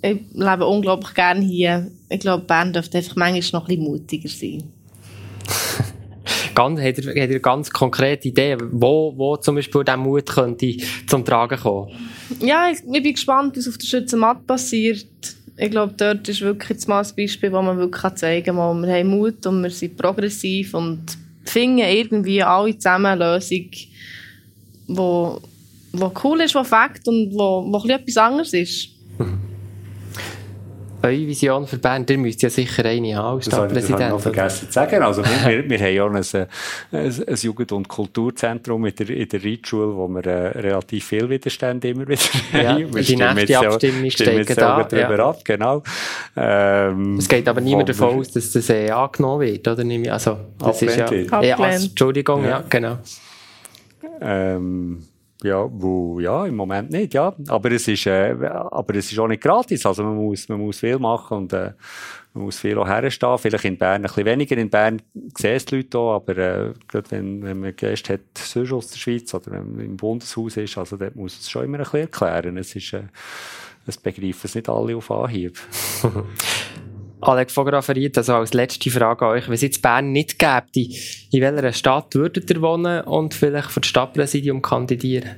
Ich 0.01 0.19
lebe 0.33 0.65
unglaublich 0.65 1.13
gerne 1.13 1.41
hier. 1.41 1.91
Ich 2.09 2.19
glaube, 2.19 2.45
Bern 2.45 2.73
dürfte 2.73 2.97
einfach 2.97 3.15
manchmal 3.15 3.61
noch 3.61 3.69
ein 3.69 3.75
bisschen 3.75 3.83
mutiger 3.83 4.29
sein. 4.29 4.63
Ganz, 6.61 6.79
hat, 6.79 6.97
er, 6.99 7.23
hat 7.23 7.29
er 7.29 7.39
ganz 7.39 7.69
konkrete 7.69 8.27
Ideen, 8.27 8.59
wo, 8.71 9.13
wo 9.15 9.37
zum 9.37 9.55
Beispiel 9.55 9.83
dieser 9.83 9.97
Mut 9.97 10.27
könnte 10.27 10.77
zum 11.07 11.25
Tragen 11.25 11.59
kommen? 11.59 11.91
Ja, 12.39 12.69
ich, 12.69 12.79
ich 12.79 13.03
bin 13.03 13.13
gespannt, 13.13 13.57
was 13.57 13.67
auf 13.67 13.77
der 13.77 13.87
Schützenmatt 13.87 14.45
passiert 14.45 15.07
ich 15.57 15.69
glaube, 15.69 15.93
dort 15.95 16.27
ist 16.27 16.41
wirklich 16.41 16.69
jetzt 16.69 16.87
mal 16.87 17.03
ein 17.03 17.15
Beispiel, 17.15 17.51
wo 17.51 17.61
man 17.61 17.77
wirklich 17.77 18.15
zeigen 18.15 18.55
kann, 18.55 18.81
wir 18.81 18.93
haben 18.93 19.09
Mut 19.09 19.45
und 19.45 19.61
wir 19.61 19.69
sind 19.69 19.95
progressiv 19.95 20.73
und 20.73 21.03
finden 21.45 21.79
irgendwie 21.79 22.41
alle 22.41 22.75
zusammen 22.75 23.05
eine 23.05 23.35
Lösung, 23.35 23.69
die 23.69 23.87
wo, 24.87 25.39
wo 25.91 26.11
cool 26.23 26.41
ist, 26.41 26.55
die 26.55 26.63
fakt 26.63 27.07
und 27.07 27.33
wo, 27.33 27.65
wo 27.71 27.87
etwas 27.87 28.17
anderes 28.17 28.53
ist. 28.53 28.89
Eure 31.03 31.27
Vision 31.27 31.67
für 31.67 31.77
Bern? 31.77 32.05
Ihr 32.09 32.17
müsst 32.17 32.41
ja 32.41 32.49
sicher 32.49 32.85
eine 32.85 33.15
haben 33.15 33.37
als 33.37 33.45
Stadtpräsident. 33.45 33.99
Das 33.99 34.01
habe 34.01 34.03
ich 34.03 34.09
noch 34.09 34.21
vergessen 34.21 34.67
zu 34.67 34.73
sagen. 34.73 35.03
Also 35.03 35.23
wir, 35.23 35.69
wir, 35.69 35.69
wir 35.69 35.79
haben 35.79 35.93
ja 35.93 36.05
ein, 36.05 36.47
ein, 37.05 37.27
ein 37.27 37.35
Jugend- 37.35 37.71
und 37.71 37.87
Kulturzentrum 37.87 38.85
in 38.85 38.95
der, 38.95 39.09
in 39.09 39.29
der 39.29 39.43
Reitschule, 39.43 39.95
wo 39.95 40.07
wir 40.07 40.25
äh, 40.25 40.59
relativ 40.59 41.05
viel 41.05 41.29
Widerstand 41.29 41.85
immer 41.85 42.07
wieder 42.07 42.21
ja, 42.53 42.69
haben. 42.69 42.93
Wir 42.93 43.03
die 43.03 43.15
nächste 43.15 43.59
Abstimmung 43.59 44.11
steht 44.11 44.57
da. 44.57 44.83
drüber 44.83 45.17
ja. 45.17 45.29
ab, 45.29 45.43
genau. 45.43 45.83
Ähm, 46.35 47.17
es 47.17 47.27
geht 47.27 47.47
aber 47.47 47.61
niemand 47.61 47.89
davon 47.89 48.19
aus, 48.19 48.31
dass 48.31 48.51
das 48.51 48.69
äh, 48.69 48.89
angenommen 48.89 49.41
wird, 49.41 49.67
oder? 49.67 49.83
Also, 50.13 50.37
das 50.59 50.81
ist 50.81 50.97
ja, 50.97 51.41
ja 51.41 51.59
also, 51.59 51.87
Entschuldigung, 51.87 52.43
ja, 52.43 52.49
ja 52.49 52.63
genau. 52.69 52.97
Ähm, 54.21 55.03
ja, 55.43 55.67
wo, 55.71 56.19
ja, 56.19 56.45
im 56.45 56.55
Moment 56.55 56.91
nicht, 56.91 57.13
ja. 57.13 57.35
Aber 57.47 57.71
es 57.71 57.87
ist, 57.87 58.05
äh, 58.05 58.35
aber 58.43 58.95
es 58.95 59.11
ist 59.11 59.19
auch 59.19 59.27
nicht 59.27 59.41
gratis. 59.41 59.85
Also 59.85 60.03
man 60.03 60.15
muss, 60.15 60.47
man 60.49 60.59
muss 60.59 60.79
viel 60.79 60.99
machen 60.99 61.37
und, 61.37 61.53
äh, 61.53 61.71
man 62.33 62.45
muss 62.45 62.59
viel 62.59 62.77
auch 62.77 62.87
herstehen. 62.87 63.37
Vielleicht 63.37 63.65
in 63.65 63.77
Bern 63.77 63.95
ein 63.95 64.01
bisschen 64.03 64.25
weniger. 64.25 64.57
In 64.57 64.69
Bern 64.69 65.01
sehen 65.37 65.55
es 65.55 65.65
die 65.65 65.77
Leute 65.77 65.97
auch, 65.97 66.15
aber, 66.15 66.37
äh, 66.37 66.73
gerade 66.87 67.11
wenn, 67.11 67.43
wenn 67.43 67.59
man 67.59 67.75
Gäste 67.75 68.13
hat, 68.13 68.21
sonst 68.37 68.71
aus 68.71 68.87
der 68.89 68.97
Schweiz 68.97 69.33
oder 69.33 69.51
wenn 69.51 69.75
man 69.75 69.85
im 69.85 69.97
Bundeshaus 69.97 70.57
ist, 70.57 70.77
also 70.77 70.97
dort 70.97 71.15
muss 71.15 71.39
es 71.39 71.49
schon 71.49 71.65
immer 71.65 71.79
ein 71.79 71.83
bisschen 71.83 72.01
erklären. 72.01 72.57
Es 72.57 72.75
ist, 72.75 72.93
äh, 72.93 73.03
es 73.85 73.97
begreifen 73.97 74.41
es 74.43 74.55
nicht 74.55 74.69
alle 74.69 74.95
auf 74.95 75.11
Anhieb. 75.11 75.57
Alex 77.21 77.55
Vograferiet, 77.55 78.17
also 78.17 78.35
als 78.35 78.53
letzte 78.53 78.89
Frage 78.89 79.25
an 79.25 79.31
euch. 79.33 79.47
Wenn 79.47 79.53
es 79.53 79.61
jetzt 79.61 79.81
Bern 79.81 80.11
nicht 80.11 80.39
gäbe, 80.39 80.93
in 81.31 81.41
welcher 81.41 81.73
Stadt 81.73 82.15
würdet 82.15 82.49
ihr 82.49 82.61
wohnen 82.61 83.01
und 83.03 83.33
vielleicht 83.33 83.71
für 83.71 83.81
das 83.81 83.89
Stadtpräsidium 83.89 84.61
kandidieren? 84.61 85.35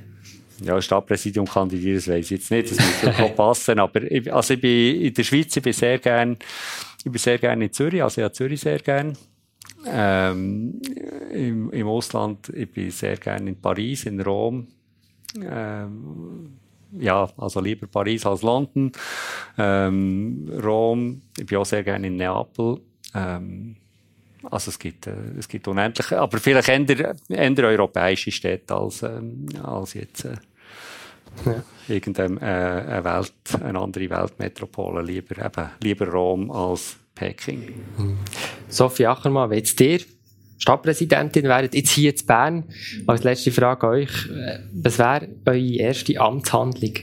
Ja, 0.62 0.80
Stadtpräsidium 0.80 1.46
kandidieren, 1.46 1.96
das 1.96 2.08
weiss 2.08 2.26
ich 2.26 2.30
jetzt 2.30 2.50
nicht, 2.50 2.70
das 2.70 2.78
muss 2.78 3.20
auch 3.20 3.34
passen, 3.36 3.78
aber 3.78 4.02
ich, 4.02 4.32
also 4.32 4.54
ich 4.54 4.60
bin 4.60 5.00
in 5.02 5.14
der 5.14 5.24
Schweiz, 5.24 5.56
ich 5.56 5.62
bin 5.62 5.72
sehr 5.72 5.98
gern, 5.98 6.36
ich 6.98 7.10
bin 7.10 7.18
sehr 7.18 7.38
gern 7.38 7.60
in 7.60 7.72
Zürich, 7.72 8.02
also 8.02 8.20
ich 8.20 8.24
habe 8.24 8.32
Zürich 8.32 8.60
sehr 8.60 8.78
gern. 8.78 9.16
Ähm, 9.86 10.80
im, 11.32 11.70
Im 11.70 11.86
Ausland, 11.88 12.48
ich 12.50 12.70
bin 12.70 12.90
sehr 12.90 13.16
gern 13.16 13.46
in 13.46 13.60
Paris, 13.60 14.06
in 14.06 14.20
Rom. 14.20 14.68
Ähm, 15.36 16.58
ja, 16.98 17.28
also 17.36 17.60
lieber 17.60 17.86
Paris 17.86 18.26
als 18.26 18.42
London. 18.42 18.92
Ähm, 19.58 20.50
Rom, 20.62 21.22
ich 21.38 21.46
bin 21.46 21.58
auch 21.58 21.66
sehr 21.66 21.82
gerne 21.82 22.06
in 22.06 22.16
Neapel. 22.16 22.80
Ähm, 23.14 23.76
also 24.50 24.70
es 24.70 24.78
gibt, 24.78 25.06
äh, 25.06 25.12
es 25.38 25.48
gibt 25.48 25.66
unendlich, 25.68 26.12
aber 26.12 26.38
vielleicht 26.38 26.68
eher, 26.68 27.16
eher 27.28 27.64
europäische 27.64 28.30
Städte 28.30 28.74
als, 28.74 29.02
ähm, 29.02 29.46
als 29.62 29.94
jetzt 29.94 30.24
äh, 30.24 30.36
ja. 31.46 31.62
irgendeine 31.88 32.40
äh, 32.40 32.92
eine 32.92 33.04
Welt, 33.04 33.32
eine 33.62 33.78
andere 33.78 34.10
Weltmetropole. 34.10 35.02
Lieber, 35.02 35.44
eben, 35.44 35.70
lieber 35.82 36.08
Rom 36.08 36.50
als 36.50 36.96
Peking. 37.14 37.74
Mhm. 37.96 38.18
Sophie 38.68 39.06
Ackermann, 39.06 39.50
wie 39.50 39.56
jetzt 39.56 39.78
dir 39.78 40.00
Stadtpräsidentin 40.58 41.44
wäret, 41.44 41.74
jetzt 41.74 41.90
hier 41.90 42.14
in 42.14 42.26
Bern. 42.26 42.64
Als 43.06 43.24
letzte 43.24 43.52
Frage 43.52 43.86
an 43.86 43.92
euch, 43.94 44.10
was 44.72 44.98
wäre 44.98 45.28
eure 45.46 45.74
erste 45.76 46.20
Amtshandlung? 46.20 46.94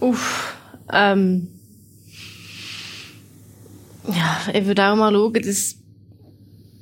Uff, 0.00 0.56
ähm, 0.92 1.48
ja, 4.08 4.40
ich 4.52 4.66
würde 4.66 4.84
auch 4.84 4.96
mal 4.96 5.12
schauen, 5.12 5.32
dass 5.34 5.76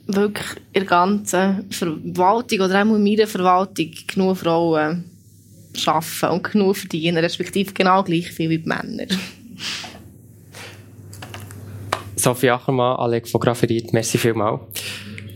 wirklich 0.07 0.49
in 0.73 0.81
der 0.81 0.85
ganzen 0.85 1.71
Verwaltung 1.71 2.61
oder 2.61 2.83
auch 2.83 2.95
in 2.95 3.03
meiner 3.03 3.27
Verwaltung 3.27 3.91
genug 4.07 4.39
Frauen 4.39 5.05
arbeiten 5.87 6.27
und 6.33 6.43
genug 6.51 6.77
verdienen, 6.77 7.19
respektive 7.19 7.73
genau 7.73 8.03
gleich 8.03 8.31
viel 8.33 8.51
wie 8.51 8.59
die 8.59 8.69
Männer. 8.69 9.07
Sophie 12.17 12.51
Ackermann, 12.51 12.97
Alex 12.97 13.31
von 13.31 13.41
Grafferiet, 13.41 13.93
merci 13.93 14.19
vielmals. 14.19 14.61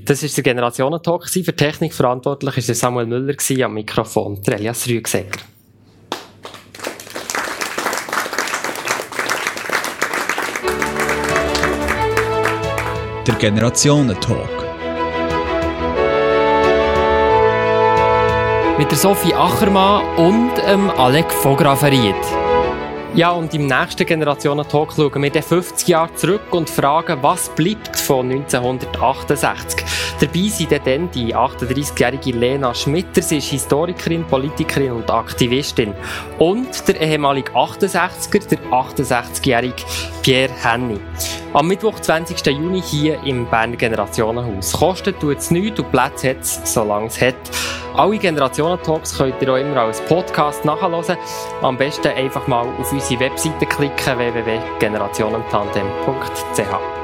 Das 0.04 0.22
war 0.22 0.28
der 0.28 0.42
Generationentalk. 0.42 1.28
Für 1.28 1.56
Technik 1.56 1.94
verantwortlich 1.94 2.68
war 2.68 2.74
Samuel 2.74 3.06
Müller 3.06 3.34
am 3.64 3.74
Mikrofon, 3.74 4.42
der 4.42 4.56
Elias 4.56 4.86
Rüegsegger. 4.86 5.40
Der 13.26 13.34
Generationentalk. 13.36 14.64
Mit 18.76 18.90
der 18.90 18.98
Sophie 18.98 19.32
Achermann 19.32 20.04
und 20.18 20.52
ähm, 20.66 20.90
Alec 20.90 21.32
Vograferiet. 21.42 22.14
Ja, 23.14 23.30
und 23.30 23.54
im 23.54 23.66
nächsten 23.66 24.04
Generationen-Talk 24.04 24.92
schauen 24.92 25.22
wir 25.22 25.42
50 25.42 25.86
Jahre 25.86 26.12
zurück 26.16 26.52
und 26.52 26.68
fragen, 26.68 27.22
was 27.22 27.48
bleibt 27.50 27.96
von 27.96 28.28
1968. 28.28 29.83
Dabei 30.20 30.48
sind 30.48 30.72
dann 30.72 31.10
die 31.10 31.34
38-jährige 31.34 32.32
Lena 32.32 32.74
Schmitter, 32.74 33.20
sie 33.20 33.38
ist 33.38 33.50
Historikerin, 33.50 34.24
Politikerin 34.24 34.92
und 34.92 35.10
Aktivistin. 35.10 35.92
Und 36.38 36.86
der 36.86 37.00
ehemalige 37.00 37.52
68er, 37.52 38.48
der 38.48 38.58
68-jährige 38.70 39.82
Pierre 40.22 40.52
Henny. 40.62 41.00
Am 41.52 41.68
Mittwoch, 41.68 42.00
20. 42.00 42.46
Juni 42.46 42.82
hier 42.82 43.22
im 43.24 43.46
Berner 43.46 43.76
Generationenhaus. 43.76 44.72
Kostet 44.72 45.20
tut 45.20 45.38
es 45.38 45.50
nichts 45.50 45.80
und 45.80 45.90
Platz 45.90 46.24
hat 46.24 46.40
es, 46.40 46.60
solange 46.64 47.06
es 47.06 47.20
hat. 47.20 47.34
Alle 47.96 48.18
Generationen-Talks 48.18 49.16
könnt 49.16 49.40
ihr 49.40 49.52
auch 49.52 49.56
immer 49.56 49.82
als 49.82 50.00
Podcast 50.00 50.64
nachhören. 50.64 51.16
Am 51.62 51.76
besten 51.76 52.08
einfach 52.08 52.48
mal 52.48 52.66
auf 52.66 52.92
unsere 52.92 53.20
Webseite 53.20 53.66
klicken 53.66 54.18
www.generationentandem.ch. 54.18 57.03